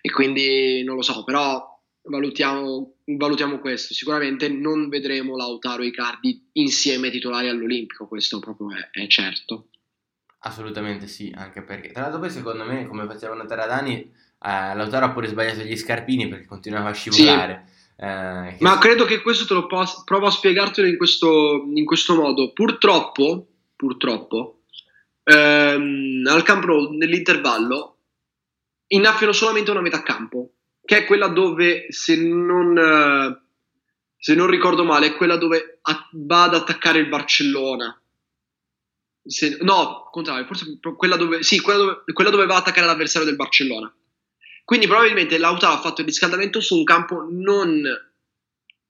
e 0.05 0.11
quindi 0.11 0.83
non 0.83 0.97
lo 0.97 1.01
so, 1.01 1.23
però 1.23 1.81
valutiamo, 2.03 2.97
valutiamo 3.05 3.57
questo. 3.57 3.95
Sicuramente 3.95 4.47
non 4.49 4.87
vedremo 4.87 5.35
Lautaro 5.35 5.81
e 5.81 5.87
Icardi 5.87 6.49
insieme 6.53 7.09
titolari 7.09 7.49
all'Olimpico, 7.49 8.07
questo 8.07 8.37
proprio 8.37 8.67
è, 8.71 8.91
è 8.91 9.07
certo. 9.07 9.69
Assolutamente 10.41 11.07
sì, 11.07 11.33
anche 11.35 11.63
perché 11.63 11.91
tra 11.91 12.03
l'altro 12.03 12.19
poi 12.19 12.29
secondo 12.29 12.65
me, 12.65 12.85
come 12.85 13.07
faceva 13.07 13.33
notare 13.33 13.65
Dani, 13.65 13.93
eh, 13.95 14.75
Lautaro 14.75 15.05
ha 15.05 15.11
pure 15.11 15.25
sbagliato 15.25 15.61
gli 15.61 15.75
scarpini 15.75 16.27
perché 16.27 16.45
continuava 16.45 16.89
a 16.89 16.93
scivolare. 16.93 17.63
Sì. 17.65 18.03
Eh, 18.05 18.57
Ma 18.59 18.77
credo 18.77 19.05
che 19.05 19.23
questo 19.23 19.47
te 19.47 19.55
lo 19.55 19.65
posso, 19.65 20.03
provo 20.05 20.27
a 20.27 20.31
spiegartelo 20.31 20.87
in 20.87 20.97
questo, 20.97 21.63
in 21.73 21.83
questo 21.83 22.13
modo. 22.13 22.53
Purtroppo, 22.53 23.47
purtroppo, 23.75 24.59
ehm, 25.23 26.27
al 26.29 26.43
Camp 26.43 26.65
nell'intervallo 26.91 27.94
innaffiano 28.87 29.33
solamente 29.33 29.71
una 29.71 29.81
metà 29.81 30.03
campo, 30.03 30.53
che 30.83 30.97
è 30.97 31.05
quella 31.05 31.27
dove, 31.27 31.87
se 31.89 32.15
non, 32.17 32.77
eh, 32.77 33.41
se 34.17 34.35
non 34.35 34.47
ricordo 34.47 34.83
male, 34.83 35.07
è 35.07 35.15
quella 35.15 35.37
dove 35.37 35.79
va 36.11 36.43
ad 36.43 36.53
attaccare 36.53 36.99
il 36.99 37.07
Barcellona. 37.07 37.99
Se, 39.27 39.57
no, 39.61 40.07
contrario, 40.11 40.45
forse 40.45 40.79
quella 40.95 41.15
dove, 41.15 41.41
sì, 41.41 41.59
quella 41.59 41.79
dove, 41.79 42.03
quella 42.13 42.29
dove 42.29 42.45
va 42.45 42.55
ad 42.55 42.61
attaccare 42.61 42.85
l'avversario 42.85 43.27
del 43.27 43.37
Barcellona. 43.37 43.93
Quindi 44.63 44.87
probabilmente 44.87 45.37
Lautaro 45.37 45.73
ha 45.73 45.79
fatto 45.79 46.01
il 46.01 46.07
riscaldamento 46.07 46.59
su 46.59 46.75
un 46.75 46.83
campo 46.83 47.27
non 47.29 47.83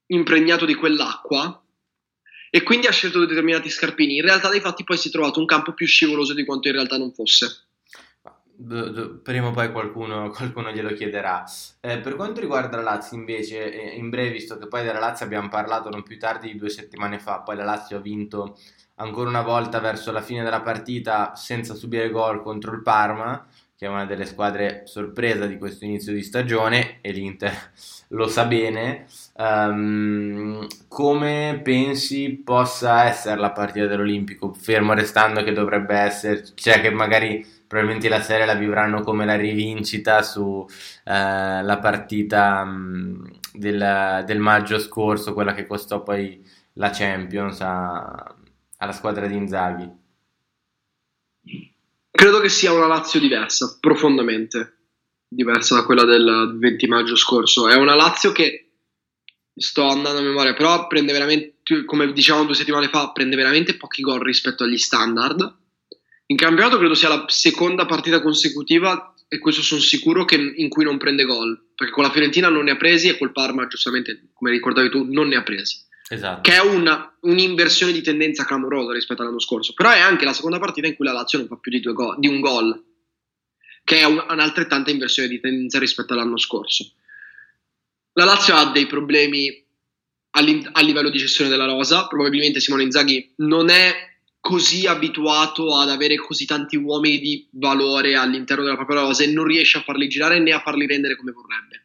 impregnato 0.08 0.66
di 0.66 0.76
quell'acqua 0.76 1.62
e 2.50 2.64
quindi 2.64 2.88
ha 2.88 2.92
scelto 2.92 3.20
determinati 3.20 3.70
scarpini. 3.70 4.16
In 4.16 4.22
realtà 4.22 4.50
dei 4.50 4.62
fatti 4.62 4.86
poi 4.86 4.98
si 4.98 5.10
è 5.10 5.12
trovato 5.12 5.40
un 5.40 5.46
campo 5.46 5.74
più 5.74 5.86
scivoloso 5.86 6.34
di 6.34 6.46
quanto 6.46 6.70
in 6.70 6.76
realtà 6.76 6.98
non 6.98 7.12
fosse. 7.12 7.65
Prima 8.58 9.48
o 9.48 9.52
poi 9.52 9.72
qualcuno, 9.72 10.30
qualcuno 10.36 10.72
glielo 10.72 10.94
chiederà. 10.94 11.44
Eh, 11.82 12.00
per 12.00 12.16
quanto 12.16 12.40
riguarda 12.40 12.78
la 12.78 12.84
Lazio, 12.84 13.18
invece, 13.18 13.72
eh, 13.72 13.96
in 13.96 14.10
breve, 14.10 14.32
visto 14.32 14.58
che 14.58 14.68
poi 14.68 14.84
della 14.84 15.00
Lazio 15.00 15.26
abbiamo 15.26 15.50
parlato 15.50 15.90
non 15.90 16.04
più 16.04 16.18
tardi 16.18 16.52
di 16.52 16.58
due 16.58 16.70
settimane 16.70 17.20
fa, 17.20 17.40
poi 17.40 17.56
la 17.56 17.64
Lazio 17.64 17.98
ha 17.98 18.02
vinto 18.02 18.58
ancora 18.96 19.30
una 19.30 19.42
volta 19.42 19.80
verso 19.80 20.12
la 20.12 20.22
fine 20.22 20.44
della 20.44 20.62
partita 20.62 21.36
senza 21.36 21.74
subire 21.74 22.10
gol 22.10 22.42
contro 22.42 22.74
il 22.74 22.82
Parma 22.82 23.46
che 23.78 23.86
è 23.86 23.90
una 23.90 24.06
delle 24.06 24.26
squadre 24.26 24.84
sorpresa 24.86 25.46
di 25.46 25.58
questo 25.58 25.84
inizio 25.84 26.14
di 26.14 26.24
stagione 26.24 27.00
e 27.02 27.12
l'Inter 27.12 27.54
lo 28.10 28.28
sa 28.28 28.46
bene. 28.46 29.06
Um, 29.34 30.66
come 30.88 31.60
pensi 31.62 32.42
possa 32.44 33.04
essere 33.04 33.38
la 33.40 33.52
partita 33.52 33.86
dell'Olimpico? 33.86 34.54
Fermo 34.54 34.94
restando 34.94 35.44
che 35.44 35.52
dovrebbe 35.52 35.96
essere, 35.96 36.46
cioè 36.56 36.80
che 36.80 36.90
magari 36.90 37.46
probabilmente 37.68 38.10
la 38.10 38.22
serie 38.22 38.46
la 38.46 38.56
vivranno 38.56 39.02
come 39.02 39.26
la 39.26 39.36
rivincita 39.36 40.22
sulla 40.22 40.66
eh, 41.06 41.80
partita 41.80 42.62
um, 42.66 43.40
del, 43.54 44.24
del, 44.26 44.40
maggio 44.40 44.80
scorso, 44.80 45.34
quella 45.34 45.54
che 45.54 45.66
costò 45.66 46.04
poi 46.04 46.44
la 46.74 46.90
Champions 46.90 47.62
a, 47.62 48.36
alla 48.78 48.92
squadra 48.92 49.28
di 49.28 49.36
Inzaghi. 49.36 49.90
Credo 52.12 52.40
che 52.40 52.50
sia 52.50 52.72
una 52.72 52.88
Lazio 52.88 53.20
diversa, 53.20 53.78
profondamente 53.80 54.76
diversa 55.28 55.76
da 55.76 55.84
quella 55.86 56.06
del 56.06 56.56
20 56.58 56.88
maggio 56.88 57.16
scorso. 57.16 57.68
È 57.68 57.76
una 57.76 57.96
Lazio 57.96 58.32
che 58.32 58.70
sto 59.56 59.88
andando 59.88 60.20
a 60.20 60.24
memoria, 60.24 60.54
però 60.54 60.88
prende 60.88 61.12
veramente, 61.12 61.86
come 61.86 62.12
dicevamo 62.14 62.46
due 62.46 62.56
settimane 62.56 62.90
fa, 62.90 63.12
prende 63.12 63.36
veramente 63.36 63.76
pochi 63.76 64.02
gol 64.02 64.22
rispetto 64.22 64.64
agli 64.64 64.78
standard. 64.78 65.64
In 66.28 66.38
campionato 66.38 66.78
credo 66.78 66.96
sia 66.96 67.10
la 67.10 67.26
seconda 67.28 67.86
partita 67.86 68.22
consecutiva, 68.22 69.14
e 69.28 69.40
questo 69.40 69.62
sono 69.62 69.82
sicuro, 69.82 70.26
che, 70.26 70.36
in 70.36 70.70
cui 70.70 70.84
non 70.84 70.98
prende 70.98 71.24
gol, 71.24 71.70
perché 71.76 71.94
con 71.94 72.04
la 72.04 72.10
Fiorentina 72.10 72.50
non 72.50 72.64
ne 72.64 72.72
ha 72.72 72.78
presi 72.78 73.10
e 73.10 73.18
col 73.18 73.32
Parma, 73.32 73.68
giustamente, 73.68 74.30
come 74.34 74.52
ricordavi 74.52 74.90
tu, 74.90 75.06
non 75.10 75.28
ne 75.28 75.36
ha 75.36 75.44
presi. 75.44 75.84
Esatto. 76.08 76.42
Che 76.42 76.56
è 76.56 76.62
una, 76.62 77.16
un'inversione 77.22 77.92
di 77.92 78.02
tendenza 78.02 78.46
clamorosa 78.46 78.94
rispetto 78.94 79.22
all'anno 79.22 79.40
scorso. 79.40 79.74
Però 79.74 79.90
è 79.90 80.00
anche 80.00 80.26
la 80.26 80.34
seconda 80.34 80.60
partita 80.60 80.88
in 80.88 80.96
cui 80.96 81.06
la 81.06 81.14
Lazio 81.14 81.40
non 81.40 81.48
fa 81.48 81.58
più 81.58 81.72
di, 81.72 81.82
go- 81.82 82.16
di 82.18 82.28
un 82.28 82.40
gol, 82.40 82.84
che 83.84 84.00
è 84.00 84.04
un, 84.04 84.24
un'altrettanta 84.30 84.92
inversione 84.92 85.30
di 85.30 85.40
tendenza 85.40 85.80
rispetto 85.80 86.14
all'anno 86.14 86.38
scorso. 86.38 86.92
La 88.14 88.26
Lazio 88.26 88.56
ha 88.56 88.72
dei 88.72 88.86
problemi 88.88 89.64
a 90.32 90.82
livello 90.82 91.10
di 91.10 91.18
gestione 91.18 91.50
della 91.50 91.66
rosa. 91.66 92.08
Probabilmente 92.08 92.60
Simone 92.60 92.84
Inzaghi 92.84 93.34
non 93.38 93.70
è 93.70 94.15
così 94.46 94.86
abituato 94.86 95.76
ad 95.76 95.90
avere 95.90 96.18
così 96.18 96.46
tanti 96.46 96.76
uomini 96.76 97.18
di 97.18 97.48
valore 97.54 98.16
all'interno 98.16 98.64
della 98.64 98.76
propria 98.76 99.00
rosa 99.00 99.24
e 99.24 99.28
non 99.28 99.46
riesce 99.46 99.80
a 99.80 99.82
farli 99.82 100.08
girare 100.08 100.38
né 100.38 100.52
a 100.52 100.62
farli 100.62 100.86
rendere 100.86 101.16
come 101.16 101.32
vorrebbe. 101.32 101.84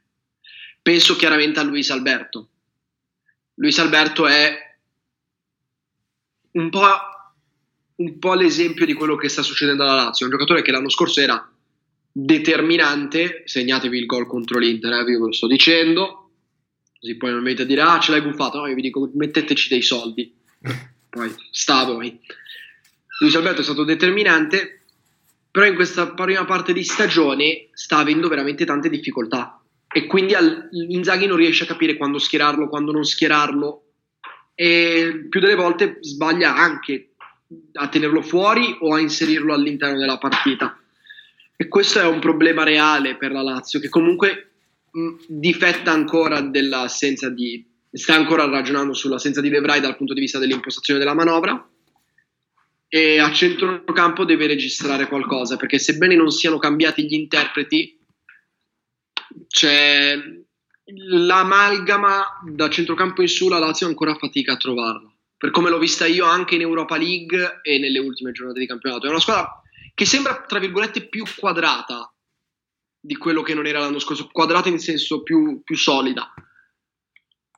Penso 0.82 1.16
chiaramente 1.16 1.58
a 1.58 1.62
Luis 1.62 1.88
Alberto, 1.88 2.50
Luis 3.54 3.78
Alberto 3.78 4.26
è 4.26 4.58
un 6.52 6.68
po', 6.68 6.86
un 7.96 8.18
po' 8.18 8.34
l'esempio 8.34 8.84
di 8.84 8.92
quello 8.92 9.16
che 9.16 9.30
sta 9.30 9.40
succedendo 9.40 9.82
alla 9.82 9.94
Lazio. 9.94 10.26
Un 10.26 10.32
giocatore 10.32 10.60
che 10.60 10.70
l'anno 10.70 10.90
scorso 10.90 11.20
era 11.20 11.50
determinante, 12.12 13.42
segnatevi 13.46 13.96
il 13.96 14.04
gol 14.04 14.26
contro 14.26 14.58
l'Inter, 14.58 14.92
eh, 14.92 15.04
vi 15.04 15.14
lo 15.14 15.32
sto 15.32 15.46
dicendo, 15.46 16.32
così 16.98 17.16
poi 17.16 17.30
non 17.30 17.42
venite 17.42 17.62
a 17.62 17.66
dire 17.66 17.80
ah 17.80 17.98
ce 18.00 18.10
l'hai 18.10 18.20
buffato, 18.20 18.58
no, 18.58 18.66
io 18.66 18.74
vi 18.74 18.82
dico 18.82 19.10
metteteci 19.14 19.70
dei 19.70 19.80
soldi, 19.80 20.30
poi 21.10 21.34
sta 21.50 21.80
a 21.80 21.84
voi. 21.84 22.18
Luis 23.20 23.34
Alberto 23.34 23.60
è 23.60 23.64
stato 23.64 23.84
determinante, 23.84 24.82
però 25.50 25.66
in 25.66 25.74
questa 25.74 26.12
prima 26.12 26.44
parte 26.44 26.72
di 26.72 26.84
stagione 26.84 27.68
sta 27.72 27.98
avendo 27.98 28.28
veramente 28.28 28.64
tante 28.64 28.88
difficoltà 28.88 29.60
e 29.92 30.06
quindi 30.06 30.34
al, 30.34 30.68
Inzaghi 30.70 31.26
non 31.26 31.36
riesce 31.36 31.64
a 31.64 31.66
capire 31.66 31.96
quando 31.96 32.18
schierarlo, 32.18 32.68
quando 32.68 32.92
non 32.92 33.04
schierarlo 33.04 33.84
e 34.54 35.26
più 35.28 35.40
delle 35.40 35.56
volte 35.56 35.98
sbaglia 36.00 36.54
anche 36.54 37.10
a 37.72 37.88
tenerlo 37.88 38.22
fuori 38.22 38.76
o 38.80 38.94
a 38.94 39.00
inserirlo 39.00 39.52
all'interno 39.52 39.98
della 39.98 40.18
partita. 40.18 40.78
E 41.56 41.66
questo 41.66 41.98
è 41.98 42.06
un 42.06 42.20
problema 42.20 42.62
reale 42.62 43.16
per 43.16 43.32
la 43.32 43.42
Lazio 43.42 43.80
che 43.80 43.88
comunque 43.88 44.50
mh, 44.90 45.14
difetta 45.26 45.90
ancora 45.90 46.40
dell'assenza 46.40 47.28
di 47.28 47.66
sta 47.92 48.14
ancora 48.14 48.44
ragionando 48.46 48.92
sull'assenza 48.92 49.40
di 49.40 49.48
De 49.48 49.60
dal 49.60 49.96
punto 49.96 50.14
di 50.14 50.20
vista 50.20 50.38
dell'impostazione 50.38 50.98
della 50.98 51.14
manovra. 51.14 51.68
E 52.88 53.18
a 53.18 53.30
centrocampo 53.32 54.24
deve 54.24 54.46
registrare 54.46 55.06
qualcosa 55.06 55.56
perché 55.56 55.78
sebbene 55.78 56.16
non 56.16 56.30
siano 56.30 56.58
cambiati 56.58 57.06
gli 57.06 57.14
interpreti 57.14 57.96
c'è 59.46 60.18
l'amalgama 60.84 62.40
da 62.50 62.68
centrocampo 62.68 63.22
in 63.22 63.28
su 63.28 63.48
la 63.48 63.60
Lazio 63.60 63.86
ancora 63.86 64.16
fatica 64.16 64.54
a 64.54 64.56
trovarla. 64.56 65.08
Per 65.36 65.52
come 65.52 65.70
l'ho 65.70 65.78
vista 65.78 66.04
io 66.06 66.24
anche 66.24 66.56
in 66.56 66.62
Europa 66.62 66.96
League 66.96 67.60
e 67.62 67.78
nelle 67.78 68.00
ultime 68.00 68.32
giornate 68.32 68.58
di 68.58 68.66
campionato. 68.66 69.06
È 69.06 69.10
una 69.10 69.20
squadra 69.20 69.62
che 69.94 70.04
sembra 70.04 70.44
tra 70.46 70.58
virgolette 70.58 71.06
più 71.08 71.24
quadrata 71.36 72.12
di 72.98 73.16
quello 73.16 73.42
che 73.42 73.54
non 73.54 73.66
era 73.66 73.78
l'anno 73.78 74.00
scorso. 74.00 74.28
Quadrata 74.32 74.68
in 74.68 74.80
senso 74.80 75.22
più, 75.22 75.62
più 75.62 75.76
solida 75.76 76.34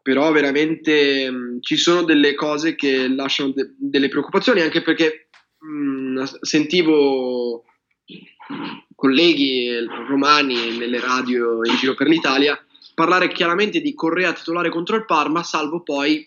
però 0.03 0.33
veramente 0.33 1.31
mh, 1.31 1.61
ci 1.61 1.77
sono 1.77 2.03
delle 2.03 2.35
cose 2.35 2.75
che 2.75 3.09
lasciano 3.09 3.51
de- 3.51 3.75
delle 3.79 4.09
preoccupazioni 4.09 4.61
anche 4.61 4.83
perché 4.83 5.29
mh, 5.59 6.23
sentivo 6.41 7.65
colleghi 8.95 9.85
romani 10.09 10.77
nelle 10.77 11.01
radio 11.01 11.65
in 11.65 11.77
giro 11.77 11.95
per 11.95 12.09
l'Italia 12.09 12.61
parlare 12.95 13.33
chiaramente 13.33 13.81
di 13.81 13.95
Correa 13.95 14.33
titolare 14.33 14.69
contro 14.69 14.97
il 14.97 15.05
Parma, 15.05 15.43
salvo 15.43 15.83
poi, 15.83 16.27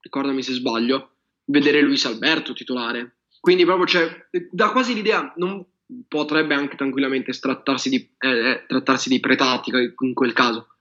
ricordami 0.00 0.42
se 0.42 0.52
sbaglio, 0.52 1.10
vedere 1.46 1.80
Luis 1.80 2.04
Alberto 2.04 2.52
titolare. 2.52 3.16
Quindi 3.40 3.64
proprio 3.64 3.86
c'è, 3.86 4.26
da 4.50 4.70
quasi 4.70 4.94
l'idea, 4.94 5.32
non 5.36 5.64
potrebbe 6.08 6.54
anche 6.54 6.76
tranquillamente 6.76 7.32
trattarsi 7.32 7.90
di, 7.90 8.08
eh, 8.18 8.50
eh, 8.50 8.64
trattarsi 8.66 9.08
di 9.08 9.20
pretattica 9.20 9.78
in 9.78 10.14
quel 10.14 10.32
caso. 10.32 10.73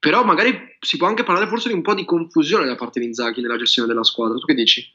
Però 0.00 0.24
magari 0.24 0.76
si 0.80 0.96
può 0.96 1.06
anche 1.06 1.24
parlare 1.24 1.46
forse 1.46 1.68
di 1.68 1.74
un 1.74 1.82
po' 1.82 1.94
di 1.94 2.06
confusione 2.06 2.64
da 2.64 2.74
parte 2.74 2.98
di 2.98 3.06
Inzaghi 3.06 3.42
nella 3.42 3.58
gestione 3.58 3.86
della 3.86 4.02
squadra. 4.02 4.38
Tu 4.38 4.46
che 4.46 4.54
dici? 4.54 4.90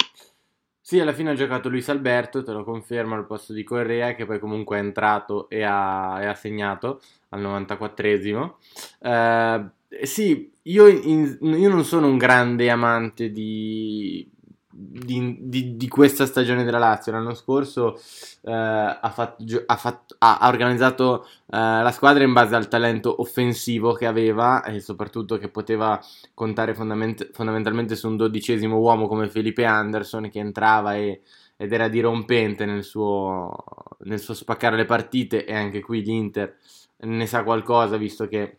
Sì, 0.81 0.99
alla 0.99 1.13
fine 1.13 1.31
ha 1.31 1.35
giocato 1.35 1.69
Luis 1.69 1.89
Alberto, 1.89 2.43
te 2.43 2.51
lo 2.51 2.63
confermo, 2.63 3.15
al 3.15 3.25
posto 3.25 3.53
di 3.53 3.63
Correa, 3.63 4.13
che 4.13 4.25
poi 4.25 4.39
comunque 4.39 4.77
è 4.77 4.81
entrato 4.81 5.47
e 5.49 5.63
ha, 5.63 6.21
e 6.21 6.25
ha 6.25 6.33
segnato 6.35 7.01
al 7.29 7.41
94esimo. 7.41 8.53
Uh, 8.99 9.69
sì, 10.03 10.51
io, 10.63 10.87
in, 10.87 11.37
io, 11.41 11.69
non 11.69 11.83
sono 11.85 12.07
un 12.07 12.17
grande 12.17 12.69
amante 12.69 13.31
di, 13.31 14.29
di, 14.78 15.38
di, 15.39 15.78
di, 15.78 15.88
questa 15.88 16.26
stagione 16.26 16.65
della 16.65 16.78
Lazio. 16.78 17.13
L'anno 17.13 17.34
scorso 17.34 17.95
eh, 18.41 18.51
ha, 18.51 19.11
fatto, 19.13 19.43
ha, 19.65 19.76
fatto, 19.78 20.15
ha, 20.17 20.39
organizzato 20.43 21.23
eh, 21.23 21.57
la 21.57 21.91
squadra 21.91 22.26
in 22.26 22.34
base 22.34 22.55
al 22.55 22.67
talento 22.67 23.21
offensivo 23.21 23.93
che 23.93 24.05
aveva 24.05 24.63
e 24.63 24.82
soprattutto 24.82 25.38
che 25.38 25.47
poteva 25.47 25.99
contare 26.34 26.73
fondament- 26.73 27.32
fondamentalmente 27.32 27.95
su 27.95 28.09
un 28.09 28.17
dodicesimo 28.17 28.78
uomo 28.78 29.07
come 29.07 29.30
Felipe 29.30 29.63
Anderson 29.63 30.30
che 30.30 30.39
entrava 30.39 30.95
e, 30.95 31.21
ed 31.55 31.71
era 31.71 31.88
dirompente 31.88 32.65
nel 32.65 32.84
suo, 32.84 33.53
nel 33.99 34.19
suo 34.19 34.34
spaccare 34.34 34.76
le 34.76 34.86
partite 34.86 35.45
e 35.45 35.55
anche 35.55 35.80
qui 35.80 36.01
l'Inter 36.03 36.57
ne 36.97 37.26
sa 37.28 37.43
qualcosa 37.43 37.95
visto 37.95 38.28
che 38.28 38.57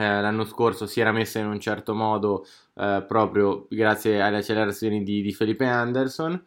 eh, 0.00 0.20
l'anno 0.22 0.44
scorso 0.46 0.86
si 0.86 1.00
era 1.00 1.12
messa 1.12 1.38
in 1.38 1.46
un 1.46 1.60
certo 1.60 1.94
modo 1.94 2.46
eh, 2.74 3.04
proprio 3.06 3.66
grazie 3.68 4.22
alle 4.22 4.38
accelerazioni 4.38 5.02
di, 5.02 5.20
di, 5.20 5.32
Felipe 5.34 5.66
Anderson. 5.66 6.42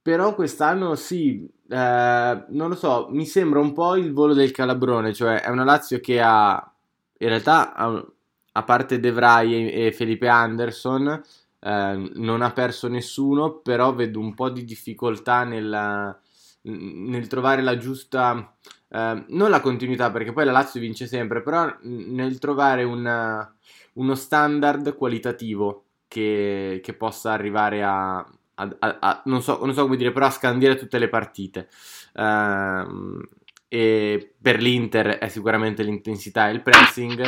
Però 0.00 0.34
quest'anno 0.34 0.94
sì, 0.94 1.46
eh, 1.68 2.44
non 2.48 2.68
lo 2.70 2.74
so, 2.74 3.08
mi 3.10 3.26
sembra 3.26 3.60
un 3.60 3.74
po' 3.74 3.94
il 3.96 4.12
volo 4.14 4.32
del 4.32 4.52
calabrone, 4.52 5.12
cioè 5.12 5.42
è 5.42 5.50
una 5.50 5.64
Lazio 5.64 6.00
che 6.00 6.18
ha, 6.22 6.72
in 7.18 7.28
realtà, 7.28 7.74
a 7.74 8.62
parte 8.62 9.00
De 9.00 9.12
Vrij 9.12 9.68
e, 9.70 9.92
Felipe 9.92 10.28
Anderson, 10.28 11.22
eh, 11.60 12.10
non 12.14 12.40
ha 12.40 12.52
perso 12.52 12.88
nessuno, 12.88 13.58
però 13.58 13.92
vedo 13.92 14.18
un 14.18 14.32
po' 14.32 14.48
di 14.48 14.64
difficoltà 14.64 15.44
nella, 15.44 16.18
nel 16.62 17.26
trovare 17.26 17.60
la 17.60 17.76
giusta 17.76 18.56
Ehm, 18.90 19.26
non 19.28 19.50
la 19.50 19.60
continuità 19.60 20.10
perché 20.10 20.32
poi 20.32 20.44
la 20.44 20.52
Lazio 20.52 20.80
vince 20.80 21.06
sempre, 21.06 21.42
però 21.42 21.74
nel 21.82 22.38
trovare 22.38 22.84
una, 22.84 23.54
uno 23.94 24.14
standard 24.14 24.94
qualitativo 24.96 25.84
che, 26.08 26.80
che 26.82 26.94
possa 26.94 27.32
arrivare 27.32 27.82
a, 27.82 28.18
a, 28.18 28.76
a, 28.78 29.22
non, 29.26 29.42
so, 29.42 29.58
non 29.64 29.74
so 29.74 29.82
come 29.82 29.96
dire, 29.96 30.12
però 30.12 30.26
a 30.26 30.30
scandire 30.30 30.76
tutte 30.76 30.98
le 30.98 31.08
partite. 31.08 31.68
Uh, 32.14 33.20
e 33.68 34.34
per 34.40 34.60
l'Inter 34.60 35.18
è 35.18 35.28
sicuramente 35.28 35.82
l'intensità 35.82 36.48
e 36.48 36.52
il 36.52 36.62
pressing. 36.62 37.22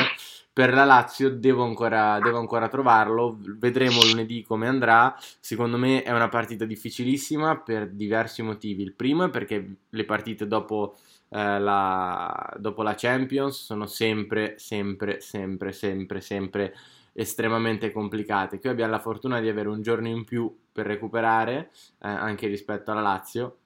Per 0.53 0.72
la 0.74 0.84
Lazio 0.84 1.30
devo 1.30 1.64
ancora, 1.64 2.18
devo 2.20 2.38
ancora 2.38 2.68
trovarlo, 2.68 3.38
vedremo 3.59 4.03
lunedì 4.03 4.42
come 4.42 4.66
andrà. 4.66 5.16
Secondo 5.38 5.78
me 5.78 6.03
è 6.03 6.12
una 6.12 6.28
partita 6.28 6.64
difficilissima 6.64 7.59
per 7.59 7.88
diversi 7.90 8.42
motivi. 8.42 8.82
Il 8.82 8.94
primo 8.94 9.24
è 9.24 9.30
perché 9.30 9.76
le 9.88 10.05
partite 10.05 10.46
dopo 10.46 10.96
eh, 11.30 11.59
la, 11.61 12.57
dopo 12.59 12.82
la 12.82 12.94
Champions 12.96 13.62
sono 13.64 13.86
sempre, 13.86 14.59
sempre, 14.59 15.20
sempre, 15.20 15.72
sempre, 15.72 16.20
sempre 16.20 16.74
estremamente 17.12 17.92
complicate. 17.92 18.59
Qui 18.59 18.68
abbiamo 18.68 18.90
la 18.92 18.98
fortuna 18.98 19.40
di 19.40 19.48
avere 19.48 19.68
un 19.68 19.82
giorno 19.82 20.09
in 20.09 20.24
più 20.24 20.55
per 20.72 20.86
recuperare, 20.86 21.70
eh, 22.01 22.09
anche 22.09 22.46
rispetto 22.46 22.90
alla 22.90 23.01
Lazio, 23.01 23.59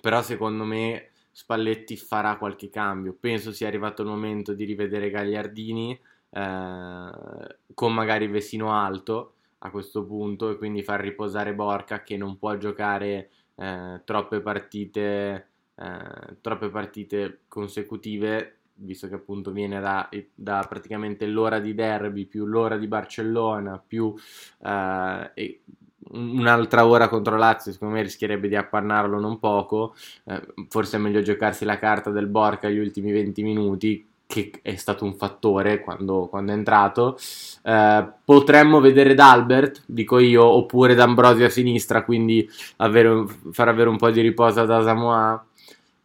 però 0.00 0.22
secondo 0.22 0.64
me 0.64 1.10
Spalletti 1.36 1.98
farà 1.98 2.38
qualche 2.38 2.70
cambio. 2.70 3.14
Penso 3.20 3.52
sia 3.52 3.68
arrivato 3.68 4.00
il 4.00 4.08
momento 4.08 4.54
di 4.54 4.64
rivedere 4.64 5.10
Gagliardini 5.10 5.92
eh, 6.30 7.10
con 7.74 7.92
magari 7.92 8.26
Vesino 8.26 8.72
alto 8.72 9.34
a 9.58 9.70
questo 9.70 10.02
punto 10.06 10.48
e 10.48 10.56
quindi 10.56 10.82
far 10.82 11.02
riposare 11.02 11.52
Borca 11.52 12.02
che 12.02 12.16
non 12.16 12.38
può 12.38 12.56
giocare 12.56 13.28
eh, 13.54 14.00
troppe 14.06 14.40
partite 14.40 15.48
eh, 15.74 16.36
troppe 16.40 16.70
partite 16.70 17.40
consecutive, 17.48 18.60
visto 18.76 19.06
che 19.06 19.16
appunto 19.16 19.50
viene 19.50 19.78
da, 19.78 20.08
da, 20.34 20.64
praticamente 20.66 21.26
l'ora 21.26 21.58
di 21.58 21.74
derby 21.74 22.24
più 22.24 22.46
l'ora 22.46 22.78
di 22.78 22.86
Barcellona 22.86 23.78
più 23.86 24.14
eh, 24.64 25.60
un'altra 26.12 26.86
ora 26.86 27.08
contro 27.08 27.36
Lazio, 27.36 27.72
secondo 27.72 27.94
me 27.94 28.02
rischierebbe 28.02 28.48
di 28.48 28.56
appannarlo 28.56 29.18
non 29.20 29.38
poco. 29.38 29.94
Eh, 30.24 30.40
forse 30.68 30.96
è 30.96 31.00
meglio 31.00 31.22
giocarsi 31.22 31.64
la 31.64 31.78
carta 31.78 32.10
del 32.10 32.26
Borca 32.26 32.68
gli 32.68 32.78
ultimi 32.78 33.12
20 33.12 33.42
minuti, 33.42 34.06
che 34.26 34.50
è 34.62 34.76
stato 34.76 35.04
un 35.04 35.14
fattore 35.14 35.80
quando, 35.80 36.26
quando 36.28 36.52
è 36.52 36.54
entrato. 36.54 37.18
Eh, 37.62 38.08
potremmo 38.24 38.80
vedere 38.80 39.14
D'Albert, 39.14 39.82
dico 39.86 40.18
io, 40.18 40.44
oppure 40.44 40.94
D'Ambrosio 40.94 41.46
a 41.46 41.50
sinistra, 41.50 42.04
quindi 42.04 42.48
avere, 42.76 43.24
far 43.52 43.68
avere 43.68 43.88
un 43.88 43.96
po' 43.96 44.10
di 44.10 44.20
riposo 44.20 44.64
da 44.64 44.82
Samoa 44.82 45.46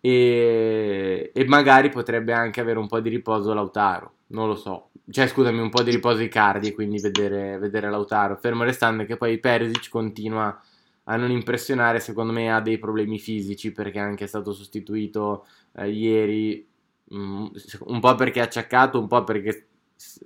e, 0.01 1.31
e, 1.33 1.45
magari 1.45 1.89
potrebbe 1.89 2.33
anche 2.33 2.59
avere 2.59 2.79
un 2.79 2.87
po' 2.87 2.99
di 2.99 3.09
riposo 3.09 3.53
Lautaro, 3.53 4.13
non 4.31 4.47
lo 4.47 4.55
so. 4.55 4.89
Cioè, 5.09 5.27
scusami, 5.27 5.59
un 5.59 5.69
po' 5.69 5.83
di 5.83 5.91
riposo 5.91 6.21
Icardi 6.21 6.73
quindi 6.73 6.99
vedere, 6.99 7.57
vedere 7.57 7.89
Lautaro. 7.89 8.37
Fermo 8.37 8.63
restando 8.63 9.05
che 9.05 9.17
poi 9.17 9.39
Perisic 9.39 9.89
continua 9.89 10.61
a 11.05 11.15
non 11.15 11.31
impressionare, 11.31 11.99
secondo 11.99 12.31
me 12.31 12.51
ha 12.51 12.61
dei 12.61 12.77
problemi 12.77 13.19
fisici 13.19 13.71
perché 13.71 13.99
è 13.99 14.01
anche 14.01 14.27
stato 14.27 14.53
sostituito 14.53 15.45
eh, 15.75 15.89
ieri, 15.89 16.67
mm, 17.13 17.45
un 17.85 17.99
po' 17.99 18.15
perché 18.15 18.39
è 18.39 18.43
acciaccato, 18.43 18.99
un 18.99 19.07
po' 19.07 19.23
perché 19.23 19.67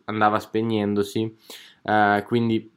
andava 0.06 0.40
spegnendosi. 0.40 1.38
Uh, 1.84 2.24
quindi 2.26 2.72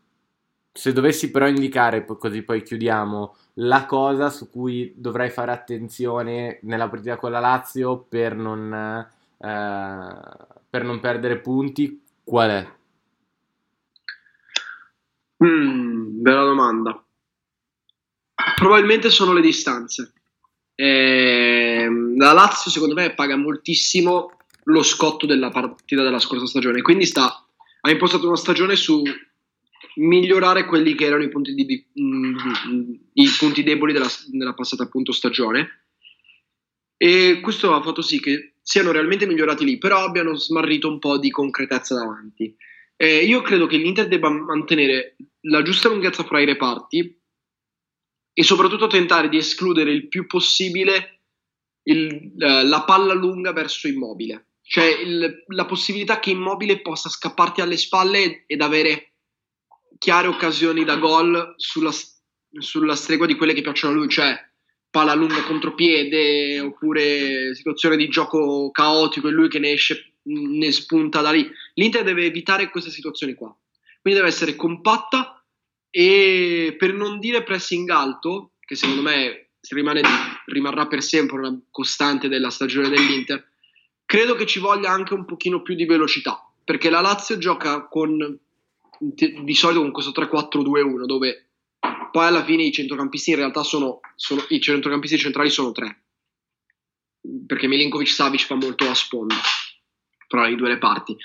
se 0.72 0.92
dovessi 0.92 1.30
però 1.30 1.48
indicare, 1.48 2.04
così 2.04 2.42
poi 2.42 2.62
chiudiamo, 2.62 3.34
la 3.54 3.84
cosa 3.84 4.30
su 4.30 4.48
cui 4.48 4.94
dovrai 4.96 5.28
fare 5.30 5.50
attenzione 5.50 6.60
nella 6.62 6.88
partita 6.88 7.16
con 7.16 7.32
la 7.32 7.40
Lazio 7.40 8.06
per 8.08 8.36
non, 8.36 8.72
eh, 9.38 10.56
per 10.68 10.84
non 10.84 11.00
perdere 11.00 11.40
punti, 11.40 12.02
qual 12.24 12.50
è? 12.50 12.76
Mm, 15.44 16.20
bella 16.20 16.44
domanda. 16.44 17.04
Probabilmente 18.56 19.10
sono 19.10 19.32
le 19.32 19.40
distanze. 19.40 20.12
Eh, 20.74 21.88
la 22.16 22.32
Lazio, 22.32 22.70
secondo 22.70 22.94
me, 22.94 23.14
paga 23.14 23.36
moltissimo 23.36 24.36
lo 24.64 24.82
scotto 24.82 25.26
della 25.26 25.50
partita 25.50 26.02
della 26.02 26.18
scorsa 26.18 26.46
stagione. 26.46 26.82
Quindi 26.82 27.06
sta, 27.06 27.46
ha 27.80 27.90
impostato 27.90 28.26
una 28.26 28.36
stagione 28.36 28.76
su 28.76 29.02
migliorare 29.96 30.64
quelli 30.64 30.94
che 30.94 31.04
erano 31.06 31.22
i 31.22 31.28
punti, 31.28 31.54
di, 31.54 31.86
mm, 32.00 32.94
i 33.14 33.28
punti 33.38 33.62
deboli 33.62 33.92
della, 33.92 34.08
della, 34.26 34.54
passata 34.54 34.84
appunto 34.84 35.12
stagione 35.12 35.84
e 36.96 37.40
questo 37.40 37.74
ha 37.74 37.82
fatto 37.82 38.02
sì 38.02 38.20
che 38.20 38.54
siano 38.68 38.92
realmente 38.92 39.26
migliorati 39.26 39.64
lì 39.64 39.78
però 39.78 40.04
abbiano 40.04 40.34
smarrito 40.34 40.88
un 40.88 40.98
po' 40.98 41.16
di 41.16 41.30
concretezza 41.30 41.94
davanti. 41.94 42.54
Eh, 42.96 43.24
io 43.24 43.40
credo 43.40 43.66
che 43.66 43.78
l'Inter 43.78 44.08
debba 44.08 44.28
mantenere 44.28 45.16
la 45.46 45.62
giusta 45.62 45.88
lunghezza 45.88 46.22
fra 46.24 46.38
i 46.38 46.44
reparti 46.44 47.18
e 48.30 48.42
soprattutto 48.42 48.86
tentare 48.86 49.30
di 49.30 49.38
escludere 49.38 49.90
il 49.90 50.08
più 50.08 50.26
possibile 50.26 51.20
il, 51.84 52.32
la 52.36 52.84
palla 52.84 53.14
lunga 53.14 53.54
verso 53.54 53.88
Immobile. 53.88 54.48
Cioè 54.60 54.84
il, 54.84 55.44
la 55.46 55.64
possibilità 55.64 56.20
che 56.20 56.28
Immobile 56.28 56.82
possa 56.82 57.08
scapparti 57.08 57.62
alle 57.62 57.78
spalle 57.78 58.44
ed 58.46 58.60
avere 58.60 59.14
chiare 59.96 60.26
occasioni 60.26 60.84
da 60.84 60.96
gol 60.96 61.54
sulla, 61.56 61.90
sulla 62.50 62.96
stregua 62.96 63.24
di 63.24 63.34
quelle 63.34 63.54
che 63.54 63.62
piacciono 63.62 63.94
a 63.94 63.96
lui, 63.96 64.08
cioè 64.10 64.38
palla 64.90 65.14
lunga 65.14 65.42
contropiede 65.42 66.60
oppure 66.60 67.54
situazione 67.54 67.96
di 67.96 68.08
gioco 68.08 68.70
caotico 68.70 69.28
e 69.28 69.32
lui 69.32 69.48
che 69.48 69.58
ne 69.58 69.72
esce, 69.72 70.12
ne 70.22 70.72
spunta 70.72 71.20
da 71.20 71.30
lì. 71.30 71.48
L'Inter 71.74 72.04
deve 72.04 72.24
evitare 72.24 72.70
queste 72.70 72.90
situazioni 72.90 73.34
qua. 73.34 73.54
Quindi 74.00 74.18
deve 74.20 74.32
essere 74.32 74.56
compatta 74.56 75.44
e 75.90 76.74
per 76.78 76.94
non 76.94 77.18
dire 77.18 77.42
pressing 77.42 77.88
alto, 77.90 78.52
che 78.60 78.74
secondo 78.74 79.02
me 79.02 79.50
rimane, 79.70 80.02
rimarrà 80.46 80.86
per 80.86 81.02
sempre 81.02 81.38
una 81.38 81.58
costante 81.70 82.28
della 82.28 82.50
stagione 82.50 82.88
dell'Inter, 82.88 83.46
credo 84.04 84.34
che 84.34 84.46
ci 84.46 84.58
voglia 84.58 84.90
anche 84.90 85.14
un 85.14 85.24
pochino 85.24 85.62
più 85.62 85.74
di 85.74 85.84
velocità, 85.84 86.50
perché 86.64 86.90
la 86.90 87.00
Lazio 87.00 87.38
gioca 87.38 87.86
con 87.86 88.38
di 89.00 89.54
solito 89.54 89.80
con 89.80 89.92
questo 89.92 90.10
3-4-2-1 90.10 91.04
dove 91.04 91.47
poi 92.10 92.26
alla 92.26 92.44
fine 92.44 92.64
i 92.64 92.72
centrocampisti 92.72 93.30
in 93.30 93.36
realtà 93.36 93.62
sono, 93.62 94.00
sono 94.14 94.44
i 94.48 94.60
centrocampisti 94.60 95.18
centrali 95.18 95.50
sono 95.50 95.72
tre 95.72 96.04
perché 97.46 97.66
Milinkovic 97.66 98.08
Savic 98.08 98.46
fa 98.46 98.54
molto 98.54 98.88
a 98.88 98.94
sponda 98.94 99.36
tra 100.26 100.48
i 100.48 100.56
due 100.56 100.68
reparti 100.68 101.16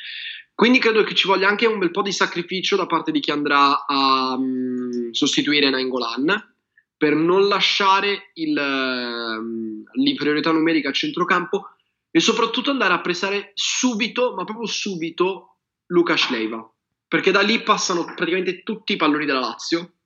quindi 0.54 0.80
credo 0.80 1.04
che 1.04 1.16
ci 1.16 1.28
voglia 1.28 1.48
anche 1.48 1.66
un 1.66 1.80
bel 1.80 1.92
po' 1.92 2.02
di 2.02 2.12
sacrificio 2.12 2.76
da 2.76 2.86
parte 2.86 3.12
di 3.12 3.20
chi 3.20 3.32
andrà 3.32 3.86
a 3.86 4.36
um, 4.36 5.12
sostituire 5.12 5.70
Nainggolan 5.70 6.56
per 6.96 7.16
non 7.16 7.48
lasciare 7.48 8.32
il, 8.36 8.56
um, 8.58 9.84
l'inferiorità 9.94 10.52
numerica 10.52 10.90
al 10.90 10.94
centrocampo 10.94 11.70
e 12.12 12.20
soprattutto 12.20 12.70
andare 12.70 12.94
a 12.94 13.02
pressare 13.02 13.52
subito, 13.56 14.36
ma 14.36 14.44
proprio 14.46 14.68
subito, 14.68 15.58
Luca 15.88 16.16
Leiva 16.30 16.74
perché 17.14 17.30
da 17.30 17.42
lì 17.42 17.62
passano 17.62 18.06
praticamente 18.06 18.64
tutti 18.64 18.94
i 18.94 18.96
palloni 18.96 19.26
della 19.26 19.40
Lazio. 19.40 19.98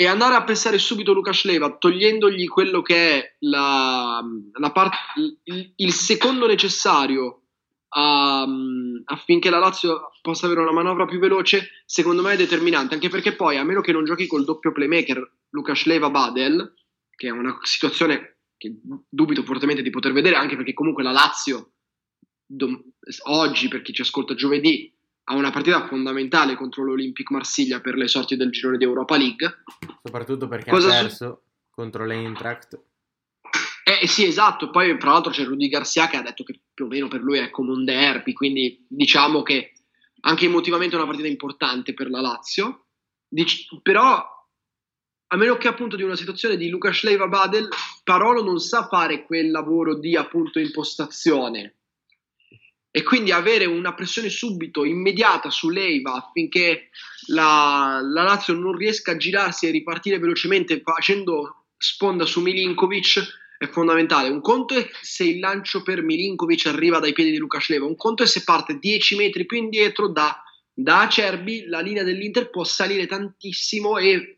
E 0.00 0.06
andare 0.06 0.36
a 0.36 0.44
pensare 0.44 0.78
subito 0.78 1.12
Luca 1.12 1.32
Leva, 1.42 1.76
togliendogli 1.76 2.46
quello 2.46 2.82
che 2.82 2.94
è 3.18 3.34
la, 3.40 4.24
la 4.52 4.70
part, 4.70 4.94
il, 5.16 5.72
il, 5.74 5.92
secondo 5.92 6.46
necessario 6.46 7.46
um, 7.96 9.02
affinché 9.06 9.50
la 9.50 9.58
Lazio 9.58 10.12
possa 10.22 10.46
avere 10.46 10.60
una 10.60 10.70
manovra 10.70 11.04
più 11.04 11.18
veloce, 11.18 11.82
secondo 11.84 12.22
me 12.22 12.34
è 12.34 12.36
determinante, 12.36 12.94
anche 12.94 13.08
perché 13.08 13.34
poi, 13.34 13.56
a 13.56 13.64
meno 13.64 13.80
che 13.80 13.90
non 13.90 14.04
giochi 14.04 14.28
col 14.28 14.44
doppio 14.44 14.70
playmaker 14.70 15.32
Lukas 15.50 15.84
Leva-Badel, 15.86 16.74
che 17.16 17.26
è 17.26 17.30
una 17.32 17.58
situazione 17.62 18.36
che 18.56 18.78
dubito 19.08 19.42
fortemente 19.42 19.82
di 19.82 19.90
poter 19.90 20.12
vedere, 20.12 20.36
anche 20.36 20.54
perché 20.54 20.74
comunque 20.74 21.02
la 21.02 21.10
Lazio 21.10 21.72
dom- 22.46 22.84
oggi, 23.24 23.66
per 23.66 23.82
chi 23.82 23.92
ci 23.92 24.02
ascolta 24.02 24.36
giovedì, 24.36 24.96
ha 25.30 25.34
una 25.34 25.50
partita 25.50 25.86
fondamentale 25.86 26.54
contro 26.54 26.82
l'Olympic 26.84 27.30
Marsiglia 27.30 27.80
per 27.80 27.96
le 27.96 28.08
sorti 28.08 28.34
del 28.34 28.50
girone 28.50 28.78
di 28.78 28.84
Europa 28.84 29.16
League. 29.18 29.62
Soprattutto 30.02 30.48
perché 30.48 30.70
Cosa 30.70 30.88
ha 30.88 31.02
perso 31.02 31.42
su- 31.44 31.70
contro 31.70 32.06
l'Eintracht. 32.06 32.80
Eh 33.84 34.06
sì, 34.06 34.24
esatto. 34.24 34.70
Poi, 34.70 34.96
tra 34.98 35.12
l'altro, 35.12 35.30
c'è 35.30 35.44
Rudy 35.44 35.68
Garcia 35.68 36.08
che 36.08 36.16
ha 36.16 36.22
detto 36.22 36.44
che 36.44 36.58
più 36.72 36.86
o 36.86 36.88
meno 36.88 37.08
per 37.08 37.20
lui 37.20 37.38
è 37.38 37.50
come 37.50 37.72
un 37.72 37.84
derby. 37.84 38.32
Quindi 38.32 38.86
diciamo 38.88 39.42
che 39.42 39.74
anche 40.20 40.46
emotivamente 40.46 40.94
è 40.94 40.98
una 40.98 41.06
partita 41.06 41.28
importante 41.28 41.92
per 41.92 42.08
la 42.08 42.22
Lazio. 42.22 42.86
Dic- 43.28 43.82
però, 43.82 44.16
a 45.26 45.36
meno 45.36 45.56
che 45.58 45.68
appunto 45.68 45.96
di 45.96 46.02
una 46.02 46.16
situazione 46.16 46.56
di 46.56 46.70
Luca 46.70 46.90
Schleiva 46.90 47.28
Badel, 47.28 47.68
Parolo 48.02 48.42
non 48.42 48.60
sa 48.60 48.88
fare 48.88 49.26
quel 49.26 49.50
lavoro 49.50 49.98
di 49.98 50.16
appunto 50.16 50.58
impostazione 50.58 51.77
e 52.90 53.02
quindi 53.02 53.32
avere 53.32 53.66
una 53.66 53.94
pressione 53.94 54.30
subito, 54.30 54.84
immediata 54.84 55.50
su 55.50 55.68
Leiva 55.68 56.14
affinché 56.14 56.88
la, 57.26 58.00
la 58.02 58.22
Lazio 58.22 58.54
non 58.54 58.74
riesca 58.76 59.12
a 59.12 59.16
girarsi 59.16 59.66
e 59.66 59.70
ripartire 59.70 60.18
velocemente 60.18 60.80
facendo 60.82 61.66
sponda 61.76 62.24
su 62.24 62.40
Milinkovic 62.40 63.36
è 63.58 63.66
fondamentale. 63.68 64.28
Un 64.28 64.40
conto 64.40 64.74
è 64.74 64.88
se 65.02 65.24
il 65.24 65.38
lancio 65.38 65.82
per 65.82 66.02
Milinkovic 66.02 66.66
arriva 66.66 66.98
dai 66.98 67.12
piedi 67.12 67.30
di 67.30 67.38
Luca 67.38 67.60
Leva, 67.68 67.86
un 67.86 67.96
conto 67.96 68.22
è 68.22 68.26
se 68.26 68.44
parte 68.44 68.78
10 68.78 69.16
metri 69.16 69.46
più 69.46 69.58
indietro 69.58 70.08
da, 70.08 70.42
da 70.72 71.00
Acerbi, 71.02 71.66
la 71.66 71.80
linea 71.80 72.04
dell'Inter 72.04 72.50
può 72.50 72.64
salire 72.64 73.06
tantissimo 73.06 73.98
e 73.98 74.37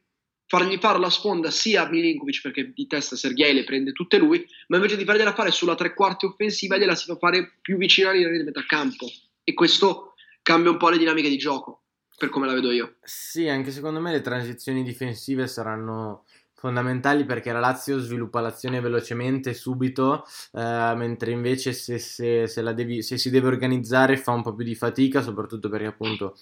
fargli 0.50 0.78
fare 0.78 0.98
la 0.98 1.10
sponda 1.10 1.48
sia 1.48 1.82
a 1.82 1.88
Milinkovic 1.88 2.40
perché 2.40 2.72
di 2.74 2.88
testa 2.88 3.14
Sergei 3.14 3.54
le 3.54 3.62
prende 3.62 3.92
tutte 3.92 4.18
lui, 4.18 4.44
ma 4.66 4.78
invece 4.78 4.96
di 4.96 5.04
fargliela 5.04 5.32
fare 5.32 5.52
sulla 5.52 5.76
tre 5.76 5.94
quarti 5.94 6.26
offensiva 6.26 6.76
gliela 6.76 6.96
si 6.96 7.04
fa 7.04 7.14
fare 7.14 7.58
più 7.60 7.76
vicina 7.76 8.10
linea 8.10 8.36
di 8.36 8.42
metà 8.42 8.64
campo 8.66 9.06
e 9.44 9.54
questo 9.54 10.14
cambia 10.42 10.72
un 10.72 10.76
po' 10.76 10.88
le 10.88 10.98
dinamiche 10.98 11.28
di 11.28 11.38
gioco 11.38 11.84
per 12.16 12.30
come 12.30 12.48
la 12.48 12.54
vedo 12.54 12.72
io. 12.72 12.96
Sì, 13.04 13.46
anche 13.46 13.70
secondo 13.70 14.00
me 14.00 14.10
le 14.10 14.22
transizioni 14.22 14.82
difensive 14.82 15.46
saranno 15.46 16.24
fondamentali 16.60 17.24
perché 17.24 17.52
la 17.52 17.58
Lazio 17.58 17.98
sviluppa 17.98 18.40
l'azione 18.40 18.80
velocemente, 18.80 19.54
subito, 19.54 20.24
eh, 20.52 20.92
mentre 20.94 21.30
invece 21.30 21.72
se, 21.72 21.98
se, 21.98 22.46
se, 22.46 22.74
devi, 22.74 23.02
se, 23.02 23.16
si 23.16 23.30
deve 23.30 23.46
organizzare 23.46 24.18
fa 24.18 24.32
un 24.32 24.42
po' 24.42 24.54
più 24.54 24.66
di 24.66 24.74
fatica, 24.74 25.22
soprattutto 25.22 25.70
perché 25.70 25.86
appunto, 25.86 26.36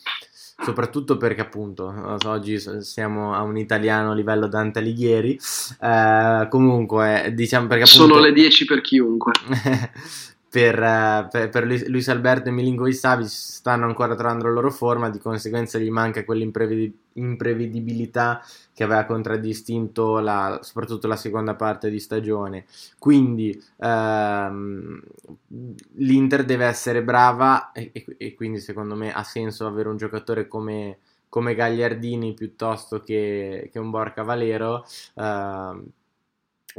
soprattutto 0.61 1.17
perché 1.17 1.41
appunto 1.41 2.19
oggi 2.25 2.59
siamo 2.81 3.33
a 3.33 3.43
un 3.43 3.57
italiano 3.59 4.11
a 4.11 4.15
livello 4.15 4.49
Dante 4.49 4.81
Alighieri, 4.81 5.39
eh, 5.81 6.47
comunque 6.51 7.33
diciamo 7.33 7.69
perché 7.69 7.85
appunto... 7.85 8.15
Sono 8.15 8.19
le 8.19 8.33
10 8.33 8.65
per 8.65 8.81
chiunque. 8.81 9.33
per, 10.51 10.83
eh, 10.83 11.29
per, 11.31 11.51
per, 11.51 11.65
Luis 11.65 12.09
Alberto 12.09 12.49
e 12.49 12.53
Milinkovic 12.53 12.95
Savic 12.95 13.29
stanno 13.29 13.85
ancora 13.85 14.15
trovando 14.15 14.47
la 14.47 14.53
loro 14.53 14.71
forma, 14.71 15.11
di 15.11 15.19
conseguenza 15.19 15.79
gli 15.79 15.91
manca 15.91 16.25
quell'imprevedibilità 16.25 18.41
che 18.73 18.83
aveva 18.83 19.05
contraddistinto 19.05 20.21
la, 20.21 20.59
soprattutto 20.63 21.07
la 21.07 21.17
seconda 21.17 21.55
parte 21.55 21.91
di 21.91 22.01
stagione. 22.01 22.65
Quindi 22.99 23.63
ehm, 23.77 25.03
l'Inter 25.97 26.45
deve 26.45 26.65
essere 26.65 27.03
brava 27.03 27.73
e, 27.73 27.91
e, 27.93 28.07
e, 28.17 28.35
quindi 28.35 28.61
secondo 28.61 28.95
me 28.95 29.13
ha 29.13 29.25
senso 29.25 29.67
avere 29.67 29.89
un 29.89 29.99
giocatore 29.99 30.49
come, 30.49 30.97
come 31.29 31.55
Gagliardini 31.55 32.33
piuttosto 32.33 33.03
che, 33.03 33.69
che 33.71 33.79
un 33.79 33.91
Borca 33.91 34.23
Valero. 34.23 34.87
Ehm, 35.17 35.85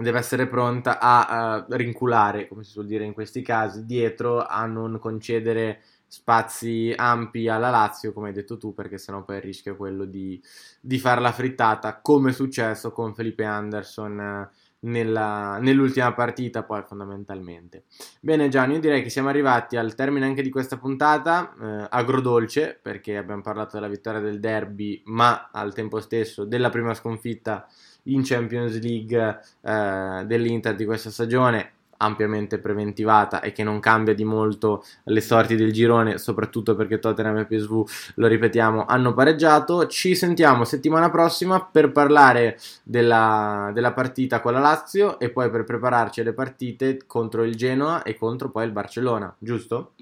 deve 0.04 0.20
essere 0.20 0.48
pronta 0.48 1.00
a, 1.00 1.66
uh, 1.68 1.74
rinculare, 1.74 2.48
come 2.48 2.64
si 2.64 2.72
suol 2.72 2.86
dire 2.86 3.04
in 3.04 3.14
questi 3.14 3.42
casi, 3.42 3.86
dietro 3.86 4.46
a 4.46 4.66
non 4.66 4.98
concedere 5.00 5.82
spazi 6.10 6.92
ampi 6.96 7.48
alla 7.48 7.70
Lazio, 7.70 8.14
come 8.14 8.30
hai 8.30 8.34
detto 8.34 8.58
tu, 8.58 8.74
perché 8.74 8.98
sennò 8.98 9.24
poi 9.24 9.36
il 9.36 9.44
rischio 9.44 9.74
è 9.74 9.78
quello 9.78 10.06
di, 10.06 10.42
di 10.82 10.98
fare 10.98 11.22
la 11.22 11.32
frittata, 11.32 12.00
come 12.02 12.32
è 12.32 12.34
successo 12.34 12.92
con 12.92 13.14
Felipe 13.14 13.44
Anderson 13.44 14.20
eh, 14.20 14.50
nella, 14.82 15.60
nell'ultima 15.60 16.12
partita, 16.14 16.64
poi 16.64 16.82
fondamentalmente. 16.82 17.84
Bene 18.20 18.50
Gianni, 18.50 18.74
io 18.74 18.80
direi 18.80 19.04
che 19.04 19.10
siamo 19.10 19.30
arrivati 19.30 19.78
al 19.78 19.94
termine 19.94 20.26
anche 20.26 20.42
di 20.42 20.50
questa 20.50 20.78
puntata, 20.78 21.54
eh, 21.62 21.88
agrodolce, 21.90 22.80
perché 22.82 23.16
abbiamo 23.16 23.42
parlato 23.42 23.76
della 23.76 23.88
vittoria 23.88 24.20
del 24.20 24.40
derby, 24.40 25.04
ma 25.06 25.50
al 25.52 25.74
tempo 25.74 26.00
stesso 26.00 26.44
della 26.44 26.70
prima 26.70 26.96
sconfitta 26.96 27.68
in 28.04 28.24
Champions 28.24 28.80
League 28.82 29.40
eh, 29.62 30.24
dell'Inter 30.26 30.76
di 30.76 30.86
questa 30.86 31.10
stagione 31.10 31.74
ampiamente 32.02 32.60
preventivata 32.60 33.42
e 33.42 33.52
che 33.52 33.64
non 33.64 33.80
cambia 33.80 34.14
di 34.14 34.24
molto 34.24 34.84
le 35.06 35.22
sorti 35.22 35.56
del 35.56 35.72
girone, 35.72 36.18
soprattutto 36.18 36.76
perché 36.76 37.00
Tottenham 37.00 37.38
e 37.38 37.46
PSV, 37.46 37.90
lo 38.16 38.28
ripetiamo, 38.28 38.86
hanno 38.86 39.14
pareggiato. 39.14 39.88
Ci 39.88 40.16
sentiamo 40.16 40.64
settimana 40.64 41.10
prossima 41.10 41.64
per 41.64 41.92
parlare 41.92 42.58
della, 42.84 43.72
della 43.74 43.94
partita 43.94 44.40
con 44.40 44.54
la 44.54 44.60
Lazio 44.60 45.20
e 45.20 45.30
poi 45.30 45.50
per 45.50 45.64
prepararci 45.64 46.22
alle 46.22 46.34
partite 46.34 47.06
contro 47.06 47.44
il 47.44 47.56
Genoa 47.56 48.04
e 48.04 48.16
contro 48.16 48.50
poi 48.50 48.66
il 48.66 48.72
Barcellona, 48.72 49.34
giusto? 49.38 49.94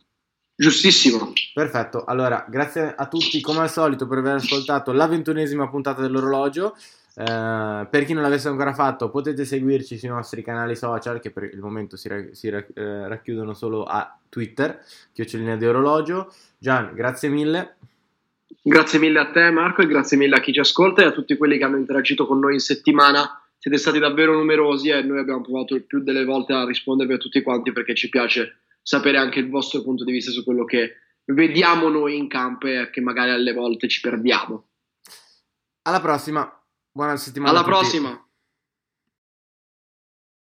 Giustissimo. 0.59 1.33
Perfetto, 1.53 2.03
allora 2.05 2.45
grazie 2.49 2.93
a 2.95 3.07
tutti 3.07 3.39
come 3.41 3.59
al 3.59 3.69
solito 3.69 4.07
per 4.07 4.19
aver 4.19 4.35
ascoltato 4.35 4.91
la 4.91 5.07
ventunesima 5.07 5.69
puntata 5.69 6.01
dell'orologio. 6.01 6.75
Uh, 7.17 7.89
per 7.89 8.05
chi 8.05 8.13
non 8.13 8.21
l'avesse 8.21 8.47
ancora 8.47 8.73
fatto, 8.73 9.09
potete 9.09 9.43
seguirci 9.43 9.97
sui 9.97 10.07
nostri 10.07 10.43
canali 10.43 10.75
social 10.75 11.19
che 11.19 11.31
per 11.31 11.45
il 11.45 11.59
momento 11.59 11.97
si, 11.97 12.07
ra- 12.07 12.27
si 12.31 12.47
ra- 12.47 12.63
eh, 12.75 13.07
racchiudono 13.07 13.55
solo 13.55 13.85
a 13.85 14.19
Twitter, 14.29 14.83
chiocciolina 15.13 15.55
di 15.55 15.65
orologio. 15.65 16.31
Gian, 16.59 16.93
grazie 16.93 17.29
mille. 17.29 17.77
Grazie 18.61 18.99
mille 18.99 19.17
a 19.17 19.31
te 19.31 19.49
Marco 19.49 19.81
e 19.81 19.87
grazie 19.87 20.15
mille 20.15 20.35
a 20.35 20.39
chi 20.39 20.53
ci 20.53 20.59
ascolta 20.59 21.01
e 21.01 21.05
a 21.05 21.11
tutti 21.11 21.35
quelli 21.37 21.57
che 21.57 21.63
hanno 21.63 21.77
interagito 21.77 22.27
con 22.27 22.37
noi 22.37 22.53
in 22.53 22.59
settimana. 22.59 23.41
Siete 23.57 23.77
stati 23.77 23.97
davvero 23.97 24.33
numerosi 24.33 24.89
e 24.89 25.01
noi 25.01 25.17
abbiamo 25.17 25.41
provato 25.41 25.73
il 25.73 25.85
più 25.85 26.03
delle 26.03 26.23
volte 26.23 26.53
a 26.53 26.65
rispondervi 26.65 27.13
a 27.13 27.17
tutti 27.17 27.41
quanti 27.41 27.71
perché 27.71 27.95
ci 27.95 28.09
piace 28.09 28.59
sapere 28.79 29.17
anche 29.17 29.39
il 29.39 29.49
vostro 29.49 29.81
punto 29.81 30.03
di 30.03 30.11
vista 30.11 30.29
su 30.29 30.43
quello 30.43 30.65
che 30.65 30.97
vediamo 31.25 31.89
noi 31.89 32.15
in 32.15 32.27
campo 32.27 32.67
e 32.67 32.91
che 32.91 33.01
magari 33.01 33.31
alle 33.31 33.53
volte 33.53 33.87
ci 33.87 34.01
perdiamo. 34.01 34.67
Alla 35.81 35.99
prossima! 35.99 36.51
Buona 36.97 37.15
settimana. 37.15 37.51
Alla 37.51 37.63
prossima. 37.63 38.26